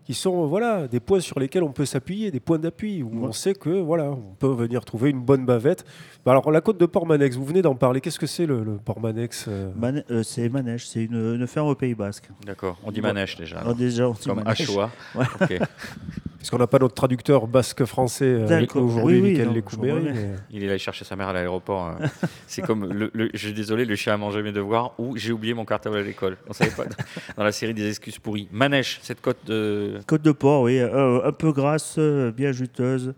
qui 0.05 0.15
sont 0.15 0.47
voilà, 0.47 0.89
des 0.89 0.99
points 1.01 1.21
sur 1.21 1.39
lesquels 1.39 1.63
on 1.63 1.73
peut 1.73 1.85
s'appuyer, 1.85 2.31
des 2.31 2.41
points 2.41 2.59
d'appui, 2.59 3.03
où 3.03 3.11
on 3.25 3.33
sait 3.33 3.55
que 3.55 3.69
voilà, 3.69 4.11
on 4.11 4.35
peut 4.39 4.49
venir 4.53 4.85
trouver 4.85 5.11
une 5.11 5.21
bonne 5.21 5.45
bavette. 5.47 5.85
Bah 6.25 6.33
alors 6.33 6.51
la 6.51 6.61
côte 6.61 6.79
de 6.79 6.87
Port-Manex, 6.87 7.37
vous 7.37 7.45
venez 7.45 7.63
d'en 7.63 7.75
parler. 7.75 8.01
Qu'est-ce 8.01 8.19
que 8.19 8.27
c'est 8.27 8.47
le, 8.47 8.63
le 8.65 8.77
Port-Manex 8.77 9.47
euh 9.49 9.71
euh, 10.11 10.23
c'est 10.23 10.49
Manège, 10.49 10.87
c'est 10.87 11.05
une, 11.05 11.35
une 11.37 11.47
ferme 11.47 11.69
au 11.69 11.75
Pays 11.75 11.95
Basque. 11.95 12.29
D'accord, 12.45 12.79
on 12.85 12.91
dit 12.91 13.01
Bon. 13.01 13.09
manèche 13.09 13.37
déjà. 13.37 13.59
Alors, 13.61 13.75
déjà, 13.75 14.09
on 14.09 14.13
dit 14.13 14.27
comme 14.27 14.39
Manège. 14.43 14.61
Achoa. 14.63 14.91
Ouais. 15.15 15.25
Ok. 15.41 15.59
Parce 16.39 16.49
qu'on 16.49 16.57
n'a 16.59 16.67
pas 16.67 16.79
notre 16.79 16.95
traducteur 16.95 17.47
basque-français 17.47 18.25
euh, 18.25 18.67
aujourd'hui, 18.77 19.03
Oui, 19.03 19.21
oui, 19.21 20.03
mais- 20.03 20.31
Il 20.51 20.65
est 20.65 20.71
allé 20.71 20.79
chercher 20.79 21.05
sa 21.05 21.15
mère 21.15 21.29
à 21.29 21.35
l'aéroport. 21.35 21.83
hein. 21.83 21.99
C'est 22.47 22.63
comme, 22.63 22.91
le, 22.91 23.11
le- 23.13 23.29
je 23.35 23.39
suis 23.47 23.53
désolé, 23.53 23.85
le 23.85 23.95
chien 23.95 24.15
a 24.15 24.17
mangé 24.17 24.43
mes 24.43 24.51
devoirs 24.53 24.95
ou 24.99 25.19
j'ai 25.19 25.33
oublié 25.33 25.53
mon 25.53 25.67
cartable 25.67 25.97
à 25.99 26.03
l'école. 26.03 26.39
On 26.49 26.55
savait 26.55 26.71
pas. 26.71 26.85
Dans 27.37 27.45
la 27.45 27.53
série 27.53 27.75
des 27.75 27.87
excuses 27.87 28.19
pourries. 28.19 28.49
Manèche, 28.53 29.01
cette 29.03 29.21
côte 29.21 29.37
de. 29.45 30.00
Côte 30.07 30.23
de 30.23 30.33
porc, 30.33 30.63
oui, 30.63 30.79
euh, 30.79 31.21
un 31.27 31.33
peu 31.33 31.53
grasse, 31.53 31.97
euh, 31.99 32.31
bien 32.33 32.53
juteuse, 32.53 33.15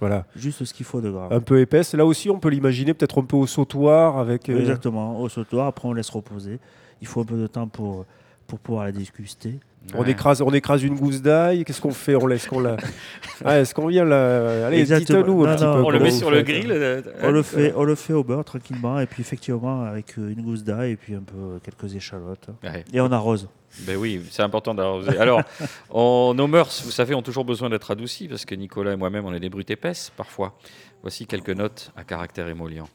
Voilà, 0.00 0.24
juste 0.36 0.64
ce 0.64 0.72
qu'il 0.74 0.86
faut 0.86 1.00
de 1.00 1.10
gras. 1.10 1.28
un 1.30 1.40
peu 1.40 1.60
épaisse. 1.60 1.94
Là 1.94 2.04
aussi, 2.06 2.30
on 2.30 2.38
peut 2.38 2.48
l'imaginer 2.50 2.94
peut-être 2.94 3.20
un 3.20 3.24
peu 3.24 3.36
au 3.36 3.46
sautoir 3.46 4.18
avec. 4.18 4.48
euh, 4.48 4.58
Exactement, 4.58 5.20
au 5.20 5.28
sautoir, 5.28 5.66
après 5.66 5.88
on 5.88 5.92
laisse 5.92 6.10
reposer. 6.10 6.58
Il 7.00 7.06
faut 7.06 7.20
un 7.20 7.24
peu 7.24 7.36
de 7.36 7.46
temps 7.46 7.66
pour, 7.68 8.04
pour 8.46 8.58
pouvoir 8.58 8.84
la 8.84 8.92
déguster. 8.92 9.58
On, 9.94 10.02
Ouais. 10.02 10.10
écrase, 10.10 10.42
on 10.42 10.50
écrase 10.52 10.82
une 10.82 10.94
gousse 10.94 11.22
d'ail. 11.22 11.64
Qu'est-ce 11.64 11.80
qu'on 11.80 11.90
fait? 11.90 12.14
On 12.14 12.26
laisse 12.26 12.46
qu'on 12.46 12.60
la. 12.60 12.76
Ah, 13.46 13.58
Est-ce 13.60 13.74
qu'on 13.74 13.86
vient 13.86 14.04
la. 14.04 14.66
Allez, 14.66 14.84
dites-nous 14.84 15.44
un 15.44 15.48
Non, 15.48 15.54
petit 15.56 15.64
non, 15.64 15.74
peu. 15.76 15.82
On 15.84 15.88
le 15.90 15.98
met 16.00 16.10
sur 16.10 16.30
le 16.30 16.42
grill. 16.42 16.70
euh, 16.70 17.00
On 17.22 17.28
euh, 17.28 17.30
le, 17.32 17.42
fait, 17.42 17.72
on 17.74 17.84
le 17.84 17.94
fait 17.94 18.12
au 18.12 18.22
beurre 18.22 18.44
tranquillement, 18.44 19.00
et 19.00 19.06
puis 19.06 19.22
effectivement 19.22 19.84
avec 19.84 20.18
euh, 20.18 20.34
une 20.36 20.42
gousse 20.42 20.62
d'ail 20.64 20.92
et 20.92 20.96
puis 20.96 21.14
un 21.14 21.22
peu 21.22 21.58
quelques 21.62 21.94
échalotes. 21.96 22.48
Ouais. 22.62 22.84
Et 22.92 23.00
on 23.00 23.10
arrose. 23.10 23.48
Ben 23.78 23.96
oui, 23.96 24.20
c'est 24.30 24.42
important 24.42 24.74
d'arroser. 24.74 25.16
Alors, 25.18 25.42
on- 25.90 26.34
nos 26.34 26.46
mœurs, 26.46 26.82
vous 26.84 26.90
savez, 26.90 27.14
ont 27.14 27.22
toujours 27.22 27.44
besoin 27.44 27.70
d'être 27.70 27.90
adoucies 27.90 28.28
parce 28.28 28.44
que 28.44 28.54
Nicolas 28.54 28.92
et 28.92 28.96
moi-même, 28.96 29.24
on 29.24 29.32
est 29.32 29.40
des 29.40 29.48
brutes 29.50 29.70
épaisses 29.70 30.12
parfois. 30.16 30.58
Voici 31.02 31.26
quelques 31.26 31.50
notes 31.50 31.92
à 31.96 32.04
caractère 32.04 32.48
émollient. 32.48 32.86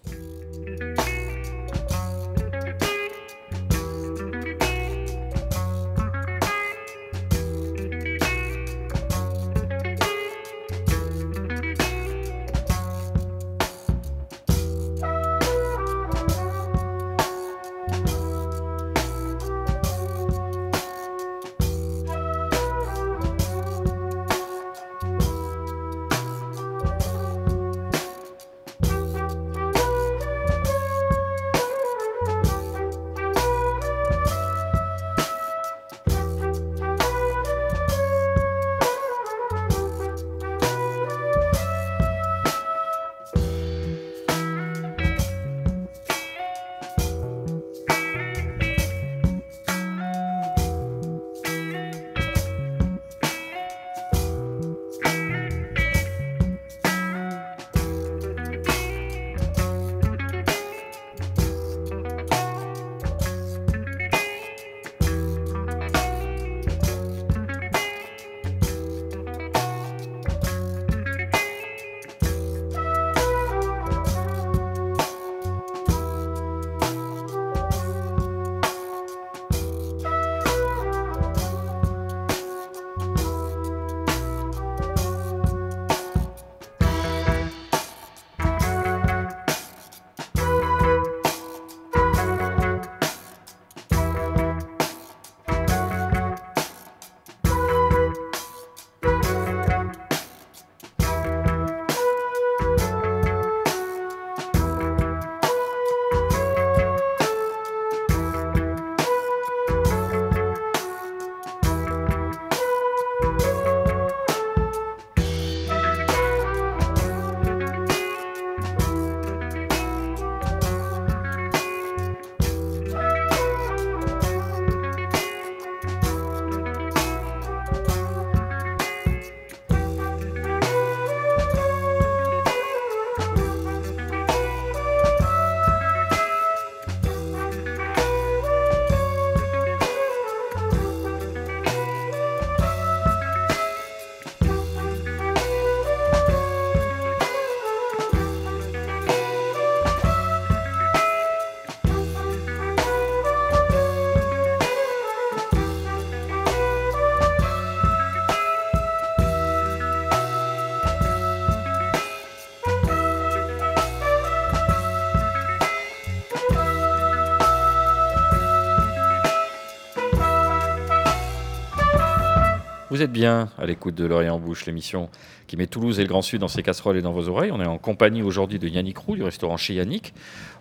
Vous 172.96 173.02
êtes 173.02 173.12
bien 173.12 173.50
à 173.58 173.66
l'écoute 173.66 173.94
de 173.94 174.06
L'Oreille 174.06 174.30
en 174.30 174.40
Bouche, 174.40 174.66
l'émission 174.66 175.10
qui 175.48 175.58
met 175.58 175.68
Toulouse 175.68 176.00
et 176.00 176.04
le 176.04 176.08
Grand 176.08 176.22
Sud 176.22 176.40
dans 176.40 176.48
ses 176.48 176.64
casseroles 176.64 176.96
et 176.96 177.02
dans 177.02 177.12
vos 177.12 177.28
oreilles. 177.28 177.52
On 177.52 177.60
est 177.60 177.66
en 177.66 177.78
compagnie 177.78 178.22
aujourd'hui 178.22 178.58
de 178.58 178.70
Yannick 178.70 178.98
Roux, 178.98 179.18
du 179.18 179.24
restaurant 179.24 179.58
chez 179.58 179.74
Yannick. 179.74 180.14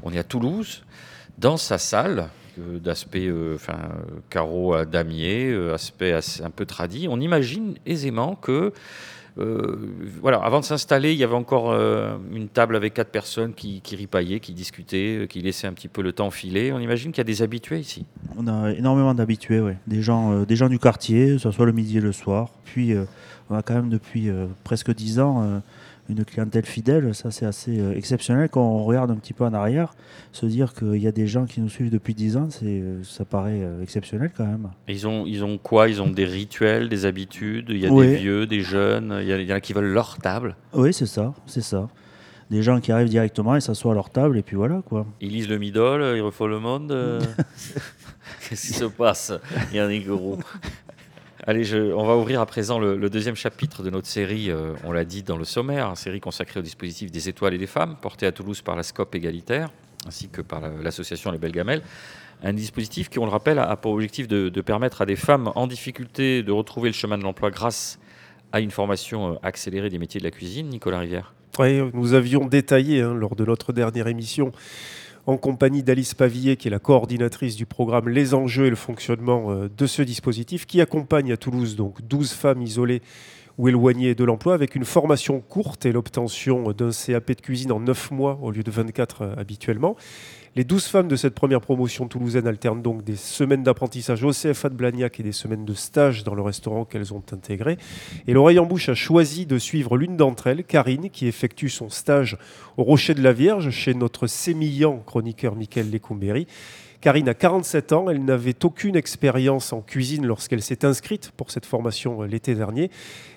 On 0.03 0.13
est 0.13 0.19
à 0.19 0.25
Toulouse, 0.25 0.83
dans 1.39 1.57
sa 1.57 1.79
salle, 1.79 2.31
euh, 2.59 2.81
d'aspect 2.81 3.29
euh, 3.29 3.55
enfin, 3.55 3.79
carreau 4.31 4.75
à 4.75 4.85
damier, 4.85 5.49
euh, 5.53 5.75
aspect 5.75 6.13
un 6.43 6.51
peu 6.51 6.67
tradit. 6.67 7.07
On 7.09 7.21
imagine 7.21 7.77
aisément 7.87 8.35
que 8.35 8.73
voilà, 9.37 10.39
avant 10.39 10.61
de 10.61 10.65
s'installer, 10.65 11.13
il 11.13 11.19
y 11.19 11.25
avait 11.25 11.35
encore 11.35 11.73
une 12.33 12.49
table 12.49 12.77
avec 12.77 12.95
quatre 12.95 13.11
personnes 13.11 13.53
qui, 13.55 13.83
ripaillaient, 13.97 14.41
qui 14.41 14.53
discutaient, 14.53 15.27
qui 15.29 15.41
laissaient 15.41 15.67
un 15.67 15.73
petit 15.73 15.89
peu 15.89 16.03
le 16.03 16.13
temps 16.13 16.31
filer. 16.31 16.73
On 16.73 16.79
imagine 16.79 17.11
qu'il 17.13 17.19
y 17.19 17.21
a 17.21 17.25
des 17.25 17.43
habitués 17.43 17.79
ici. 17.79 18.07
On 18.37 18.47
a 18.47 18.73
énormément 18.73 19.15
d'habitués, 19.15 19.61
oui. 19.61 19.73
Des 19.87 20.03
gens, 20.03 20.43
des 20.43 20.57
gens 20.57 20.69
du 20.69 20.79
quartier, 20.79 21.35
que 21.35 21.39
ce 21.39 21.51
soit 21.51 21.67
le 21.67 21.73
midi 21.73 21.99
et 21.99 22.01
le 22.01 22.13
soir. 22.13 22.51
Puis 22.65 22.95
on 23.51 23.57
a 23.57 23.63
quand 23.63 23.75
même 23.75 23.91
depuis 23.91 24.31
presque 24.65 24.95
dix 24.95 25.21
ans 25.21 25.61
une 26.09 26.25
clientèle 26.25 26.67
fidèle, 26.67 27.15
ça 27.15 27.31
c'est 27.31 27.47
assez 27.47 27.81
euh, 27.81 27.95
exceptionnel 27.97 28.49
quand 28.51 28.63
on 28.63 28.85
regarde 28.85 29.11
un 29.11 29.17
petit 29.17 29.33
peu 29.33 29.45
en 29.45 29.55
arrière. 29.55 29.95
Se 30.33 30.47
dire 30.47 30.75
qu'il 30.75 30.97
y 30.97 31.07
a 31.07 31.13
des 31.13 31.27
gens 31.27 31.47
qui 31.47 31.61
nous 31.61 31.69
suivent 31.69 31.91
depuis 31.91 32.15
10 32.15 32.37
ans, 32.37 32.49
c'est, 32.51 32.67
euh, 32.67 33.03
ça 33.05 33.25
paraît 33.25 33.63
euh, 33.63 33.83
exceptionnel 33.83 34.31
quand 34.37 34.45
même. 34.45 34.71
ils 34.89 35.07
ont, 35.07 35.25
ils 35.27 35.45
ont 35.45 35.59
quoi? 35.59 35.89
Ils 35.89 36.03
ont 36.03 36.11
des 36.11 36.25
rituels, 36.25 36.89
des 36.89 37.07
habitudes? 37.07 37.67
Il 37.71 37.79
y 37.79 37.87
a 37.87 37.91
des 37.91 38.17
vieux, 38.17 38.47
des 38.47 38.61
jeunes? 38.61 39.19
Il 39.23 39.29
y, 39.29 39.53
en 39.53 39.57
a 39.57 39.61
qui 39.61 39.73
veulent 39.73 39.93
leur 39.93 40.19
table? 40.19 40.57
Oui, 40.75 40.93
c'est 40.93 41.07
ça, 41.07 41.33
c'est 41.47 41.63
ça. 41.63 41.89
Des 42.51 42.63
gens 42.63 42.81
qui 42.81 42.93
arrivent 42.93 43.09
directement 43.09 43.57
et 43.57 43.61
s'assoient 43.61 43.93
à 43.93 43.95
leur 43.95 44.11
table 44.11 44.37
et 44.37 44.43
puis 44.43 44.57
voilà 44.57 44.83
quoi. 44.85 45.07
Ils 45.23 45.31
lisent 45.31 45.49
le 45.49 45.59
Midol, 45.59 46.17
ils 46.17 46.21
refont 46.21 46.47
le 46.47 46.61
monde? 46.61 46.93
Qu'est-ce 48.49 48.67
qui 48.67 48.75
se 48.75 48.85
passe? 48.85 49.33
Il 49.71 49.77
y 49.77 49.81
a 49.81 49.87
un 49.87 49.99
gros. 50.01 50.39
Allez, 51.47 51.75
on 51.93 52.07
va 52.07 52.17
ouvrir 52.17 52.41
à 52.41 52.47
présent 52.47 52.79
le, 52.79 53.11
deuxième 53.11 53.37
chapitre 53.37 53.83
de 53.83 53.91
notre 53.91 54.07
série, 54.07 54.51
euh, 54.51 54.73
on 54.83 54.93
l'a 54.93 55.05
dit 55.05 55.23
dans 55.23 55.37
le 55.37 55.45
sommaire, 55.45 55.89
une 55.89 55.95
série 55.95 56.19
consacrée 56.19 56.61
au 56.61 56.63
dispositif 56.63 57.11
des 57.11 57.29
étoiles 57.29 57.53
et 57.53 57.59
des 57.59 57.67
femmes, 57.67 57.97
porté 58.01 58.25
à 58.25 58.33
Toulouse 58.33 58.63
par 58.63 58.77
la 58.77 58.83
SCOP 58.83 59.15
égalitaire, 59.15 59.69
ainsi 60.07 60.31
que 60.31 60.41
par 60.41 60.63
l'association 60.83 61.31
Les 61.33 61.37
Belles 61.37 61.53
Gamelles. 61.53 61.83
Un 62.43 62.55
dispositif 62.55 63.11
qui, 63.11 63.19
on 63.19 63.27
le 63.27 63.31
rappelle, 63.31 63.59
a 63.59 63.77
pour 63.77 63.93
objectif 63.93 64.27
de, 64.27 64.49
permettre 64.63 65.03
à 65.03 65.07
des 65.07 65.17
femmes 65.17 65.53
en 65.55 65.67
difficulté 65.67 66.43
de 66.43 66.51
retrouver 66.51 66.89
le 66.89 66.95
chemin 66.95 67.19
de 67.19 67.23
l'emploi 67.25 67.51
grâce 67.51 67.99
à 68.53 68.61
une 68.61 68.71
formation 68.71 69.35
euh, 69.35 69.37
accélérée 69.43 69.91
des 69.91 69.99
métiers 69.99 70.21
de 70.21 70.25
la 70.25 70.31
cuisine. 70.31 70.71
Nicolas 70.71 71.01
Rivière. 71.01 71.35
Oui, 71.59 71.79
nous 71.93 72.15
avions 72.15 72.47
détaillé 72.47 73.03
hein, 73.03 73.13
lors 73.13 73.37
de 73.37 73.45
notre 73.45 73.75
dernière 73.75 74.09
émission 74.09 74.51
en 75.27 75.37
compagnie 75.37 75.83
d'Alice 75.83 76.15
Pavillet, 76.15 76.57
qui 76.57 76.69
est 76.69 76.71
la 76.71 76.79
coordinatrice 76.79 77.57
du 77.57 77.67
programme 77.67 78.09
Les 78.09 78.35
enjeux 78.35 78.67
et 78.67 78.71
le 78.71 78.77
fonctionnement 78.77 79.51
euh, 79.51 79.69
de 79.75 79.87
ce 79.87 80.03
dispositif, 80.03 80.67
qui 80.67 80.81
accompagne 80.81 81.33
à 81.33 81.37
Toulouse 81.37 81.77
donc 81.77 82.03
12 82.03 82.33
femmes 82.33 82.63
isolées 82.63 83.03
ou 83.57 83.69
éloignées 83.69 84.15
de 84.15 84.25
l'emploi 84.25 84.55
avec 84.55 84.75
une 84.75 84.85
formation 84.85 85.41
courte 85.41 85.87
et 85.87 85.93
l'obtention 85.93 86.73
d'un 86.73 86.91
CAP 86.91 87.33
de 87.33 87.41
cuisine 87.41 87.73
en 87.73 87.81
9 87.81 88.11
mois 88.11 88.39
au 88.43 88.51
lieu 88.51 88.63
de 88.63 88.71
24 88.71 89.23
euh, 89.23 89.35
habituellement. 89.37 89.97
Les 90.57 90.63
12 90.63 90.87
femmes 90.87 91.09
de 91.09 91.17
cette 91.17 91.35
première 91.35 91.61
promotion 91.61 92.07
toulousaine 92.07 92.47
alternent 92.47 92.81
donc 92.81 93.03
des 93.03 93.17
semaines 93.17 93.65
d'apprentissage 93.65 94.23
au 94.23 94.31
CFA 94.31 94.69
de 94.69 94.77
Blagnac 94.77 95.19
et 95.19 95.25
des 95.25 95.33
semaines 95.33 95.65
de 95.65 95.75
stage 95.75 96.23
dans 96.23 96.37
le 96.37 96.43
restaurant 96.43 96.85
qu'elles 96.85 97.13
ont 97.13 97.25
intégré. 97.33 97.77
Et 98.29 98.35
l'oreille 98.35 98.61
en 98.61 98.67
bouche 98.67 98.89
a 98.89 98.95
choisi 98.95 99.47
de 99.47 99.59
suivre 99.59 99.97
l'une 99.97 100.17
d'entre 100.17 100.47
elles, 100.47 100.63
Karine, 100.63 101.11
qui 101.11 101.27
effectue 101.27 101.71
son 101.71 101.91
stage 101.91 102.39
au 102.77 102.85
Rocher 102.85 103.15
de 103.15 103.23
la 103.23 103.33
Vierge 103.33 103.71
chez 103.71 103.95
notre 103.95 104.29
sémillant 104.29 105.03
chroniqueur 105.05 105.57
Michael 105.57 105.91
Lecumberi. 105.91 106.47
Karine 107.05 107.29
a 107.29 107.35
47 107.35 107.93
ans, 107.93 108.09
elle 108.09 108.25
n'avait 108.25 108.65
aucune 108.65 108.97
expérience 108.97 109.75
en 109.75 109.83
cuisine 109.83 110.25
lorsqu'elle 110.25 110.63
s'est 110.63 110.87
inscrite 110.87 111.33
pour 111.37 111.51
cette 111.51 111.67
formation 111.67 112.23
euh, 112.23 112.27
l'été 112.27 112.55
dernier. 112.55 112.91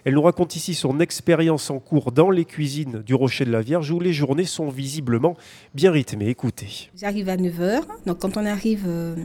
Elle 0.05 0.13
nous 0.13 0.21
raconte 0.21 0.55
ici 0.55 0.73
son 0.73 1.01
expérience 1.01 1.69
en 1.69 1.79
cours 1.79 2.13
dans 2.13 2.29
les 2.29 2.45
cuisines 2.45 3.03
du 3.05 3.13
Rocher 3.13 3.43
de 3.43 3.51
la 3.51 3.59
Vierge 3.59 3.91
où 3.91 3.99
les 3.99 4.13
journées 4.13 4.45
sont 4.45 4.69
visiblement 4.69 5.35
bien 5.75 5.91
rythmées. 5.91 6.29
Écoutez. 6.29 6.89
J'arrive 6.95 7.27
à 7.27 7.35
9h. 7.35 7.81
Donc 8.05 8.19
quand 8.19 8.37
on 8.37 8.45
arrive, 8.45 8.85
euh, 8.87 9.17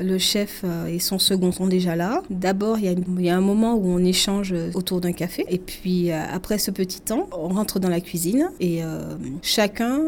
le 0.00 0.16
chef 0.16 0.62
euh, 0.64 0.86
et 0.86 0.98
son 0.98 1.18
second 1.18 1.52
sont 1.52 1.66
déjà 1.66 1.94
là. 1.94 2.22
D'abord, 2.30 2.78
il 2.78 3.20
y, 3.20 3.28
a 3.28 3.36
un 3.36 3.42
moment 3.42 3.74
où 3.74 3.86
on 3.86 4.02
échange 4.02 4.54
autour 4.72 5.02
d'un 5.02 5.12
café. 5.12 5.44
Et 5.50 5.58
puis 5.58 6.10
après 6.10 6.56
ce 6.56 6.70
petit 6.70 7.02
temps, 7.02 7.28
on 7.32 7.48
rentre 7.48 7.78
dans 7.78 7.90
la 7.90 8.00
cuisine 8.00 8.50
et 8.60 8.80
chacun 9.42 9.98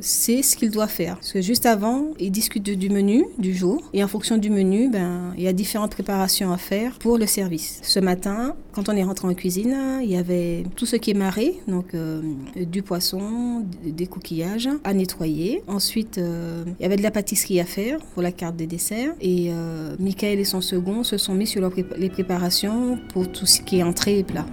sait 0.00 0.42
ce 0.42 0.56
qu'il 0.56 0.70
doit 0.70 0.88
faire. 0.88 1.16
Parce 1.16 1.32
que 1.32 1.42
juste 1.42 1.66
avant, 1.66 2.06
ils 2.18 2.30
discutent 2.30 2.62
du 2.62 2.88
menu 2.88 3.25
du 3.38 3.54
jour. 3.54 3.82
Et 3.92 4.02
en 4.02 4.08
fonction 4.08 4.38
du 4.38 4.50
menu, 4.50 4.88
ben, 4.88 5.32
il 5.36 5.42
y 5.42 5.48
a 5.48 5.52
différentes 5.52 5.92
préparations 5.92 6.52
à 6.52 6.56
faire 6.56 6.98
pour 6.98 7.18
le 7.18 7.26
service. 7.26 7.80
Ce 7.82 8.00
matin, 8.00 8.54
quand 8.72 8.88
on 8.88 8.92
est 8.92 9.04
rentré 9.04 9.28
en 9.28 9.34
cuisine, 9.34 9.76
il 10.02 10.10
y 10.10 10.16
avait 10.16 10.64
tout 10.76 10.86
ce 10.86 10.96
qui 10.96 11.10
est 11.10 11.14
maré, 11.14 11.54
donc 11.68 11.94
euh, 11.94 12.22
du 12.56 12.82
poisson, 12.82 13.64
des 13.84 14.06
coquillages 14.06 14.68
à 14.84 14.94
nettoyer. 14.94 15.62
Ensuite, 15.66 16.18
euh, 16.18 16.64
il 16.78 16.82
y 16.82 16.86
avait 16.86 16.96
de 16.96 17.02
la 17.02 17.10
pâtisserie 17.10 17.60
à 17.60 17.64
faire 17.64 17.98
pour 18.14 18.22
la 18.22 18.32
carte 18.32 18.56
des 18.56 18.66
desserts. 18.66 19.14
Et 19.20 19.48
euh, 19.50 19.96
Michael 19.98 20.38
et 20.38 20.44
son 20.44 20.60
second 20.60 21.02
se 21.02 21.18
sont 21.18 21.34
mis 21.34 21.46
sur 21.46 21.62
les 21.98 22.10
préparations 22.10 22.98
pour 23.12 23.30
tout 23.30 23.46
ce 23.46 23.60
qui 23.60 23.78
est 23.78 23.82
entrée 23.82 24.18
et 24.18 24.24
plat. 24.24 24.46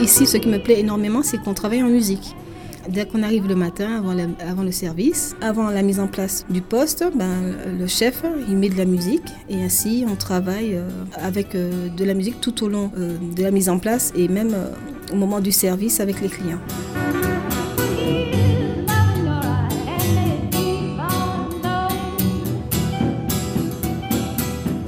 Ici, 0.00 0.26
ce 0.26 0.38
qui 0.38 0.48
me 0.48 0.58
plaît 0.58 0.80
énormément, 0.80 1.22
c'est 1.22 1.36
qu'on 1.38 1.52
travaille 1.52 1.82
en 1.82 1.88
musique. 1.88 2.34
Dès 2.88 3.06
qu'on 3.06 3.22
arrive 3.22 3.46
le 3.46 3.54
matin, 3.54 4.02
avant, 4.40 4.62
le 4.62 4.72
service, 4.72 5.36
avant 5.40 5.70
la 5.70 5.82
mise 5.82 6.00
en 6.00 6.06
place 6.06 6.46
du 6.48 6.60
poste, 6.60 7.04
ben, 7.14 7.54
le 7.78 7.86
chef, 7.86 8.22
il 8.48 8.56
met 8.56 8.68
de 8.68 8.76
la 8.76 8.84
musique 8.84 9.28
et 9.48 9.62
ainsi 9.62 10.04
on 10.10 10.16
travaille 10.16 10.74
euh, 10.74 10.88
avec 11.14 11.54
euh, 11.54 11.88
de 11.88 12.04
la 12.04 12.14
musique 12.14 12.40
tout 12.40 12.64
au 12.64 12.68
long 12.68 12.90
euh, 12.96 13.16
de 13.36 13.42
la 13.42 13.50
mise 13.50 13.68
en 13.68 13.78
place 13.78 14.12
et 14.16 14.28
même 14.28 14.54
au 15.12 15.16
moment 15.16 15.40
du 15.40 15.52
service 15.52 16.00
avec 16.00 16.20
les 16.20 16.28
clients. 16.28 16.60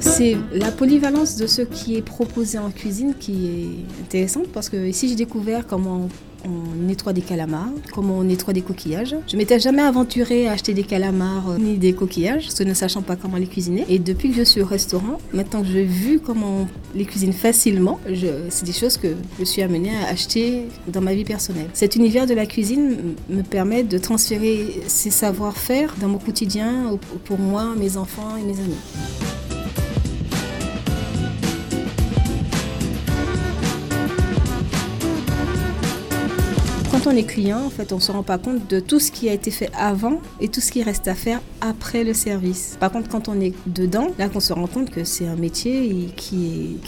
C'est 0.00 0.36
la 0.52 0.70
polyvalence 0.70 1.36
de 1.36 1.46
ce 1.46 1.62
qui 1.62 1.96
est 1.96 2.02
proposé 2.02 2.58
en 2.58 2.70
cuisine 2.70 3.14
qui 3.18 3.46
est 3.46 4.02
intéressante 4.02 4.48
parce 4.48 4.68
que 4.68 4.86
ici 4.86 5.08
j'ai 5.08 5.16
découvert 5.16 5.66
comment 5.66 6.08
nettoie 6.48 7.12
des 7.12 7.22
calamars, 7.22 7.70
comment 7.92 8.18
on 8.18 8.24
nettoie 8.24 8.52
des 8.52 8.62
coquillages. 8.62 9.16
Je 9.28 9.36
m'étais 9.36 9.60
jamais 9.60 9.82
aventurée 9.82 10.48
à 10.48 10.52
acheter 10.52 10.74
des 10.74 10.82
calamars 10.82 11.50
euh, 11.50 11.58
ni 11.58 11.78
des 11.78 11.92
coquillages, 11.92 12.50
ce 12.50 12.62
ne 12.62 12.74
sachant 12.74 13.02
pas 13.02 13.16
comment 13.16 13.36
les 13.36 13.46
cuisiner. 13.46 13.84
Et 13.88 13.98
depuis 13.98 14.30
que 14.30 14.36
je 14.36 14.42
suis 14.42 14.60
au 14.60 14.66
restaurant, 14.66 15.18
maintenant 15.32 15.62
que 15.62 15.68
j'ai 15.68 15.84
vu 15.84 16.20
comment 16.20 16.62
on 16.62 16.66
les 16.96 17.04
cuisine 17.04 17.32
facilement, 17.32 18.00
c'est 18.50 18.64
des 18.64 18.72
choses 18.72 18.96
que 18.96 19.08
je 19.38 19.44
suis 19.44 19.62
amenée 19.62 19.92
à 19.96 20.08
acheter 20.10 20.66
dans 20.88 21.00
ma 21.00 21.14
vie 21.14 21.24
personnelle. 21.24 21.68
Cet 21.72 21.96
univers 21.96 22.26
de 22.26 22.34
la 22.34 22.46
cuisine 22.46 23.14
me 23.28 23.42
permet 23.42 23.82
de 23.82 23.98
transférer 23.98 24.82
ces 24.86 25.10
savoir-faire 25.10 25.94
dans 26.00 26.08
mon 26.08 26.18
quotidien 26.18 26.98
pour 27.24 27.38
moi, 27.38 27.74
mes 27.78 27.96
enfants 27.96 28.36
et 28.36 28.42
mes 28.42 28.58
amis. 28.58 29.41
Quand 37.02 37.10
on 37.10 37.16
est 37.16 37.24
client, 37.24 37.64
en 37.64 37.70
fait, 37.70 37.92
on 37.92 38.00
se 38.00 38.12
rend 38.12 38.22
pas 38.22 38.38
compte 38.38 38.68
de 38.68 38.80
tout 38.80 39.00
ce 39.00 39.10
qui 39.10 39.28
a 39.28 39.32
été 39.32 39.50
fait 39.50 39.70
avant 39.76 40.20
et 40.40 40.48
tout 40.48 40.60
ce 40.60 40.70
qui 40.70 40.82
reste 40.82 41.08
à 41.08 41.14
faire 41.14 41.40
après 41.60 42.04
le 42.04 42.14
service. 42.14 42.76
Par 42.78 42.92
contre, 42.92 43.08
quand 43.08 43.28
on 43.28 43.40
est 43.40 43.54
dedans, 43.66 44.08
là 44.18 44.28
qu'on 44.28 44.40
se 44.40 44.52
rend 44.52 44.66
compte 44.66 44.90
que 44.90 45.04
c'est 45.04 45.26
un 45.26 45.36
métier 45.36 46.08
qui 46.16 46.78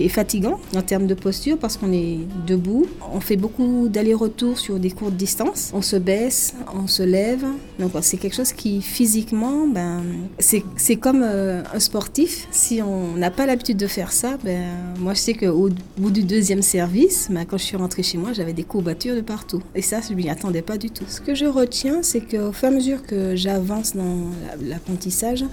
est, 0.00 0.08
fatigant 0.08 0.58
en 0.76 0.82
termes 0.82 1.06
de 1.06 1.14
posture 1.14 1.56
parce 1.56 1.76
qu'on 1.76 1.92
est 1.92 2.18
debout. 2.46 2.86
On 3.14 3.20
fait 3.20 3.36
beaucoup 3.36 3.88
d'allers-retours 3.88 4.58
sur 4.58 4.78
des 4.78 4.90
courtes 4.90 5.14
distances. 5.14 5.70
On 5.72 5.80
se 5.80 5.96
baisse, 5.96 6.54
on 6.74 6.86
se 6.86 7.02
lève. 7.02 7.44
Donc 7.78 7.92
c'est 8.02 8.18
quelque 8.18 8.36
chose 8.36 8.52
qui 8.52 8.82
physiquement, 8.82 9.66
ben, 9.66 10.02
c'est 10.38 10.96
comme 10.96 11.22
euh, 11.22 11.62
un 11.72 11.80
sportif. 11.80 12.46
Si 12.50 12.82
on 12.82 13.16
n'a 13.16 13.30
pas 13.30 13.46
l'habitude 13.46 13.78
de 13.78 13.86
faire 13.86 14.12
ça, 14.12 14.36
ben, 14.44 14.64
moi 14.98 15.14
je 15.14 15.20
sais 15.20 15.34
qu'au 15.34 15.70
bout 15.96 16.10
du 16.10 16.24
deuxième 16.24 16.62
service, 16.62 17.28
ben, 17.30 17.46
quand 17.46 17.56
je 17.56 17.64
suis 17.64 17.76
rentrée 17.76 18.02
chez 18.02 18.18
moi, 18.18 18.32
j'avais 18.34 18.52
des 18.52 18.64
courbatures 18.64 19.14
de 19.14 19.22
partout. 19.22 19.61
Et 19.74 19.82
ça, 19.82 20.00
je 20.00 20.12
ne 20.12 20.16
m'y 20.16 20.28
attendais 20.28 20.62
pas 20.62 20.76
du 20.76 20.90
tout. 20.90 21.04
Ce 21.08 21.20
que 21.20 21.34
je 21.34 21.46
retiens, 21.46 22.02
c'est 22.02 22.20
qu'au 22.20 22.52
fur 22.52 22.68
et 22.68 22.72
à 22.72 22.74
mesure 22.74 23.02
que 23.04 23.34
j'avance 23.36 23.96
dans 23.96 24.30
l'apprentissage, 24.60 25.44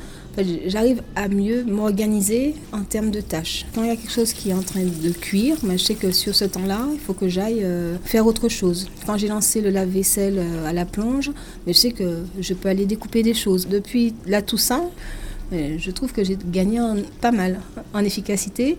j'arrive 0.66 1.02
à 1.16 1.28
mieux 1.28 1.64
m'organiser 1.64 2.56
en 2.72 2.84
termes 2.84 3.12
de 3.12 3.22
tâches. 3.22 3.66
Quand 3.74 3.84
il 3.84 3.88
y 3.88 3.92
a 3.92 3.96
quelque 3.96 4.12
chose 4.12 4.34
qui 4.34 4.50
est 4.50 4.54
en 4.54 4.62
train 4.62 4.84
de 4.84 5.10
cuire, 5.10 5.58
ben, 5.64 5.78
je 5.78 5.84
sais 5.84 5.96
que 5.96 6.12
sur 6.12 6.36
ce 6.36 6.46
temps-là, 6.46 6.86
il 6.94 7.00
faut 7.00 7.14
que 7.14 7.28
j'aille 7.28 7.64
euh, 7.64 7.98
faire 8.04 8.28
autre 8.28 8.50
chose. 8.50 8.90
Quand 9.06 9.18
j'ai 9.18 9.28
lancé 9.28 9.62
le 9.62 9.70
lave-vaisselle 9.70 10.38
euh, 10.38 10.68
à 10.68 10.74
la 10.74 10.86
plonge, 10.86 11.30
mais 11.30 11.68
ben, 11.68 11.74
je 11.74 11.80
sais 11.80 11.92
que 11.92 12.24
je 12.40 12.54
peux 12.54 12.70
aller 12.70 12.86
découper 12.86 13.24
des 13.24 13.34
choses. 13.34 13.68
Depuis 13.68 14.14
la 14.26 14.42
Toussaint, 14.42 14.90
ben, 15.52 15.80
je 15.80 15.92
trouve 15.92 16.12
que 16.12 16.24
j'ai 16.24 16.38
gagné 16.52 16.80
pas 17.22 17.32
mal 17.32 17.60
en 17.94 18.04
efficacité 18.04 18.78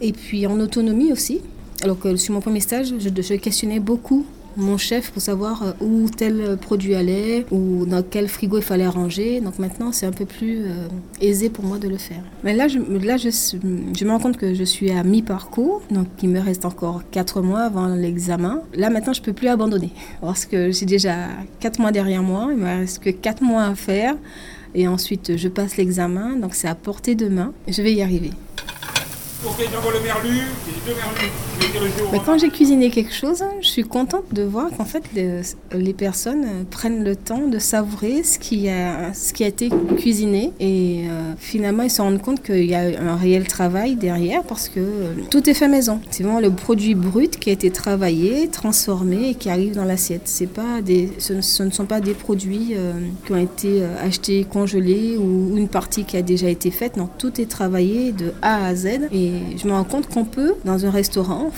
et 0.00 0.12
puis 0.12 0.46
en 0.46 0.58
autonomie 0.60 1.12
aussi. 1.12 1.40
Alors 1.82 1.98
que 1.98 2.16
sur 2.16 2.34
mon 2.34 2.40
premier 2.40 2.60
stage, 2.60 2.94
je, 2.98 3.08
je 3.22 3.34
questionnais 3.34 3.80
beaucoup 3.80 4.26
mon 4.58 4.76
chef 4.76 5.10
pour 5.12 5.22
savoir 5.22 5.62
euh, 5.62 5.72
où 5.80 6.08
tel 6.08 6.56
produit 6.60 6.94
allait 6.94 7.46
ou 7.50 7.86
dans 7.86 8.02
quel 8.02 8.28
frigo 8.28 8.58
il 8.58 8.62
fallait 8.62 8.88
ranger. 8.88 9.40
Donc 9.40 9.58
maintenant, 9.58 9.92
c'est 9.92 10.06
un 10.06 10.12
peu 10.12 10.26
plus 10.26 10.64
euh, 10.64 10.88
aisé 11.20 11.48
pour 11.48 11.64
moi 11.64 11.78
de 11.78 11.88
le 11.88 11.96
faire. 11.96 12.22
Mais 12.44 12.54
là, 12.54 12.68
je, 12.68 12.78
là 12.78 13.16
je, 13.16 13.30
je 13.30 14.04
me 14.04 14.10
rends 14.10 14.18
compte 14.18 14.36
que 14.36 14.54
je 14.54 14.64
suis 14.64 14.90
à 14.90 15.02
mi-parcours, 15.04 15.82
donc 15.90 16.08
il 16.22 16.28
me 16.28 16.40
reste 16.40 16.64
encore 16.64 17.02
4 17.10 17.40
mois 17.40 17.60
avant 17.60 17.86
l'examen. 17.86 18.62
Là, 18.74 18.90
maintenant, 18.90 19.12
je 19.12 19.22
peux 19.22 19.32
plus 19.32 19.48
abandonner 19.48 19.92
parce 20.20 20.44
que 20.44 20.70
j'ai 20.70 20.86
déjà 20.86 21.28
4 21.60 21.78
mois 21.78 21.92
derrière 21.92 22.22
moi, 22.22 22.48
il 22.50 22.58
me 22.58 22.64
reste 22.64 23.02
que 23.02 23.10
4 23.10 23.42
mois 23.42 23.64
à 23.64 23.74
faire. 23.74 24.16
Et 24.74 24.86
ensuite, 24.86 25.36
je 25.36 25.48
passe 25.48 25.78
l'examen, 25.78 26.36
donc 26.36 26.54
c'est 26.54 26.68
à 26.68 26.74
portée 26.74 27.14
de 27.14 27.28
main. 27.28 27.52
Je 27.68 27.80
vais 27.80 27.94
y 27.94 28.02
arriver. 28.02 28.32
Ok, 29.46 29.54
quand 32.26 32.38
j'ai 32.38 32.48
cuisiné 32.48 32.90
quelque 32.90 33.12
chose, 33.12 33.44
je 33.60 33.68
suis 33.68 33.84
contente 33.84 34.24
de 34.32 34.42
voir 34.42 34.68
qu'en 34.76 34.84
fait 34.84 35.04
les, 35.14 35.92
personnes 35.92 36.64
prennent 36.68 37.04
le 37.04 37.14
temps 37.14 37.46
de 37.46 37.58
savourer 37.60 38.24
ce 38.24 38.40
qui 38.40 38.68
a, 38.68 39.14
ce 39.14 39.32
qui 39.32 39.44
a 39.44 39.46
été 39.46 39.70
cuisiné 39.96 40.52
et 40.58 41.04
euh, 41.08 41.34
finalement 41.38 41.84
ils 41.84 41.90
se 41.90 42.02
rendent 42.02 42.20
compte 42.20 42.42
qu'il 42.42 42.64
y 42.64 42.74
a 42.74 42.80
un 43.00 43.14
réel 43.14 43.46
travail 43.46 43.94
derrière 43.94 44.42
parce 44.42 44.68
que 44.68 44.80
euh, 44.80 45.12
tout 45.30 45.48
est 45.48 45.54
fait 45.54 45.68
maison. 45.68 46.00
C'est 46.10 46.24
vraiment 46.24 46.40
le 46.40 46.50
produit 46.50 46.96
brut 46.96 47.38
qui 47.38 47.50
a 47.50 47.52
été 47.52 47.70
travaillé, 47.70 48.48
transformé 48.48 49.30
et 49.30 49.34
qui 49.34 49.50
arrive 49.50 49.74
dans 49.74 49.84
l'assiette. 49.84 50.26
Ce, 50.28 51.32
ne 51.32 51.70
sont 51.70 51.86
pas 51.86 52.00
des 52.00 52.14
produits 52.14 52.72
euh, 52.72 52.92
qui 53.24 53.32
ont 53.32 53.36
été 53.36 53.84
achetés 54.02 54.44
congelés 54.44 55.16
ou 55.16 55.56
une 55.56 55.68
partie 55.68 56.04
qui 56.04 56.16
a 56.16 56.22
déjà 56.22 56.48
été 56.48 56.72
faite. 56.72 56.96
Non, 56.96 57.08
tout 57.18 57.40
est 57.40 57.48
travaillé 57.48 58.10
de 58.10 58.32
A 58.42 58.66
à 58.66 58.74
Z 58.74 59.08
et 59.12 59.27
je 59.56 59.66
me 59.66 59.72
rends 59.72 59.84
compte 59.84 60.08
qu'on 60.08 60.24
peut 60.24 60.54
dans 60.64 60.86
un 60.86 60.90
restaurant 60.90 61.50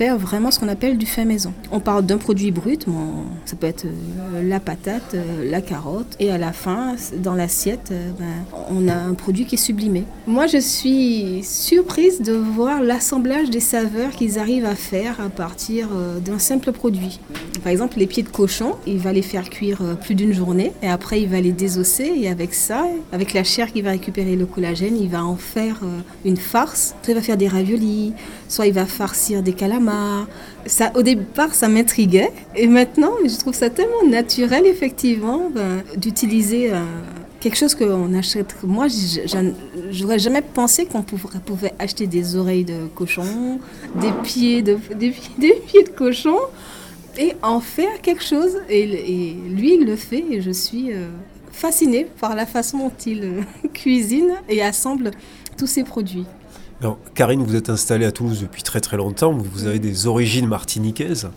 faire 0.00 0.16
vraiment 0.16 0.50
ce 0.50 0.58
qu'on 0.58 0.68
appelle 0.68 0.96
du 0.96 1.04
fait 1.04 1.26
maison. 1.26 1.52
On 1.70 1.78
parle 1.78 2.06
d'un 2.06 2.16
produit 2.16 2.50
brut, 2.52 2.88
bon, 2.88 3.26
ça 3.44 3.54
peut 3.54 3.66
être 3.66 3.84
euh, 3.84 4.42
la 4.42 4.58
patate, 4.58 5.12
euh, 5.12 5.50
la 5.50 5.60
carotte, 5.60 6.16
et 6.18 6.30
à 6.30 6.38
la 6.38 6.54
fin, 6.54 6.96
dans 7.18 7.34
l'assiette, 7.34 7.90
euh, 7.92 8.10
ben, 8.18 8.56
on 8.70 8.88
a 8.88 8.94
un 8.94 9.12
produit 9.12 9.44
qui 9.44 9.56
est 9.56 9.58
sublimé. 9.58 10.04
Moi, 10.26 10.46
je 10.46 10.56
suis 10.56 11.40
surprise 11.44 12.22
de 12.22 12.32
voir 12.32 12.82
l'assemblage 12.82 13.50
des 13.50 13.60
saveurs 13.60 14.12
qu'ils 14.12 14.38
arrivent 14.38 14.64
à 14.64 14.74
faire 14.74 15.20
à 15.20 15.28
partir 15.28 15.88
d'un 16.24 16.38
simple 16.38 16.72
produit. 16.72 17.20
Par 17.62 17.70
exemple, 17.70 17.98
les 17.98 18.06
pieds 18.06 18.22
de 18.22 18.30
cochon, 18.30 18.76
il 18.86 18.96
va 18.96 19.12
les 19.12 19.20
faire 19.20 19.50
cuire 19.50 19.82
plus 20.00 20.14
d'une 20.14 20.32
journée, 20.32 20.72
et 20.82 20.88
après, 20.88 21.20
il 21.20 21.28
va 21.28 21.42
les 21.42 21.52
désosser, 21.52 22.10
et 22.16 22.30
avec 22.30 22.54
ça, 22.54 22.86
avec 23.12 23.34
la 23.34 23.44
chair 23.44 23.70
qui 23.70 23.82
va 23.82 23.90
récupérer 23.90 24.34
le 24.34 24.46
collagène, 24.46 24.96
il 24.98 25.10
va 25.10 25.22
en 25.22 25.36
faire 25.36 25.80
une 26.24 26.38
farce. 26.38 26.94
Soit 27.02 27.12
il 27.12 27.16
va 27.16 27.20
faire 27.20 27.36
des 27.36 27.48
raviolis, 27.48 28.14
soit 28.50 28.66
il 28.66 28.72
va 28.74 28.84
farcir 28.84 29.42
des 29.42 29.52
calamars. 29.52 30.26
Ça, 30.66 30.92
au 30.96 31.02
départ, 31.02 31.54
ça 31.54 31.68
m'intriguait. 31.68 32.32
Et 32.56 32.66
maintenant, 32.66 33.12
je 33.24 33.36
trouve 33.38 33.54
ça 33.54 33.70
tellement 33.70 34.04
naturel, 34.10 34.66
effectivement, 34.66 35.48
ben, 35.54 35.82
d'utiliser 35.96 36.72
euh, 36.72 36.80
quelque 37.38 37.56
chose 37.56 37.74
qu'on 37.76 38.12
achète. 38.12 38.56
Moi, 38.64 38.88
j'aurais 39.92 40.18
jamais 40.18 40.42
pensé 40.42 40.84
qu'on 40.84 41.02
pouvait, 41.02 41.72
acheter 41.78 42.06
des 42.08 42.34
oreilles 42.36 42.64
de 42.64 42.86
cochon, 42.94 43.60
des 43.94 44.12
pieds 44.24 44.62
de, 44.62 44.74
pieds- 44.74 45.84
de 45.84 45.90
cochon, 45.96 46.36
et 47.18 47.34
en 47.42 47.60
faire 47.60 48.00
quelque 48.02 48.24
chose. 48.24 48.56
Et, 48.68 48.82
et 48.82 49.36
lui, 49.48 49.74
il 49.74 49.86
le 49.86 49.94
fait, 49.96 50.24
et 50.28 50.40
je 50.40 50.50
suis 50.50 50.92
euh, 50.92 51.08
fascinée 51.52 52.08
par 52.20 52.34
la 52.34 52.46
façon 52.46 52.78
dont 52.78 52.92
il 53.06 53.22
euh, 53.22 53.40
cuisine 53.72 54.32
et 54.48 54.60
assemble 54.60 55.12
tous 55.56 55.68
ces 55.68 55.84
produits. 55.84 56.26
Alors, 56.80 56.96
Karine, 57.14 57.42
vous 57.42 57.56
êtes 57.56 57.68
installée 57.68 58.06
à 58.06 58.12
Toulouse 58.12 58.40
depuis 58.40 58.62
très 58.62 58.80
très 58.80 58.96
longtemps, 58.96 59.32
vous 59.34 59.66
avez 59.66 59.78
des 59.78 60.06
origines 60.06 60.46
martiniquaises. 60.46 61.28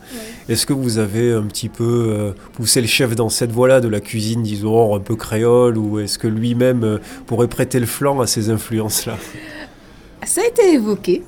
Est-ce 0.47 0.65
que 0.65 0.71
vous 0.71 0.99
avez 0.99 1.33
un 1.33 1.43
petit 1.43 1.67
peu 1.67 1.83
euh, 1.83 2.31
poussé 2.53 2.79
le 2.79 2.87
chef 2.87 3.13
dans 3.13 3.27
cette 3.27 3.51
voie-là 3.51 3.81
de 3.81 3.89
la 3.89 3.99
cuisine, 3.99 4.41
disons, 4.41 4.95
un 4.95 5.01
peu 5.01 5.17
créole, 5.17 5.77
ou 5.77 5.99
est-ce 5.99 6.17
que 6.17 6.29
lui-même 6.29 6.85
euh, 6.85 6.97
pourrait 7.25 7.49
prêter 7.49 7.81
le 7.81 7.85
flanc 7.85 8.21
à 8.21 8.27
ces 8.27 8.49
influences-là? 8.51 9.17
Ça 10.25 10.39
a 10.39 10.47
été 10.47 10.75
évoqué 10.75 11.23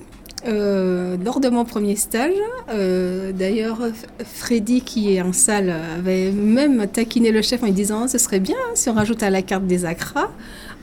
euh, 0.47 1.17
lors 1.23 1.39
de 1.39 1.49
mon 1.49 1.65
premier 1.65 1.95
stage. 1.95 2.35
Euh, 2.69 3.31
D'ailleurs, 3.31 3.79
Freddy, 4.23 4.81
qui 4.81 5.15
est 5.15 5.21
en 5.21 5.33
salle, 5.33 5.73
avait 5.97 6.31
même 6.31 6.87
taquiné 6.87 7.31
le 7.31 7.41
chef 7.41 7.63
en 7.63 7.65
lui 7.65 7.73
disant 7.73 8.07
ce 8.07 8.17
serait 8.17 8.39
bien 8.39 8.55
si 8.75 8.89
on 8.89 8.93
rajoute 8.93 9.23
à 9.23 9.29
la 9.29 9.41
carte 9.41 9.65
des 9.65 9.85
acras. 9.85 10.29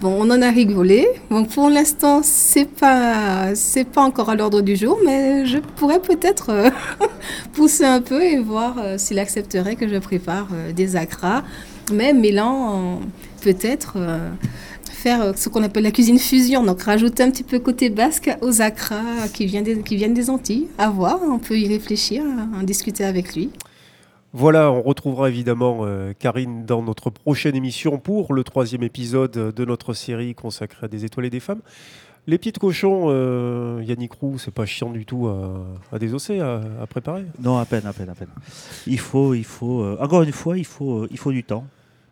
Bon, 0.02 0.16
on 0.18 0.30
en 0.32 0.42
a 0.42 0.50
rigolé. 0.50 1.06
Bon, 1.30 1.44
pour 1.44 1.70
l'instant, 1.70 2.22
c'est 2.24 2.64
pas 2.64 3.54
c'est 3.54 3.84
pas 3.84 4.02
encore 4.02 4.30
à 4.30 4.34
l'ordre 4.34 4.60
du 4.60 4.74
jour, 4.74 4.98
mais 5.04 5.46
je 5.46 5.58
pourrais 5.58 6.00
peut-être 6.00 6.50
euh, 6.50 6.70
pousser 7.52 7.84
un 7.84 8.00
peu 8.00 8.20
et 8.20 8.40
voir 8.40 8.78
euh, 8.80 8.98
s'il 8.98 9.20
accepterait 9.20 9.76
que 9.76 9.86
je 9.86 9.96
prépare 9.98 10.48
euh, 10.52 10.72
des 10.72 10.96
acras, 10.96 11.44
mais 11.92 12.14
mêlant 12.14 12.98
peut-être. 13.42 13.96
faire 14.90 15.34
ce 15.36 15.48
qu'on 15.48 15.62
appelle 15.62 15.84
la 15.84 15.92
cuisine 15.92 16.18
fusion, 16.18 16.64
donc 16.64 16.82
rajouter 16.82 17.22
un 17.22 17.30
petit 17.30 17.44
peu 17.44 17.60
côté 17.60 17.88
basque 17.88 18.30
aux 18.40 18.60
acras 18.60 19.28
qui 19.32 19.46
viennent 19.46 19.64
des, 19.64 19.82
qui 19.82 19.94
viennent 19.94 20.14
des 20.14 20.30
Antilles. 20.30 20.66
À 20.78 20.90
voir, 20.90 21.20
on 21.22 21.38
peut 21.38 21.56
y 21.56 21.68
réfléchir, 21.68 22.24
en 22.58 22.64
discuter 22.64 23.04
avec 23.04 23.36
lui. 23.36 23.50
Voilà, 24.34 24.72
on 24.72 24.80
retrouvera 24.80 25.28
évidemment 25.28 25.80
euh, 25.82 26.14
Karine 26.18 26.64
dans 26.64 26.82
notre 26.82 27.10
prochaine 27.10 27.54
émission 27.54 27.98
pour 27.98 28.32
le 28.32 28.42
troisième 28.44 28.82
épisode 28.82 29.30
de 29.30 29.64
notre 29.66 29.92
série 29.92 30.34
consacrée 30.34 30.86
à 30.86 30.88
des 30.88 31.04
étoiles 31.04 31.26
et 31.26 31.30
des 31.30 31.38
femmes. 31.38 31.60
Les 32.26 32.38
pieds 32.38 32.52
de 32.52 32.56
cochon, 32.58 33.08
euh, 33.08 33.82
Yannick 33.84 34.14
Roux, 34.14 34.38
c'est 34.38 34.50
pas 34.50 34.64
chiant 34.64 34.88
du 34.88 35.04
tout 35.04 35.28
à, 35.28 35.98
désosser, 35.98 36.40
à, 36.40 36.62
préparer 36.88 37.26
Non, 37.40 37.58
à 37.58 37.66
peine, 37.66 37.84
à 37.84 37.92
peine, 37.92 38.08
à 38.08 38.14
peine. 38.14 38.30
Il 38.86 38.98
faut, 38.98 39.34
il 39.34 39.44
faut, 39.44 39.82
euh, 39.82 39.98
encore 40.00 40.22
une 40.22 40.32
fois, 40.32 40.56
il 40.56 40.64
faut, 40.64 41.06
il 41.10 41.18
faut 41.18 41.32
du 41.32 41.44
temps. 41.44 41.66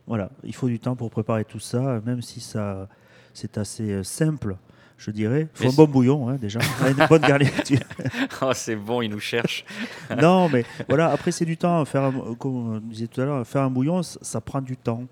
Voilà, 0.07 0.29
il 0.45 0.55
faut 0.55 0.69
du 0.69 0.79
temps 0.79 0.97
pour 0.97 1.11
préparer 1.11 1.47
tout 1.47 1.61
ça, 1.61 2.03
même 2.05 2.21
si 2.21 2.41
ça, 2.41 2.87
c'est 3.33 3.57
assez 3.57 4.05
simple, 4.05 4.57
je 5.01 5.11
dirais. 5.11 5.49
Il 5.61 5.67
faut 5.67 5.73
un 5.73 5.87
bon 5.87 5.91
bouillon, 5.91 6.29
hein, 6.29 6.37
déjà, 6.37 6.61
une 6.89 7.07
bonne 7.09 7.23
garniture. 7.23 7.81
Oh, 8.43 8.53
c'est 8.55 8.77
bon, 8.77 9.03
il 9.03 9.09
nous 9.11 9.19
cherche. 9.21 9.65
non, 10.23 10.49
mais 10.49 10.65
voilà, 10.89 11.11
après, 11.11 11.31
c'est 11.33 11.45
du 11.45 11.57
temps. 11.57 11.85
Faire 11.85 12.05
un- 12.05 12.35
comme 12.39 12.75
on 12.77 12.79
disait 12.81 13.07
tout 13.07 13.21
à 13.21 13.25
l'heure, 13.25 13.47
faire 13.47 13.63
un 13.63 13.71
bouillon, 13.71 14.03
ça, 14.03 14.19
ça 14.23 14.41
prend 14.41 14.61
du 14.63 14.77
temps. 14.77 15.05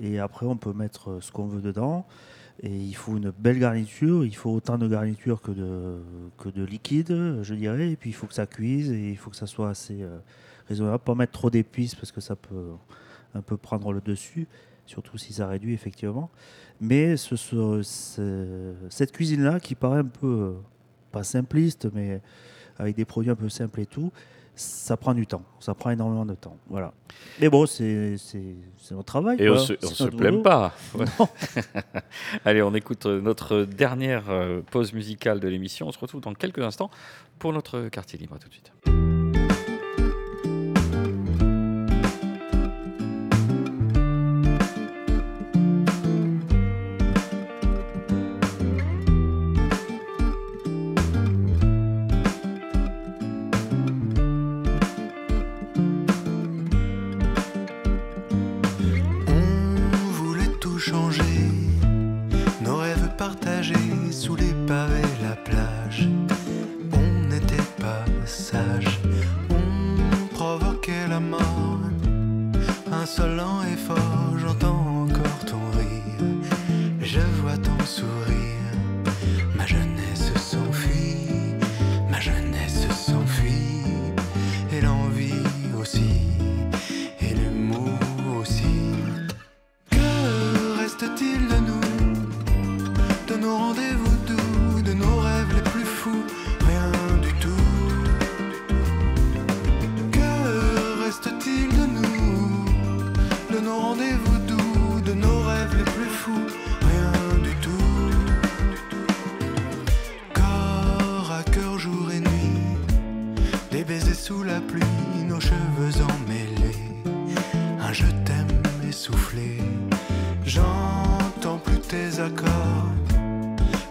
Et 0.00 0.18
après, 0.20 0.46
on 0.46 0.56
peut 0.56 0.72
mettre 0.72 1.10
euh, 1.10 1.20
ce 1.20 1.32
qu'on 1.32 1.46
veut 1.46 1.60
dedans. 1.60 2.06
Et 2.62 2.70
il 2.76 2.94
faut 2.94 3.16
une 3.16 3.32
belle 3.36 3.58
garniture. 3.58 4.24
Il 4.24 4.34
faut 4.36 4.50
autant 4.50 4.78
de 4.78 4.86
garniture 4.88 5.40
que 5.40 5.50
de, 5.52 6.00
que 6.38 6.48
de 6.48 6.64
liquide, 6.64 7.38
je 7.42 7.54
dirais. 7.54 7.90
Et 7.90 7.96
puis, 7.96 8.10
il 8.10 8.12
faut 8.14 8.26
que 8.26 8.34
ça 8.34 8.46
cuise 8.46 8.90
et 8.92 9.10
il 9.10 9.16
faut 9.16 9.30
que 9.30 9.36
ça 9.36 9.46
soit 9.46 9.70
assez 9.70 10.02
euh, 10.02 10.18
raisonnable. 10.68 10.98
Pas 11.00 11.14
mettre 11.16 11.32
trop 11.32 11.50
d'épices 11.50 11.94
parce 11.96 12.12
que 12.12 12.20
ça 12.20 12.36
peut 12.36 12.72
un 13.34 13.42
peu 13.42 13.56
prendre 13.56 13.92
le 13.92 14.00
dessus, 14.00 14.46
surtout 14.86 15.18
si 15.18 15.32
ça 15.32 15.46
réduit, 15.48 15.74
effectivement. 15.74 16.30
Mais 16.80 17.16
ce, 17.16 17.36
ce- 17.36 17.82
ce- 17.82 18.74
cette 18.90 19.12
cuisine-là, 19.12 19.58
qui 19.60 19.74
paraît 19.74 20.00
un 20.00 20.04
peu, 20.04 20.26
euh, 20.26 20.52
pas 21.12 21.24
simpliste, 21.24 21.88
mais 21.92 22.20
avec 22.78 22.94
des 22.96 23.04
produits 23.04 23.30
un 23.30 23.34
peu 23.34 23.48
simples 23.48 23.80
et 23.80 23.86
tout, 23.86 24.12
ça 24.54 24.96
prend 24.96 25.14
du 25.14 25.26
temps. 25.26 25.42
Ça 25.60 25.74
prend 25.74 25.90
énormément 25.90 26.26
de 26.26 26.34
temps. 26.34 26.56
Voilà. 26.68 26.92
Mais 27.40 27.48
bon, 27.48 27.64
c'est 27.66 28.16
notre 28.90 29.04
travail. 29.04 29.36
Et 29.40 29.48
on 29.48 29.54
quoi. 29.54 29.64
se, 29.64 30.04
on 30.04 30.16
plaint 30.16 30.42
pas. 30.42 30.72
Allez, 32.44 32.62
on 32.62 32.74
écoute 32.74 33.06
euh, 33.06 33.20
notre 33.20 33.62
dernière 33.64 34.30
euh, 34.30 34.60
pause 34.70 34.92
musicale 34.92 35.40
de 35.40 35.48
l'émission. 35.48 35.86
On 35.88 35.92
se 35.92 35.98
retrouve 35.98 36.20
dans 36.20 36.34
quelques 36.34 36.58
instants 36.60 36.90
pour 37.38 37.52
notre 37.52 37.88
quartier 37.88 38.18
libre. 38.18 38.34
À 38.34 38.38
tout 38.38 38.48
de 38.48 38.52
suite. 38.54 38.72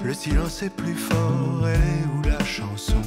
Le 0.03 0.13
silence 0.13 0.63
est 0.63 0.69
plus 0.69 0.95
fort, 0.95 1.67
elle 1.67 1.75
est 1.75 2.05
où 2.15 2.29
la 2.29 2.43
chanson? 2.43 3.01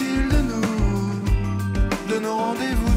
De 0.00 0.40
nous, 0.40 0.62
de 2.08 2.20
nos 2.20 2.34
rendez-vous? 2.34 2.89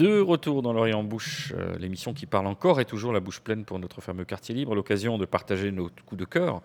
De 0.00 0.18
retour 0.18 0.62
dans 0.62 0.72
l'Orient 0.72 1.04
Bouche, 1.04 1.52
euh, 1.54 1.76
l'émission 1.76 2.14
qui 2.14 2.24
parle 2.24 2.46
encore 2.46 2.80
est 2.80 2.86
toujours 2.86 3.12
la 3.12 3.20
bouche 3.20 3.40
pleine 3.40 3.66
pour 3.66 3.78
notre 3.78 4.00
fameux 4.00 4.24
quartier 4.24 4.54
libre, 4.54 4.74
l'occasion 4.74 5.18
de 5.18 5.26
partager 5.26 5.72
nos 5.72 5.90
coups 6.06 6.18
de 6.18 6.24
cœur 6.24 6.62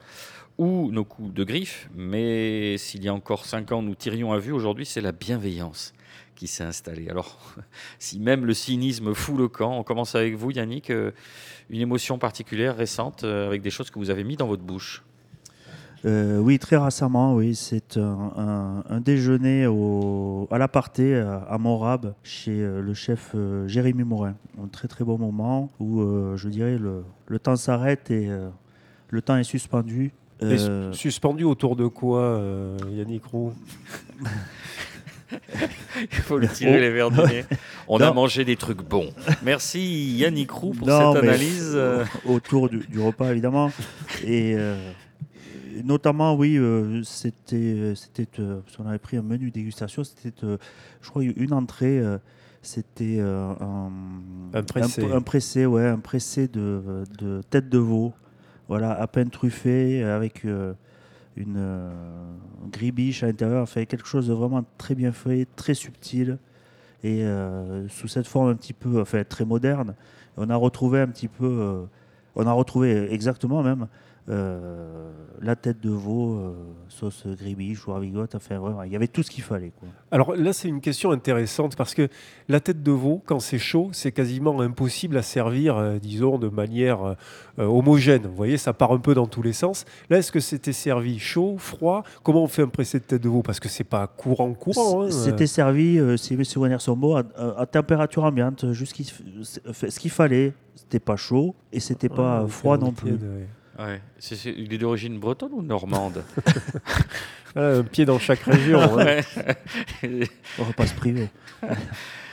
ou 0.57 0.89
nos 0.89 1.03
coups 1.03 1.33
de 1.33 1.43
griffe. 1.43 1.89
Mais 1.93 2.77
s'il 2.77 3.03
y 3.03 3.09
a 3.09 3.13
encore 3.13 3.43
cinq 3.43 3.73
ans, 3.73 3.81
nous 3.81 3.93
tirions 3.93 4.31
à 4.31 4.39
vue, 4.39 4.53
aujourd'hui, 4.53 4.86
c'est 4.86 5.01
la 5.01 5.11
bienveillance 5.11 5.93
qui 6.36 6.47
s'est 6.47 6.63
installée. 6.63 7.09
Alors, 7.09 7.38
si 7.99 8.21
même 8.21 8.45
le 8.45 8.53
cynisme 8.53 9.13
fout 9.13 9.38
le 9.38 9.49
camp, 9.49 9.79
on 9.79 9.83
commence 9.83 10.15
avec 10.15 10.36
vous, 10.36 10.51
Yannick, 10.51 10.89
euh, 10.89 11.11
une 11.69 11.81
émotion 11.81 12.17
particulière, 12.17 12.77
récente, 12.77 13.25
euh, 13.25 13.47
avec 13.47 13.61
des 13.61 13.69
choses 13.69 13.91
que 13.91 13.99
vous 13.99 14.11
avez 14.11 14.23
mis 14.23 14.38
dans 14.38 14.47
votre 14.47 14.63
bouche. 14.63 15.03
Euh, 16.05 16.37
oui, 16.37 16.59
très 16.59 16.77
récemment, 16.77 17.33
oui, 17.33 17.55
c'est 17.55 17.97
un, 17.97 18.31
un- 18.37 18.83
un 18.89 18.99
déjeuner 18.99 19.65
au, 19.65 20.47
à 20.51 20.57
l'aparté 20.59 21.15
à, 21.15 21.37
à 21.49 21.57
Montrab 21.57 22.13
chez 22.23 22.51
euh, 22.61 22.79
le 22.81 22.93
chef 22.93 23.31
euh, 23.33 23.67
Jérémy 23.67 24.03
Morin. 24.03 24.35
Un 24.63 24.67
très 24.67 24.87
très 24.87 25.03
beau 25.03 25.17
moment 25.17 25.71
où 25.79 26.01
euh, 26.01 26.37
je 26.37 26.47
dirais 26.49 26.77
le, 26.77 27.03
le 27.27 27.39
temps 27.39 27.55
s'arrête 27.55 28.11
et 28.11 28.29
euh, 28.29 28.49
le 29.09 29.21
temps 29.23 29.37
est 29.37 29.43
suspendu. 29.43 30.11
Euh, 30.43 30.91
suspendu 30.93 31.43
autour 31.43 31.75
de 31.75 31.87
quoi, 31.87 32.19
euh, 32.19 32.77
Yannick 32.91 33.25
Roux? 33.25 33.53
Il 36.11 36.17
faut 36.21 36.37
le 36.37 36.47
tirer 36.47 36.75
Oh. 36.77 36.79
les 36.81 36.89
verres 36.91 37.09
du 37.09 37.19
nez. 37.21 37.45
On 37.87 37.99
a 37.99 38.11
mangé 38.13 38.45
des 38.45 38.55
trucs 38.57 38.83
bons. 38.87 39.09
Merci 39.43 40.13
Yannick 40.17 40.51
Roux 40.51 40.73
pour 40.73 40.87
Non, 40.87 41.13
cette 41.13 41.23
mais 41.23 41.29
analyse. 41.29 41.71
euh, 41.73 42.05
autour 42.25 42.69
du, 42.69 42.79
du 42.87 42.99
repas 42.99 43.31
évidemment 43.31 43.71
et 44.23 44.53
euh, 44.55 44.77
notamment 45.84 46.36
oui 46.36 46.57
euh, 46.57 47.03
c'était 47.03 47.55
euh, 47.55 47.95
c'était 47.95 48.28
euh, 48.39 48.61
parce 48.61 48.78
qu'on 48.78 48.88
avait 48.88 48.99
pris 48.99 49.17
un 49.17 49.21
menu 49.21 49.51
dégustation 49.51 50.03
c'était 50.03 50.34
euh, 50.43 50.57
je 51.01 51.09
crois 51.09 51.23
une 51.23 51.53
entrée 51.53 52.01
c'était 52.61 53.19
un, 53.19 53.91
Un 54.53 54.63
pressé. 54.63 55.05
un, 55.05 55.17
un 55.17 55.21
pressé 55.21 55.65
ouais 55.65 55.88
un 55.88 55.99
pressé 55.99 56.47
de, 56.47 57.03
de 57.19 57.41
tête 57.49 57.69
de 57.69 57.78
veau 57.78 58.13
voilà 58.67 58.91
à 58.99 59.05
peine 59.07 59.30
truffé 59.30 60.03
avec 60.03 60.45
une 61.36 61.91
gribiche 62.71 63.23
à 63.23 63.28
l'intérieur 63.28 63.63
enfin 63.63 63.86
quelque 63.86 64.07
chose 64.07 64.28
de 64.28 64.34
vraiment 64.34 64.65
très 64.78 64.95
bien 64.95 65.11
fait 65.11 65.47
très 65.55 65.76
subtil 65.76 66.39
et 67.03 67.23
sous 67.89 68.07
cette 68.07 68.26
forme 68.26 68.49
un 68.49 68.55
petit 68.55 68.73
peu 68.73 68.99
enfin 68.99 69.23
très 69.23 69.45
moderne 69.45 69.93
on 70.38 70.49
a 70.49 70.55
retrouvé 70.55 71.01
un 71.01 71.07
petit 71.07 71.28
peu 71.28 71.86
on 72.36 72.47
a 72.47 72.51
retrouvé 72.51 73.13
exactement 73.13 73.61
même 73.61 73.88
euh, 74.28 75.11
la 75.45 75.55
tête 75.55 75.79
de 75.81 75.89
veau, 75.91 76.35
euh, 76.39 76.53
sauce 76.89 77.25
gribiche 77.27 77.87
ou 77.87 77.91
ravigote. 77.91 78.35
Enfin, 78.35 78.59
il 78.85 78.91
y 78.91 78.95
avait 78.95 79.07
tout 79.07 79.23
ce 79.23 79.31
qu'il 79.31 79.43
fallait. 79.43 79.71
Quoi. 79.79 79.87
Alors 80.11 80.35
là, 80.35 80.51
c'est 80.53 80.67
une 80.67 80.81
question 80.81 81.11
intéressante 81.11 81.75
parce 81.75 81.93
que 81.93 82.09
la 82.49 82.59
tête 82.59 82.83
de 82.83 82.91
veau, 82.91 83.21
quand 83.25 83.39
c'est 83.39 83.57
chaud, 83.59 83.89
c'est 83.93 84.11
quasiment 84.11 84.59
impossible 84.61 85.15
à 85.17 85.21
servir, 85.21 85.77
euh, 85.77 85.99
disons, 85.99 86.37
de 86.37 86.49
manière 86.49 87.03
euh, 87.59 87.63
homogène. 87.65 88.23
Vous 88.27 88.35
voyez, 88.35 88.57
ça 88.57 88.73
part 88.73 88.91
un 88.91 88.97
peu 88.99 89.13
dans 89.13 89.27
tous 89.27 89.41
les 89.41 89.53
sens. 89.53 89.85
Là, 90.09 90.17
est-ce 90.17 90.31
que 90.31 90.39
c'était 90.39 90.73
servi 90.73 91.19
chaud, 91.19 91.55
froid? 91.57 92.03
Comment 92.23 92.43
on 92.43 92.47
fait 92.47 92.63
un 92.63 92.67
pressé 92.67 92.99
de 92.99 93.03
tête 93.05 93.21
de 93.21 93.29
veau? 93.29 93.41
Parce 93.43 93.59
que 93.59 93.69
c'est 93.69 93.83
pas 93.83 94.07
courant, 94.07 94.53
courant. 94.53 95.03
hein, 95.03 95.11
C'était 95.11 95.47
servi, 95.47 95.99
si 96.17 96.35
mes 96.35 96.43
souvenirs 96.43 96.81
sont 96.81 96.97
bons, 96.97 97.15
à, 97.15 97.23
à- 97.57 97.65
température 97.65 98.23
ambiante, 98.23 98.71
juste 98.73 98.95
ce 98.95 99.99
qu'il- 99.99 100.11
fallait. 100.11 100.53
C'était 100.75 100.99
pas 100.99 101.15
chaud 101.15 101.55
et 101.71 101.79
c'était 101.79 102.09
pas 102.09 102.45
froid 102.47 102.77
non 102.77 102.91
plus. 102.91 103.11
ouais. 103.13 103.47
Ouais. 103.80 104.01
C'est- 104.19 104.36
c'est- 104.36 104.53
il 104.57 104.73
est 104.73 104.78
d'origine 104.78 105.17
bretonne 105.19 105.51
ou 105.53 105.61
normande 105.61 106.23
un 107.55 107.84
pied 107.91 108.05
dans 108.05 108.19
chaque 108.19 108.39
région. 108.41 108.80
hein. 108.82 108.95
Ouais. 110.03 110.28
On 110.59 110.63
va 110.63 110.73
pas 110.73 110.86
se 110.88 110.93
priver. 110.93 111.30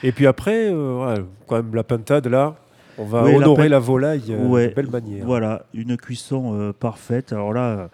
Et 0.03 0.11
puis 0.11 0.27
après, 0.27 0.67
euh, 0.71 1.15
ouais, 1.15 1.23
quand 1.47 1.55
même, 1.55 1.73
la 1.75 1.83
pintade, 1.83 2.27
là, 2.27 2.55
on 2.97 3.05
va 3.05 3.23
Oui, 3.23 3.31
la 3.31 3.37
honorer 3.37 3.63
pin- 3.63 3.69
la 3.69 3.79
volaille 3.79 4.23
euh, 4.33 4.45
Ouais, 4.47 4.67
de 4.69 4.73
belle 4.73 4.89
manière. 4.89 5.25
Voilà, 5.25 5.65
une 5.73 5.97
cuisson 5.97 6.59
euh, 6.59 6.73
parfaite. 6.73 7.31
Alors 7.33 7.53
là, 7.53 7.61
euh, 7.65 7.87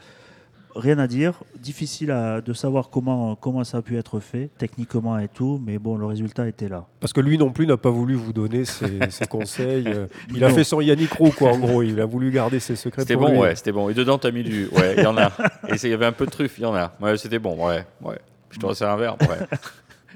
rien 0.80 0.98
à 1.00 1.08
dire. 1.08 1.34
Difficile 1.60 2.12
à- 2.12 2.42
de 2.42 2.54
savoir 2.54 2.90
comment, 2.90 3.36
comment 3.36 3.64
ça 3.64 3.78
a 3.80 3.82
pu 3.82 3.98
être 3.98 4.20
fait, 4.20 4.50
techniquement 4.58 5.18
et 5.20 5.28
tout, 5.28 5.62
mais 5.66 5.78
bon, 5.78 5.98
le 5.98 6.06
résultat 6.06 6.48
était 6.48 6.70
là. 6.70 6.86
Parce 7.00 7.14
que 7.14 7.22
lui 7.22 7.38
non 7.38 7.52
plus 7.52 7.68
n'a 7.68 7.78
pas 7.78 7.90
voulu 7.90 8.16
vous 8.16 8.34
donner 8.34 8.66
ses, 8.66 9.00
ses 9.10 9.28
conseils. 9.28 9.86
Il 10.34 10.44
a 10.44 10.50
Non. 10.50 10.56
fait 10.56 10.64
son 10.64 10.82
Yannick 10.82 11.12
Roux, 11.14 11.32
quoi, 11.32 11.52
en 11.52 11.60
gros. 11.60 11.84
Il 11.84 12.00
a 12.00 12.06
voulu 12.06 12.32
garder 12.32 12.60
ses 12.60 12.76
secrets 12.76 13.02
C'était 13.02 13.16
pour 13.16 13.28
bon, 13.28 13.32
lui. 13.34 13.40
ouais, 13.40 13.56
c'était 13.56 13.72
bon. 13.72 13.90
Et 13.90 13.94
dedans, 13.94 14.18
t'as 14.18 14.32
mis 14.32 14.44
du. 14.44 14.68
Ouais, 14.70 14.96
il 14.98 15.04
y 15.04 15.08
en 15.08 15.18
a. 15.18 15.28
Et 15.70 15.76
il 15.84 15.90
y 15.90 15.94
avait 15.94 16.06
un 16.06 16.12
peu 16.12 16.26
de 16.26 16.32
truffe, 16.32 16.58
il 16.58 16.64
y 16.64 16.66
en 16.66 16.74
a. 16.76 16.94
Ouais, 17.02 17.18
c'était 17.18 17.40
bon, 17.40 17.56
ouais, 17.68 17.86
ouais. 18.04 18.18
Je 18.52 18.58
te 18.60 18.66
resserre 18.66 18.90
un 18.90 18.98
verre, 18.98 19.16
ouais. 19.22 19.46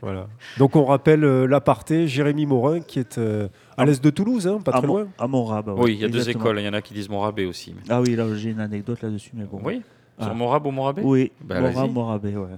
Voilà. 0.01 0.27
Donc 0.57 0.75
on 0.75 0.83
rappelle 0.83 1.23
euh, 1.23 1.45
l'aparté, 1.47 2.09
Jérémy 2.09 2.45
Morin, 2.45 2.81
qui 2.81 2.99
est 2.99 3.17
euh, 3.17 3.47
à 3.77 3.85
l'est 3.85 4.03
de 4.03 4.09
Toulouse, 4.09 4.45
hein, 4.49 4.59
pas 4.61 4.73
à, 4.73 4.79
très 4.79 4.87
Mon- 4.87 4.97
loin. 4.97 5.07
à 5.17 5.27
Montrab. 5.27 5.69
ouais, 5.69 5.75
Oui, 5.77 5.93
il 5.93 6.01
y 6.01 6.03
a 6.03 6.09
deux 6.09 6.29
écoles. 6.29 6.59
Il 6.59 6.65
y 6.65 6.67
en 6.67 6.73
a 6.73 6.81
qui 6.81 6.93
disent 6.93 7.07
Montrabé 7.07 7.45
aussi. 7.45 7.73
mais- 7.73 7.83
Ah 7.89 8.01
oui, 8.01 8.13
là 8.17 8.25
j'ai 8.35 8.49
une 8.49 8.59
anecdote 8.59 9.01
là-dessus, 9.01 9.31
mais 9.33 9.45
bon. 9.45 9.61
Oui 9.63 9.81
Sur 10.19 10.31
Ah. 10.31 10.33
Montrab 10.33 10.65
ou 10.65 10.71
Montrabé 10.71 11.01
Oui, 11.03 11.31
Bah. 11.41 11.59
Montrabé, 11.87 12.35
ouais. 12.37 12.49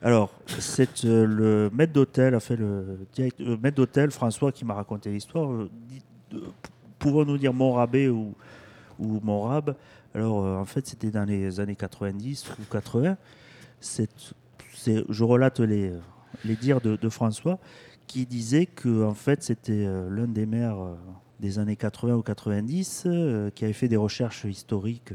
Alors, 0.00 0.32
c'est 0.46 1.04
euh, 1.04 1.26
le 1.26 1.70
maître 1.74 1.92
d'hôtel, 1.92 2.34
a 2.34 2.40
fait 2.40 2.56
le, 2.56 3.00
direct, 3.12 3.38
le 3.40 3.56
maître 3.56 3.76
d'hôtel, 3.76 4.10
François, 4.10 4.52
qui 4.52 4.64
m'a 4.64 4.74
raconté 4.74 5.10
l'histoire. 5.10 5.50
Euh, 5.50 5.68
Pouvons-nous 6.98 7.38
dire 7.38 7.52
Montrabé 7.52 8.08
ou, 8.08 8.34
ou 8.98 9.20
Montrab 9.22 9.74
Alors, 10.14 10.44
euh, 10.44 10.56
en 10.56 10.64
fait, 10.64 10.86
c'était 10.86 11.10
dans 11.10 11.24
les 11.24 11.60
années 11.60 11.76
90 11.76 12.48
ou 12.60 12.62
80. 12.72 13.16
C'est, 13.80 14.10
c'est- 14.74 15.04
je 15.08 15.24
relate 15.24 15.60
les, 15.60 15.92
les 16.44 16.56
dires 16.56 16.80
de, 16.80 16.96
de 16.96 17.08
François, 17.08 17.58
qui 18.06 18.24
disait 18.26 18.66
que 18.66 19.04
en 19.04 19.14
fait, 19.14 19.42
c'était 19.42 19.84
euh, 19.86 20.08
l'un 20.10 20.26
des 20.26 20.46
maires 20.46 20.80
euh, 20.80 20.94
des 21.40 21.58
années 21.58 21.76
80 21.76 22.14
ou 22.14 22.22
90 22.22 23.04
euh, 23.06 23.50
qui 23.50 23.64
avait 23.64 23.72
fait 23.72 23.88
des 23.88 23.96
recherches 23.96 24.44
historiques 24.44 25.12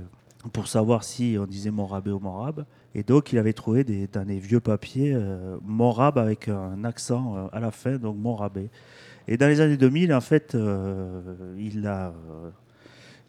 pour 0.52 0.68
savoir 0.68 1.04
si 1.04 1.38
on 1.40 1.46
disait 1.46 1.72
Morabé 1.72 2.12
ou 2.12 2.20
Morabe. 2.20 2.66
Et 2.96 3.04
donc, 3.04 3.32
il 3.34 3.40
avait 3.40 3.54
trouvé 3.54 3.84
des, 3.84 4.08
dans 4.08 4.26
des 4.26 4.40
vieux 4.40 4.60
papiers 4.60 5.14
euh, 5.16 5.58
Morabe 5.64 6.18
avec 6.18 6.48
un 6.50 6.84
accent 6.84 7.36
euh, 7.38 7.48
à 7.54 7.60
la 7.60 7.72
fin, 7.72 7.96
donc 7.98 8.18
Morabé. 8.18 8.70
Et 9.28 9.38
dans 9.38 9.48
les 9.48 9.62
années 9.62 9.78
2000, 9.78 10.14
en 10.14 10.22
fait, 10.22 10.54
euh, 10.56 11.22
il 11.58 11.88
a. 11.88 12.08
euh, 12.10 12.50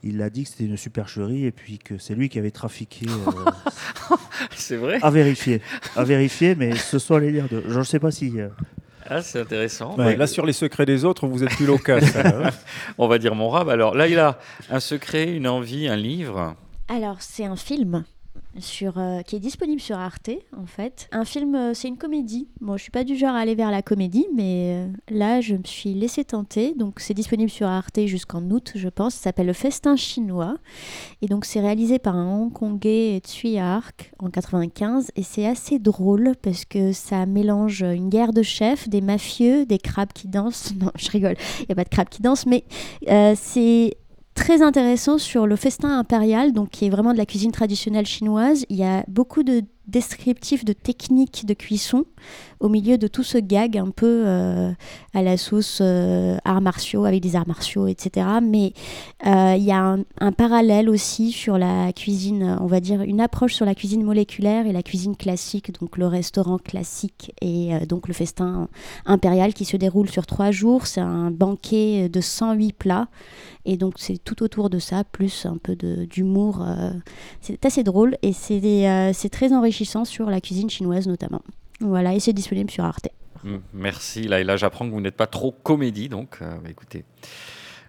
il 0.07 0.21
a 0.21 0.29
dit 0.29 0.45
que 0.45 0.51
c'était 0.51 0.65
une 0.67 0.77
supercherie 0.77 1.47
et 1.47 1.51
puis 1.51 1.79
que 1.79 1.97
c'est 1.97 2.15
lui 2.15 2.29
qui 2.29 2.39
avait 2.39 2.51
trafiqué. 2.51 3.07
euh, 3.09 4.17
C'est 4.55 4.77
vrai 4.77 4.99
à 5.01 5.11
vérifier, 5.11 5.63
à 5.97 6.05
vérifier, 6.05 6.55
mais 6.55 6.75
ce 6.77 6.99
sont 6.99 7.17
les 7.17 7.31
liens 7.31 7.47
de. 7.51 7.63
Je 7.67 7.79
ne 7.79 7.85
sais 7.85 7.99
pas 8.01 8.11
si. 8.11 8.39
euh, 8.39 8.49
Ah, 9.09 9.23
c'est 9.23 9.41
intéressant. 9.41 9.97
Ouais, 9.97 10.15
là, 10.17 10.27
sur 10.27 10.45
les 10.45 10.53
secrets 10.53 10.85
des 10.85 11.07
autres, 11.07 11.27
vous 11.27 11.43
êtes 11.43 11.55
plus 11.57 11.65
loquace. 11.65 12.15
hein. 12.17 12.51
On 12.99 13.09
va 13.09 13.17
dire 13.19 13.35
mon 13.35 13.49
rab. 13.49 13.71
Alors 13.71 13.95
là, 13.95 14.07
il 14.07 14.19
a 14.19 14.39
un 14.71 14.81
secret, 14.81 15.33
une 15.35 15.49
envie, 15.49 15.89
un 15.89 15.97
livre? 15.97 16.55
Alors, 16.89 17.23
c'est 17.23 17.45
un 17.45 17.57
film 17.57 18.05
sur, 18.59 18.99
euh, 18.99 19.23
qui 19.23 19.37
est 19.37 19.41
disponible 19.41 19.81
sur 19.81 19.99
Arte, 19.99 20.31
en 20.57 20.67
fait. 20.67 21.09
Un 21.13 21.25
film, 21.25 21.55
euh, 21.55 21.75
c'est 21.75 21.89
une 21.89 21.97
comédie. 21.97 22.49
Bon, 22.61 22.77
je 22.77 22.83
suis 22.83 22.91
pas 22.91 23.05
du 23.05 23.17
genre 23.17 23.35
à 23.35 23.39
aller 23.39 23.55
vers 23.55 23.71
la 23.71 23.83
comédie, 23.83 24.27
mais 24.35 24.87
euh, 24.87 24.89
là, 25.11 25.41
je 25.41 25.55
me 25.57 25.65
suis 25.65 25.95
laissé 25.95 26.25
tenter. 26.25 26.75
Donc, 26.75 27.01
c'est 27.01 27.15
disponible 27.15 27.51
sur 27.51 27.67
Arte 27.67 28.01
jusqu'en 28.07 28.43
août, 28.51 28.73
je 28.75 28.89
pense. 28.89 29.15
Ça 29.15 29.25
s'appelle 29.25 29.47
Le 29.47 29.53
Festin 29.53 29.97
chinois. 29.97 30.57
Et 31.23 31.27
donc, 31.27 31.45
c'est 31.45 31.61
réalisé 31.61 31.99
par 31.99 32.17
un 32.17 32.29
Hongkongais, 32.29 33.21
Tsui 33.25 33.59
Hark, 33.59 34.13
en 34.19 34.31
95. 34.31 35.11
Et 35.17 35.23
c'est 35.23 35.47
assez 35.47 35.79
drôle 35.79 36.35
parce 36.43 36.65
que 36.65 36.93
ça 36.93 37.27
mélange 37.27 37.83
une 37.83 38.09
guerre 38.09 38.33
de 38.33 38.43
chefs, 38.43 38.89
des 38.89 39.01
mafieux, 39.01 39.67
des 39.67 39.79
crabes 39.79 40.13
qui 40.13 40.29
dansent. 40.29 40.73
Non, 40.85 40.91
je 40.97 41.09
rigole, 41.09 41.37
il 41.61 41.67
n'y 41.69 41.73
a 41.73 41.77
pas 41.77 41.85
de 41.85 41.89
crabes 41.89 42.09
qui 42.09 42.21
dansent, 42.21 42.47
mais 42.47 42.65
c'est 43.37 43.97
très 44.35 44.63
intéressant 44.63 45.19
sur 45.19 45.47
le 45.47 45.57
festin 45.57 45.99
impérial, 45.99 46.53
donc 46.53 46.71
qui 46.71 46.87
est 46.87 46.91
vraiment 46.91 47.13
de 47.13 47.19
la 47.19 47.27
cuisine 47.27 47.53
traditionnelle 47.53 48.07
chinoise. 48.07 48.67
Il 48.69 48.77
y 48.77 48.85
a 48.85 49.05
beaucoup 49.09 49.43
de 49.43 49.63
descriptifs 49.87 50.65
de 50.65 50.73
techniques 50.73 51.45
de 51.45 51.53
cuisson 51.53 52.05
au 52.61 52.71
milieu 52.71 52.97
de 52.97 53.07
tout 53.07 53.23
ce 53.23 53.37
gag 53.37 53.77
un 53.77 53.91
peu 53.91 54.25
euh, 54.27 54.73
à 55.13 55.23
la 55.23 55.37
sauce 55.37 55.81
euh, 55.83 56.39
arts 56.45 56.63
martiaux, 56.63 57.05
avec 57.05 57.21
des 57.21 57.37
arts 57.37 57.47
martiaux, 57.47 57.87
etc. 57.87 58.27
Mais 58.43 58.73
euh, 59.27 59.55
il 59.59 59.65
y 59.65 59.73
a 59.73 59.79
un, 59.79 60.05
un 60.21 60.33
parallèle 60.33 60.89
aussi 60.89 61.33
sur 61.33 61.59
la 61.59 61.93
cuisine, 61.93 62.57
on 62.61 62.67
va 62.67 62.81
dire 62.81 63.03
une 63.03 63.21
approche 63.21 63.53
sur 63.53 63.67
la 63.67 63.75
cuisine 63.75 64.03
moléculaire 64.03 64.67
et 64.67 64.73
la 64.73 64.83
cuisine 64.83 65.17
classique, 65.17 65.79
donc 65.79 65.99
le 65.99 66.07
restaurant 66.07 66.57
classique 66.59 67.33
et 67.43 67.73
donc 67.87 68.09
le 68.09 68.15
festin 68.15 68.69
impérial 69.05 69.53
qui 69.53 69.67
se 69.67 69.77
déroule 69.77 70.09
sur 70.09 70.25
trois 70.25 70.51
jours. 70.51 70.87
C'est 70.87 71.03
un 71.03 71.31
banquet 71.31 72.09
de 72.09 72.21
108 72.21 72.73
plats. 72.73 73.09
Et 73.67 73.77
donc 73.77 73.95
c'est 73.97 74.19
tout 74.19 74.43
autour 74.43 74.69
de 74.71 74.79
ça, 74.79 75.05
plus 75.05 75.47
un 75.47 75.57
peu 75.57 75.75
d'humour. 75.77 76.63
euh, 76.63 76.91
c'est 77.41 77.65
assez 77.65 77.83
drôle 77.83 78.17
et 78.23 78.33
c'est 78.33 78.61
euh, 78.89 79.13
c'est 79.15 79.31
très 79.31 79.53
enrichissant 79.53 80.05
sur 80.05 80.31
la 80.31 80.41
cuisine 80.41 80.69
chinoise 80.69 81.07
notamment. 81.07 81.43
Voilà, 81.81 82.15
et 82.15 82.21
c'est 82.21 82.33
disponible 82.33 82.71
sur 82.71 82.85
Arte. 82.85 83.09
Mm, 83.43 83.57
Merci. 83.73 84.23
Là, 84.29 84.57
j'apprends 84.57 84.87
que 84.87 84.93
vous 84.93 85.01
n'êtes 85.01 85.17
pas 85.17 85.27
trop 85.27 85.51
comédie, 85.51 86.09
donc 86.09 86.39
euh, 86.41 86.57
bah, 86.63 86.71
écoutez. 86.71 87.05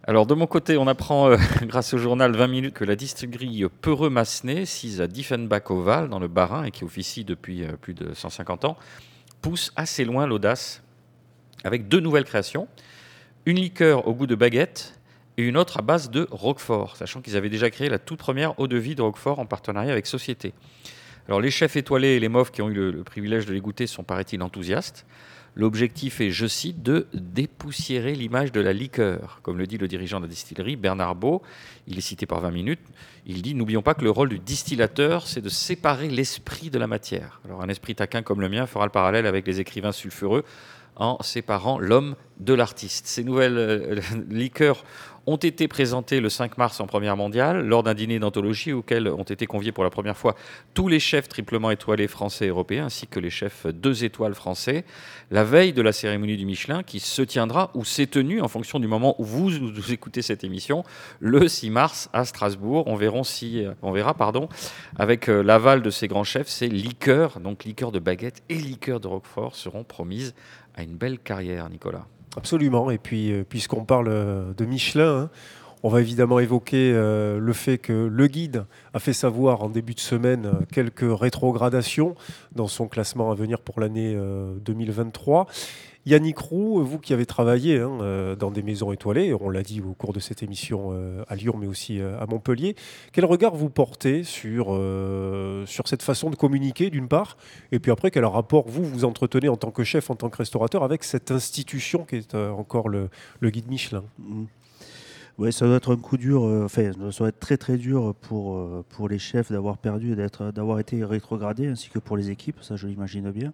Alors, 0.08 0.26
de 0.28 0.36
mon 0.36 0.46
côté, 0.48 0.78
on 0.78 0.88
apprend, 0.88 1.36
grâce 1.64 1.94
au 1.94 1.98
journal 1.98 2.36
20 2.36 2.48
minutes, 2.48 2.74
que 2.74 2.84
la 2.86 2.96
distillerie 2.96 3.64
Peureux-Massenet, 3.82 4.66
sise 4.66 5.02
à 5.02 5.08
Diefenbach-au-Val, 5.08 6.10
dans 6.10 6.20
le 6.20 6.28
Bas-Rhin, 6.28 6.64
et 6.66 6.72
qui 6.72 6.84
officie 6.84 7.24
depuis 7.24 7.64
plus 7.82 7.94
de 7.94 8.14
150 8.14 8.66
ans, 8.66 8.78
pousse 9.42 9.72
assez 9.76 10.06
loin 10.06 10.28
l'audace 10.28 10.84
avec 11.64 11.88
deux 11.88 12.00
nouvelles 12.00 12.24
créations. 12.26 12.68
Une 13.46 13.58
liqueur 13.58 14.08
au 14.08 14.14
goût 14.14 14.28
de 14.28 14.36
baguette 14.36 14.95
et 15.38 15.44
une 15.44 15.58
autre 15.58 15.80
à 15.80 15.82
base 15.82 16.10
de 16.10 16.28
Roquefort, 16.32 16.96
sachant 16.96 17.22
qu'ils 17.22 17.36
avaient 17.36 17.50
déjà 17.50 17.70
créé 17.70 17.90
la 17.90 18.00
toute 18.00 18.20
première 18.20 18.60
eau 18.60 18.68
de 18.68 18.78
vie 18.78 18.96
de 18.96 19.02
Roquefort 19.02 19.40
en 19.40 19.46
partenariat 19.46 19.92
avec 19.92 20.06
Société. 20.06 20.54
Alors 21.28 21.42
les 21.42 21.52
chefs 21.52 21.76
étoilés 21.76 22.16
et 22.16 22.20
les 22.20 22.30
mofs 22.30 22.52
qui 22.52 22.62
ont 22.62 22.70
eu 22.70 22.92
le, 22.92 23.04
privilège 23.04 23.46
de 23.46 23.54
les 23.54 23.62
goûter 23.62 23.88
sont, 23.88 24.04
paraît-il, 24.04 24.42
enthousiastes. 24.44 25.06
L'objectif 25.58 26.20
est, 26.20 26.32
je 26.32 26.48
cite, 26.48 26.84
de 26.84 27.08
dépoussiérer 27.14 28.14
l'image 28.14 28.52
de 28.52 28.60
la 28.60 28.74
liqueur. 28.74 29.40
Comme 29.42 29.58
le 29.58 29.66
dit 29.66 29.78
le 29.78 29.88
dirigeant 29.88 30.20
de 30.20 30.26
la 30.26 30.30
distillerie, 30.30 30.76
Bernard 30.76 31.16
Beau, 31.16 31.42
il 31.88 31.98
est 31.98 32.02
cité 32.02 32.26
par 32.26 32.42
20 32.42 32.52
minutes, 32.52 32.82
il 33.26 33.42
dit 33.42 33.56
N'oublions 33.56 33.82
pas 33.82 33.94
que 33.94 34.04
le 34.04 34.12
rôle 34.12 34.30
du 34.30 34.38
distillateur, 34.38 35.26
c'est 35.28 35.42
de 35.42 35.50
séparer 35.50 36.10
l'esprit 36.10 36.70
de 36.70 36.78
la 36.78 36.88
matière. 36.88 37.40
Alors 37.46 37.62
un 37.62 37.70
esprit 37.70 37.96
taquin 37.96 38.22
comme 38.22 38.42
le 38.42 38.50
mien 38.50 38.68
fera 38.68 38.86
le 38.86 38.92
parallèle 38.92 39.26
avec 39.26 39.48
les 39.48 39.62
écrivains 39.62 39.94
sulfureux 39.94 40.44
en 40.98 41.22
séparant 41.22 41.80
l'homme 41.80 42.16
de 42.40 42.54
l'artiste. 42.54 43.08
Ces 43.08 43.24
nouvelles 43.24 43.58
euh, 43.58 44.02
liqueurs 44.30 44.84
ont 45.28 45.36
été 45.38 45.68
présentées 45.68 46.20
le 46.20 46.30
5 46.30 46.58
mars 46.58 46.80
en 46.80 46.88
première 46.88 47.18
mondiale 47.18 47.66
lors 47.66 47.84
d'un 47.84 47.94
dîner 47.94 48.20
d'anthologie 48.20 48.74
auquel 48.74 49.08
ont 49.08 49.24
été 49.24 49.46
conviés 49.48 49.72
pour 49.72 49.84
la 49.84 49.90
première 49.90 50.18
fois 50.18 50.36
tous 50.74 50.88
les 50.88 51.00
chefs 51.00 51.28
triplement 51.28 51.72
étoilés 51.72 52.08
français 52.08 52.46
et 52.46 52.50
européens 52.50 52.86
ainsi 52.86 53.08
que 53.08 53.20
les 53.20 53.30
chefs 53.30 53.66
deux 53.68 54.04
étoiles 54.04 54.36
français 54.36 54.86
la 55.32 55.44
veille 55.44 55.74
de 55.74 55.82
la 55.82 55.92
cérémonie 55.92 56.38
du 56.38 56.46
Michelin 56.46 56.84
qui 56.84 57.00
se 57.00 57.22
tiendra 57.22 57.72
ou 57.74 57.84
s'est 57.84 58.08
tenue 58.08 58.42
en 58.42 58.48
fonction 58.48 58.80
du 58.80 58.88
moment 58.88 59.16
où 59.20 59.24
vous, 59.24 59.50
vous 59.50 59.92
écoutez 59.92 60.22
cette 60.22 60.44
émission 60.44 60.84
le 61.20 61.48
6 61.48 61.70
mars 61.70 62.10
à 62.14 62.26
Strasbourg. 62.26 62.84
On, 62.88 62.96
verra 62.96 63.24
si, 63.24 63.66
on 63.82 63.92
verra 63.92 64.14
pardon, 64.14 64.50
avec 64.98 65.30
euh, 65.30 65.42
l'aval 65.42 65.82
de 65.82 65.90
ces 65.90 66.08
grands 66.08 66.24
chefs, 66.24 66.48
ces 66.48 66.68
liqueurs, 66.68 67.40
donc 67.40 67.64
liqueurs 67.64 67.92
de 67.92 68.00
baguette 68.00 68.44
et 68.50 68.56
liqueurs 68.56 69.00
de 69.00 69.08
Roquefort 69.08 69.56
seront 69.56 69.84
promises 69.84 70.34
à 70.76 70.84
une 70.84 70.96
belle 70.96 71.20
carrière, 71.20 71.70
Nicolas. 71.70 72.08
Absolument. 72.36 72.92
Et 72.92 72.98
puis, 72.98 73.32
euh, 73.32 73.44
puisqu'on 73.44 73.86
parle 73.86 74.08
euh, 74.10 74.54
de 74.54 74.66
Michelin, 74.66 75.24
hein, 75.24 75.30
on 75.86 75.90
va 75.90 76.02
évidemment 76.02 76.40
évoquer 76.40 76.94
euh, 76.96 77.38
le 77.38 77.54
fait 77.54 77.78
que 77.78 77.94
le 77.94 78.26
guide 78.26 78.66
a 78.96 79.00
fait 79.00 79.14
savoir 79.14 79.62
en 79.62 79.70
début 79.70 79.94
de 79.94 80.00
semaine 80.00 80.48
euh, 80.48 80.66
quelques 80.74 81.06
rétrogradations 81.08 82.16
dans 82.54 82.68
son 82.68 82.88
classement 82.88 83.30
à 83.30 83.36
venir 83.36 83.60
pour 83.60 83.80
l'année 83.80 84.16
euh, 84.16 84.56
2023. 84.66 85.46
Yannick 86.08 86.38
Roux, 86.38 86.84
vous 86.84 87.00
qui 87.00 87.14
avez 87.14 87.26
travaillé 87.26 87.80
hein, 87.80 87.98
euh, 88.02 88.36
dans 88.36 88.52
des 88.52 88.62
maisons 88.62 88.92
étoilées, 88.92 89.34
on 89.34 89.50
l'a 89.50 89.64
dit 89.64 89.82
au 89.82 89.94
cours 89.94 90.14
de 90.14 90.20
cette 90.20 90.44
émission 90.44 90.90
euh, 90.92 91.24
à 91.28 91.36
Lyon, 91.36 91.56
mais 91.60 91.66
aussi 91.66 92.00
euh, 92.00 92.20
à 92.20 92.28
Montpellier, 92.28 92.76
quel 93.12 93.26
regard 93.26 93.56
vous 93.56 93.70
portez 93.70 94.24
sur, 94.24 94.68
euh, 94.70 95.66
sur 95.66 95.88
cette 95.88 96.04
façon 96.04 96.30
de 96.30 96.36
communiquer 96.36 96.92
d'une 96.92 97.08
part, 97.08 97.38
et 97.72 97.80
puis 97.80 97.92
après 97.92 98.12
quel 98.12 98.26
rapport 98.26 98.68
vous 98.68 98.84
vous 98.84 99.04
entretenez 99.04 99.50
en 99.50 99.58
tant 99.58 99.72
que 99.72 99.84
chef, 99.84 100.12
en 100.12 100.16
tant 100.16 100.30
que 100.30 100.38
restaurateur 100.38 100.84
avec 100.84 101.04
cette 101.04 101.32
institution 101.32 102.06
qui 102.06 102.18
est 102.18 102.36
euh, 102.36 102.52
encore 102.52 102.88
le, 102.88 103.10
guide 103.44 103.68
Michelin? 103.68 104.04
Mm. 104.20 104.46
Ouais, 105.38 105.52
ça 105.52 105.66
doit 105.66 105.76
être 105.76 105.94
un 105.94 105.98
coup 105.98 106.16
dur, 106.16 106.46
euh, 106.46 106.64
enfin, 106.64 106.94
ça 107.12 107.20
doit 107.20 107.28
être 107.28 107.42
très 107.42 107.58
très 107.58 107.78
dur 107.78 108.16
pour, 108.22 108.56
euh, 108.56 108.86
pour 108.88 109.10
les 109.10 109.20
chefs 109.20 109.52
d'avoir 109.52 109.78
perdu 109.78 110.14
et 110.14 110.16
d'avoir 110.54 110.80
été 110.80 111.04
rétrogradés, 111.04 111.68
ainsi 111.68 111.90
que 111.90 112.00
pour 112.00 112.16
les 112.16 112.30
équipes, 112.30 112.56
ça 112.62 112.78
je 112.78 112.88
l'imagine 112.88 113.30
bien. 113.32 113.52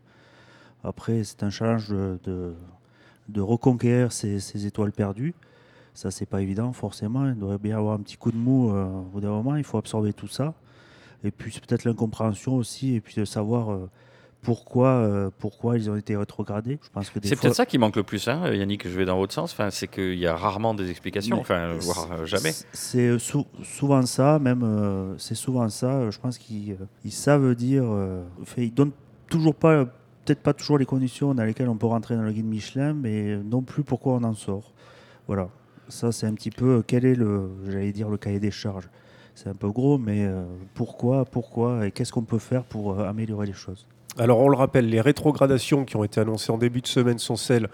Après, 0.84 1.24
c'est 1.24 1.42
un 1.42 1.50
challenge 1.50 1.90
de, 1.90 2.54
de, 3.30 3.42
reconquérir 3.42 4.12
ces, 4.12 4.68
étoiles 4.68 4.92
perdues. 4.92 5.34
Ça, 5.96 6.12
c'est 6.12 6.28
pas 6.28 6.42
évident, 6.42 6.72
forcément. 6.72 7.28
Il 7.28 7.36
devrait 7.36 7.58
bien 7.58 7.78
avoir 7.78 7.96
un 7.96 8.02
petit 8.02 8.18
coup 8.18 8.32
de 8.32 8.38
mou 8.38 8.72
euh, 8.72 8.86
au 8.86 9.02
bout 9.14 9.22
d'un 9.22 9.30
moment. 9.30 9.56
Il 9.56 9.64
faut 9.64 9.78
absorber 9.80 10.14
tout 10.14 10.28
ça. 10.28 10.54
Et 11.24 11.32
puis, 11.32 11.52
c'est 11.52 11.66
peut-être 11.66 11.86
l'incompréhension 11.86 12.56
aussi, 12.58 12.94
et 12.94 13.02
puis 13.02 13.16
de 13.16 13.26
savoir 13.26 13.80
pourquoi, 14.42 14.88
euh, 14.90 15.30
pourquoi 15.38 15.78
ils 15.78 15.90
ont 15.90 15.96
été 15.96 16.16
rétrogradés. 16.16 16.80
Je 16.84 16.90
pense 16.90 17.10
que 17.10 17.20
C'est 17.24 17.36
fois- 17.36 17.42
peut-être 17.44 17.56
ça 17.56 17.66
qui 17.66 17.78
manque 17.78 17.96
le 17.96 18.04
plus, 18.04 18.28
hein, 18.28 18.52
Yannick, 18.54 18.88
je 18.88 18.98
vais 18.98 19.06
dans 19.06 19.18
votre 19.18 19.34
sens, 19.34 19.52
enfin, 19.54 19.70
c'est 19.70 19.88
qu'il 19.88 20.18
y 20.18 20.26
a 20.28 20.36
rarement 20.36 20.74
des 20.74 20.90
explications, 20.90 21.36
Mais 21.38 21.42
enfin, 21.42 21.74
voire 21.80 22.12
euh, 22.12 22.26
jamais. 22.26 22.52
c- 22.52 22.66
C'est 22.74 23.20
sou- 23.20 23.46
souvent 23.64 24.04
ça, 24.06 24.40
même 24.40 24.64
euh, 24.64 25.16
c'est 25.18 25.36
souvent 25.36 25.70
ça. 25.70 25.92
euh, 25.92 26.12
Je 26.12 26.20
pense 26.20 26.38
qu'ils 26.38 26.72
euh, 26.74 26.86
ils 27.06 27.12
savent 27.12 27.54
dire. 27.56 27.84
euh, 27.86 28.24
enfin, 28.42 28.62
ils 28.64 28.74
donnent 28.74 28.92
toujours 29.30 29.56
pas, 29.56 29.86
peut-être 30.26 30.42
pas 30.42 30.54
toujours 30.54 30.78
les 30.78 30.86
conditions 30.86 31.34
dans 31.36 31.44
lesquelles 31.44 31.70
on 31.70 31.78
peut 31.78 31.88
rentrer 31.88 32.16
dans 32.16 32.24
le 32.24 32.32
guide 32.32 32.46
Michelin, 32.46 32.94
mais 32.94 33.38
non 33.38 33.62
plus 33.62 33.84
pourquoi 33.84 34.14
on 34.14 34.24
en 34.24 34.34
sort. 34.34 34.74
Voilà. 35.28 35.50
Ça, 35.88 36.12
c'est 36.12 36.26
un 36.26 36.34
petit 36.34 36.52
peu 36.52 36.78
euh, 36.78 36.84
quel 36.86 37.06
est 37.06 37.16
le, 37.16 37.50
j'allais 37.70 37.92
dire 37.92 38.10
le 38.10 38.18
cahier 38.18 38.40
des 38.40 38.52
charges. 38.52 38.90
C'est 39.36 39.50
un 39.50 39.56
peu 39.56 39.70
gros, 39.72 39.98
mais 39.98 40.26
euh, 40.26 40.44
pourquoi, 40.74 41.26
pourquoi 41.26 41.88
et 41.88 41.92
qu'est-ce 41.92 42.12
qu'on 42.12 42.24
peut 42.24 42.40
faire 42.40 42.64
pour 42.64 43.00
euh, 43.00 43.08
améliorer 43.08 43.46
les 43.48 43.54
choses. 43.54 43.88
Alors 44.18 44.40
on 44.40 44.50
le 44.50 44.58
rappelle, 44.58 44.90
les 44.90 45.00
rétrogradations 45.00 45.86
qui 45.86 45.96
ont 45.96 46.04
été 46.04 46.20
annoncées 46.20 46.52
en 46.52 46.58
début 46.58 46.82
de 46.82 46.88
semaine 46.88 47.18
sont 47.18 47.38
celles 47.38 47.70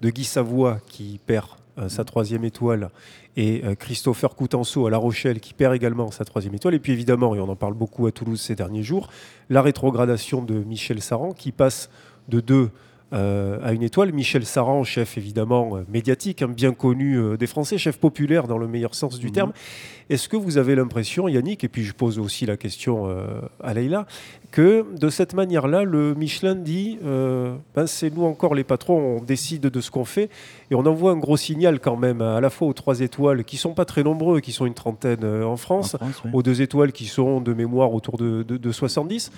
de 0.00 0.08
Guy 0.08 0.24
Savoie 0.24 0.78
qui 0.86 1.20
perd 1.26 1.48
euh, 1.78 1.90
sa 1.90 2.04
troisième 2.04 2.44
étoile 2.44 2.90
et 3.36 3.62
euh, 3.64 3.74
Christopher 3.74 4.34
Coutenceau 4.34 4.86
à 4.86 4.90
La 4.90 4.96
Rochelle 4.96 5.38
qui 5.38 5.52
perd 5.52 5.74
également 5.74 6.10
sa 6.10 6.24
troisième 6.24 6.54
étoile. 6.54 6.74
Et 6.74 6.78
puis 6.78 6.92
évidemment, 6.92 7.34
et 7.34 7.40
on 7.40 7.48
en 7.48 7.56
parle 7.56 7.74
beaucoup 7.74 8.06
à 8.06 8.12
Toulouse 8.12 8.40
ces 8.40 8.54
derniers 8.54 8.82
jours, 8.82 9.10
la 9.50 9.60
rétrogradation 9.60 10.42
de 10.42 10.54
Michel 10.54 11.02
Saran 11.02 11.32
qui 11.32 11.52
passe 11.52 11.90
de 12.28 12.40
2 12.40 12.70
euh, 13.12 13.58
à 13.62 13.72
une 13.72 13.82
étoile. 13.82 14.12
Michel 14.12 14.44
Saran, 14.46 14.84
chef 14.84 15.18
évidemment 15.18 15.76
euh, 15.76 15.84
médiatique, 15.92 16.42
hein, 16.42 16.48
bien 16.48 16.72
connu 16.72 17.16
euh, 17.18 17.36
des 17.36 17.46
Français, 17.46 17.78
chef 17.78 17.98
populaire 17.98 18.46
dans 18.48 18.58
le 18.58 18.66
meilleur 18.68 18.94
sens 18.94 19.18
du 19.18 19.26
Mhm. 19.26 19.32
terme. 19.32 19.52
Est-ce 20.10 20.28
que 20.28 20.36
vous 20.36 20.58
avez 20.58 20.74
l'impression, 20.74 21.28
Yannick, 21.28 21.64
et 21.64 21.68
puis 21.68 21.84
je 21.84 21.94
pose 21.94 22.18
aussi 22.18 22.44
la 22.44 22.56
question 22.58 23.08
à 23.62 23.72
Leïla, 23.72 24.06
que 24.50 24.84
de 24.98 25.08
cette 25.08 25.32
manière-là, 25.32 25.84
le 25.84 26.14
Michelin 26.14 26.54
dit 26.54 26.98
ben, 27.02 27.86
c'est 27.86 28.14
nous 28.14 28.24
encore 28.24 28.54
les 28.54 28.64
patrons, 28.64 29.18
on 29.20 29.22
décide 29.22 29.62
de 29.62 29.80
ce 29.80 29.90
qu'on 29.90 30.04
fait 30.04 30.28
et 30.70 30.74
on 30.74 30.84
envoie 30.84 31.12
un 31.12 31.16
gros 31.16 31.38
signal 31.38 31.80
quand 31.80 31.96
même 31.96 32.20
à 32.20 32.40
la 32.42 32.50
fois 32.50 32.68
aux 32.68 32.72
trois 32.74 33.00
étoiles 33.00 33.44
qui 33.44 33.56
sont 33.56 33.72
pas 33.72 33.86
très 33.86 34.02
nombreux, 34.02 34.40
qui 34.40 34.52
sont 34.52 34.66
une 34.66 34.74
trentaine 34.74 35.24
en 35.24 35.52
En 35.52 35.56
France, 35.56 35.96
France, 35.96 36.20
oui. 36.26 36.30
aux 36.34 36.42
deux 36.42 36.60
étoiles 36.60 36.92
qui 36.92 37.06
sont 37.06 37.40
de 37.40 37.54
mémoire 37.54 37.94
autour 37.94 38.18
de, 38.18 38.42
de- 38.42 38.58
de 38.58 38.72
70. 38.72 39.30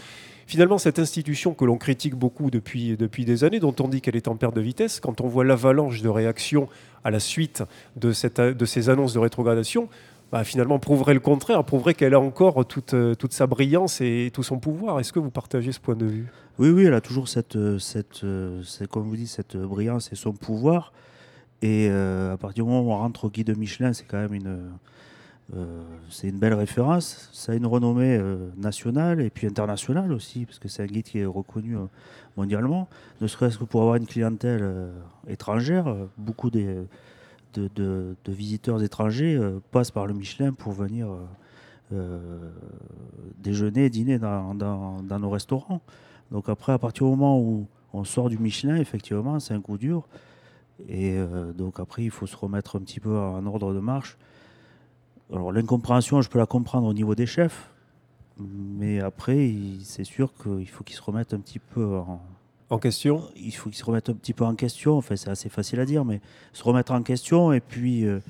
Finalement, 0.47 0.79
cette 0.79 0.99
institution 0.99 1.55
que 1.55 1.65
l'on 1.65 1.79
critique 1.79 2.15
beaucoup 2.15 2.51
depuis, 2.51 2.97
depuis 2.97 3.25
des 3.25 3.45
années, 3.45 3.61
dont 3.61 3.75
on 3.81 3.89
dit 3.89 4.01
qu'elle 4.01 4.17
est 4.17 4.29
en 4.29 4.37
perte 4.37 4.55
de 4.55 4.61
vitesse, 4.61 5.01
quand 5.01 5.21
on 5.21 5.29
voit 5.29 5.45
l'avalanche 5.45 6.03
de 6.03 6.09
réactions 6.09 6.69
à 7.03 7.11
la 7.11 7.21
suite 7.21 7.63
de, 7.97 8.13
cette, 8.13 8.41
de 8.41 8.65
ces 8.65 8.89
annonces 8.89 9.15
de 9.15 9.19
rétrogradation, 9.19 9.89
bah, 10.33 10.45
finalement 10.45 10.79
prouverait 10.79 11.15
le 11.15 11.21
contraire, 11.21 11.63
prouverait 11.65 11.95
qu'elle 11.95 12.15
a 12.15 12.21
encore 12.21 12.67
toute, 12.67 12.95
toute 13.19 13.33
sa 13.33 13.47
brillance 13.47 14.01
et 14.01 14.31
tout 14.33 14.43
son 14.43 14.59
pouvoir. 14.59 15.01
Est-ce 15.01 15.13
que 15.13 15.19
vous 15.19 15.31
partagez 15.31 15.73
ce 15.73 15.81
point 15.81 15.97
de 15.97 16.07
vue? 16.07 16.27
Oui, 16.59 16.71
oui, 16.71 16.85
elle 16.85 16.95
a 16.95 17.01
toujours 17.01 17.29
cette, 17.29 17.59
cette, 17.79 18.23
c'est 18.65 18.89
comme 18.89 19.05
vous 19.05 19.17
dites, 19.17 19.29
cette 19.29 19.57
brillance 19.57 20.13
et 20.13 20.17
son 20.17 20.33
pouvoir. 20.33 20.93
Et 21.63 21.89
euh, 21.89 22.35
à 22.35 22.37
partir 22.37 22.65
du 22.65 22.71
moment 22.71 22.83
où 22.83 22.93
on 22.93 22.99
rentre 22.99 23.25
au 23.25 23.31
guide 23.31 23.57
Michelin, 23.57 23.95
c'est 23.95 24.05
quand 24.05 24.19
même 24.19 24.35
une, 24.35 24.59
c'est 26.11 26.29
une 26.29 26.39
belle 26.39 26.55
référence. 26.55 27.29
Ça 27.33 27.53
a 27.53 27.55
une 27.55 27.67
renommée 27.67 28.17
euh, 28.17 28.49
nationale 28.57 29.21
et 29.21 29.31
puis 29.31 29.47
internationale 29.47 30.13
aussi, 30.13 30.47
parce 30.47 30.59
que 30.59 30.69
c'est 30.69 30.83
un 30.83 30.87
guide 30.87 31.05
qui 31.05 31.19
est 31.19 31.27
reconnu 31.27 31.77
euh, 31.77 31.85
mondialement. 32.37 32.89
Ne 33.21 33.27
serait-ce 33.27 33.59
que 33.59 33.65
pour 33.65 33.83
avoir 33.83 33.97
une 33.97 34.07
clientèle 34.07 34.61
euh, 34.63 34.91
étrangère, 35.29 35.87
euh, 35.89 36.09
beaucoup 36.17 36.51
de, 36.51 36.87
visiteurs 38.27 38.83
étrangers 38.83 39.37
euh, 39.37 39.61
passent 39.71 39.91
par 39.91 40.07
le 40.07 40.15
Michelin 40.15 40.53
pour 40.53 40.73
venir 40.73 41.09
euh, 41.11 41.19
euh, 41.93 42.51
déjeuner, 43.39 43.91
dîner 43.91 44.19
dans, 44.19 44.55
dans- 44.55 45.19
nos 45.19 45.31
restaurants. 45.31 45.81
Donc 46.33 46.49
après, 46.49 46.73
à 46.73 46.79
partir 46.79 47.05
du 47.05 47.11
moment 47.11 47.39
où 47.39 47.67
on 47.93 48.03
sort 48.05 48.29
du 48.29 48.39
Michelin, 48.39 48.77
effectivement, 48.77 49.39
c'est 49.39 49.55
un 49.55 49.61
coup 49.61 49.79
dur. 49.79 50.09
Et 50.89 51.17
euh, 51.17 51.53
donc 51.53 51.79
après, 51.79 52.03
il 52.03 52.11
faut 52.11 52.27
se 52.27 52.35
remettre 52.37 52.77
un 52.77 52.81
petit 52.81 52.99
peu 52.99 53.17
en 53.17 53.45
ordre 53.47 53.73
de 53.73 53.79
marche. 53.79 54.17
Alors 55.35 55.53
l'incompréhension, 55.53 56.23
je 56.23 56.29
peux 56.29 56.39
la 56.39 56.47
comprendre 56.47 56.87
au 56.87 56.95
niveau 56.95 57.15
des 57.15 57.27
chefs. 57.27 57.71
Mais 58.39 59.01
après, 59.01 59.53
c'est 59.83 60.05
sûr 60.05 60.33
qu'il 60.35 60.69
faut 60.69 60.85
qu'ils 60.85 60.97
se 60.97 61.03
remettent 61.03 61.35
un 61.35 61.41
petit 61.41 61.59
peu 61.59 61.99
en, 61.99 62.21
En 62.71 62.79
question 62.79 63.29
il 63.37 63.53
faut 63.53 63.71
qu'ils 63.71 63.79
se 63.79 63.85
remettent 63.85 64.11
un 64.11 64.15
petit 64.15 64.33
peu 64.33 64.45
en 64.45 64.55
question. 64.55 64.97
Enfin, 64.97 65.17
c'est 65.17 65.31
assez 65.31 65.49
facile 65.49 65.81
à 65.81 65.85
dire, 65.85 66.05
mais 66.05 66.21
se 66.53 66.63
remettre 66.65 66.93
en 66.93 67.03
question. 67.03 67.53
Et 67.53 67.61
puis, 67.61 68.05
euh, 68.05 68.21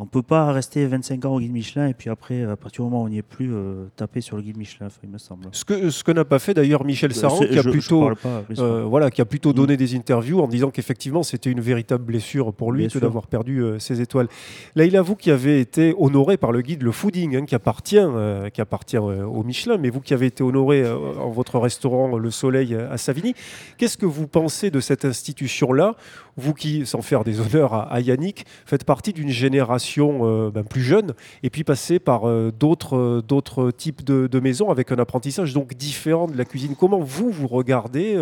on 0.00 0.06
peut 0.06 0.22
pas 0.22 0.52
rester 0.52 0.86
25 0.86 1.24
ans 1.26 1.34
au 1.34 1.40
guide 1.40 1.52
Michelin 1.52 1.86
et 1.88 1.94
puis 1.94 2.10
après, 2.10 2.42
à 2.44 2.56
partir 2.56 2.84
du 2.84 2.90
moment 2.90 3.02
où 3.02 3.06
on 3.06 3.08
n'y 3.08 3.18
est 3.18 3.22
plus, 3.22 3.50
euh, 3.52 3.84
taper 3.96 4.20
sur 4.20 4.36
le 4.36 4.42
guide 4.42 4.56
Michelin, 4.56 4.88
il 5.04 5.10
me 5.10 5.18
semble. 5.18 5.46
Ce 5.52 5.64
que, 5.64 5.90
ce 5.90 6.02
que 6.02 6.12
n'a 6.12 6.24
pas 6.24 6.38
fait 6.38 6.54
d'ailleurs 6.54 6.84
Michel 6.84 7.14
Saran, 7.14 7.36
C'est- 7.38 7.48
qui 7.48 7.58
a 7.58 7.62
je- 7.62 7.68
je 7.68 7.70
plutôt, 7.70 8.00
parle 8.00 8.16
pas, 8.16 8.42
bien 8.48 8.56
sûr. 8.56 8.64
euh, 8.64 8.82
voilà, 8.84 9.10
qui 9.10 9.20
a 9.20 9.24
plutôt 9.24 9.50
Mm. 9.50 9.54
donné 9.54 9.76
des 9.76 9.94
interviews 9.94 10.40
en 10.40 10.48
disant 10.48 10.70
qu'effectivement 10.70 11.22
c'était 11.22 11.50
une 11.50 11.60
véritable 11.60 12.04
blessure 12.04 12.52
pour 12.52 12.72
lui 12.72 12.86
Bien 12.86 12.88
que 12.88 12.98
d'avoir 12.98 13.26
perdu 13.26 13.62
euh, 13.62 13.78
ses 13.78 14.00
étoiles. 14.00 14.28
Laïla, 14.74 15.02
vous 15.02 15.16
qui 15.16 15.30
avez 15.30 15.60
été 15.60 15.94
honoré 15.98 16.36
par 16.36 16.52
le 16.52 16.62
guide 16.62 16.82
Le 16.82 16.92
Fooding, 16.92 17.36
hein, 17.36 17.44
qui 17.44 17.54
appartient, 17.54 17.98
euh, 17.98 18.48
qui 18.48 18.60
appartient 18.60 18.96
euh, 18.96 19.24
au 19.24 19.42
Michelin, 19.44 19.76
mais 19.76 19.90
vous 19.90 20.00
qui 20.00 20.14
avez 20.14 20.26
été 20.26 20.42
honoré 20.42 20.82
euh, 20.82 20.96
en 21.18 21.30
votre 21.30 21.58
restaurant 21.58 22.16
Le 22.16 22.30
Soleil 22.30 22.74
euh, 22.74 22.90
à 22.92 22.96
Savigny, 22.96 23.34
qu'est-ce 23.78 23.98
que 23.98 24.06
vous 24.06 24.26
pensez 24.26 24.70
de 24.70 24.80
cette 24.80 25.04
institution-là 25.04 25.94
Vous 26.40 26.54
qui, 26.54 26.86
sans 26.86 27.02
faire 27.02 27.22
des 27.22 27.38
honneurs 27.40 27.74
à, 27.74 27.82
à 27.82 28.00
Yannick, 28.00 28.46
faites 28.64 28.84
partie 28.84 29.12
d'une 29.12 29.28
génération 29.28 30.20
euh, 30.22 30.50
ben, 30.50 30.64
plus 30.64 30.82
jeune 30.82 31.12
et 31.42 31.50
puis 31.50 31.64
passez 31.64 31.98
par 31.98 32.28
euh, 32.28 32.50
d'autres 32.50 32.96
euh, 32.96 33.22
d'autres 33.22 33.70
types 33.70 34.04
de, 34.04 34.40
maisons 34.40 34.70
avec 34.70 34.90
un 34.90 34.98
apprentissage 34.98 35.52
donc 35.52 35.74
différent 35.74 36.26
de 36.26 36.36
la 36.36 36.46
cuisine. 36.46 36.74
Comment 36.78 37.00
vous, 37.00 37.30
vous 37.30 37.46
regardez 37.46 38.18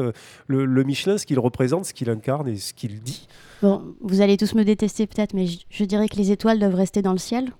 le, 0.48 0.84
Michelin, 0.84 1.16
ce 1.16 1.26
qu'il 1.26 1.38
représente, 1.38 1.84
ce 1.84 1.94
qu'il 1.94 2.10
incarne 2.10 2.48
et 2.48 2.56
ce 2.56 2.74
qu'il 2.74 3.00
dit? 3.00 3.28
Vous 3.62 4.20
allez 4.20 4.36
tous 4.36 4.54
me 4.54 4.64
détester 4.64 5.06
peut-être, 5.06 5.34
mais 5.34 5.46
je, 5.46 5.58
je 5.70 5.84
dirais 5.84 6.08
que 6.08 6.16
les 6.16 6.32
étoiles 6.32 6.58
doivent 6.58 6.74
rester 6.74 7.02
dans 7.02 7.12
le 7.12 7.18
ciel. 7.18 7.52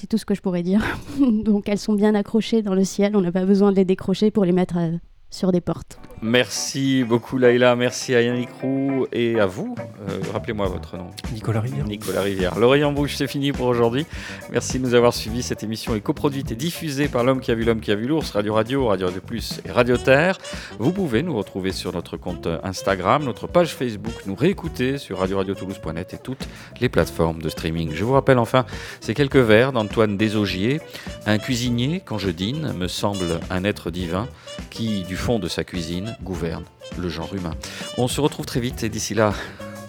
C'est 0.00 0.06
tout 0.06 0.16
ce 0.16 0.24
que 0.24 0.34
je 0.34 0.40
pourrais 0.40 0.62
dire. 0.62 0.82
Donc 1.20 1.68
elles 1.68 1.78
sont 1.78 1.92
bien 1.92 2.14
accrochées 2.14 2.62
dans 2.62 2.74
le 2.74 2.84
ciel, 2.84 3.16
on 3.16 3.20
n'a 3.20 3.32
pas 3.32 3.44
besoin 3.44 3.70
de 3.70 3.76
les 3.76 3.84
décrocher 3.84 4.30
pour 4.30 4.46
les 4.46 4.52
mettre 4.52 4.78
euh, 4.78 4.96
sur 5.30 5.52
des 5.52 5.60
portes. 5.60 5.98
Merci 6.22 7.02
beaucoup 7.02 7.38
Laïla, 7.38 7.76
merci 7.76 8.14
à 8.14 8.20
Yannick 8.20 8.50
Roux 8.60 9.06
et 9.10 9.40
à 9.40 9.46
vous. 9.46 9.74
Euh, 10.06 10.20
Rappelez-moi 10.34 10.66
votre 10.68 10.98
nom. 10.98 11.06
Nicolas 11.32 11.60
Rivière. 11.60 11.86
Nicolas 11.86 12.20
Rivière. 12.20 12.58
L'oreille 12.58 12.84
en 12.84 12.92
bouche, 12.92 13.16
c'est 13.16 13.26
fini 13.26 13.52
pour 13.52 13.66
aujourd'hui. 13.66 14.04
Merci 14.52 14.78
de 14.78 14.84
nous 14.84 14.94
avoir 14.94 15.14
suivis. 15.14 15.42
Cette 15.42 15.62
émission 15.62 15.94
est 15.94 16.02
coproduite 16.02 16.52
et 16.52 16.56
diffusée 16.56 17.08
par 17.08 17.24
l'homme 17.24 17.40
qui 17.40 17.50
a 17.50 17.54
vu 17.54 17.64
l'homme 17.64 17.80
qui 17.80 17.90
a 17.90 17.94
vu 17.94 18.06
l'ours, 18.06 18.30
Radio 18.32 18.52
Radio, 18.52 18.86
Radio 18.88 19.06
Radio 19.06 19.20
Plus 19.22 19.62
et 19.64 19.72
Radio 19.72 19.96
Terre. 19.96 20.36
Vous 20.78 20.92
pouvez 20.92 21.22
nous 21.22 21.34
retrouver 21.34 21.72
sur 21.72 21.94
notre 21.94 22.18
compte 22.18 22.46
Instagram, 22.62 23.24
notre 23.24 23.46
page 23.46 23.74
Facebook, 23.74 24.12
nous 24.26 24.34
réécouter 24.34 24.98
sur 24.98 25.20
radio-radio-toulouse.net 25.20 26.12
et 26.12 26.18
toutes 26.18 26.46
les 26.80 26.90
plateformes 26.90 27.40
de 27.40 27.48
streaming. 27.48 27.92
Je 27.94 28.04
vous 28.04 28.12
rappelle 28.12 28.38
enfin 28.38 28.66
ces 29.00 29.14
quelques 29.14 29.36
vers 29.36 29.72
d'Antoine 29.72 30.18
Desaugiers. 30.18 30.82
Un 31.24 31.38
cuisinier, 31.38 32.02
quand 32.04 32.18
je 32.18 32.28
dîne, 32.28 32.74
me 32.74 32.88
semble 32.88 33.40
un 33.48 33.64
être 33.64 33.90
divin 33.90 34.28
qui, 34.68 35.04
du 35.04 35.16
fond 35.20 35.38
de 35.38 35.48
sa 35.48 35.64
cuisine, 35.64 36.16
gouverne 36.22 36.64
le 36.98 37.08
genre 37.08 37.32
humain. 37.34 37.54
On 37.98 38.08
se 38.08 38.20
retrouve 38.20 38.46
très 38.46 38.60
vite 38.60 38.82
et 38.82 38.88
d'ici 38.88 39.14
là, 39.14 39.34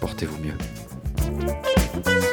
portez-vous 0.00 0.38
mieux. 0.38 2.31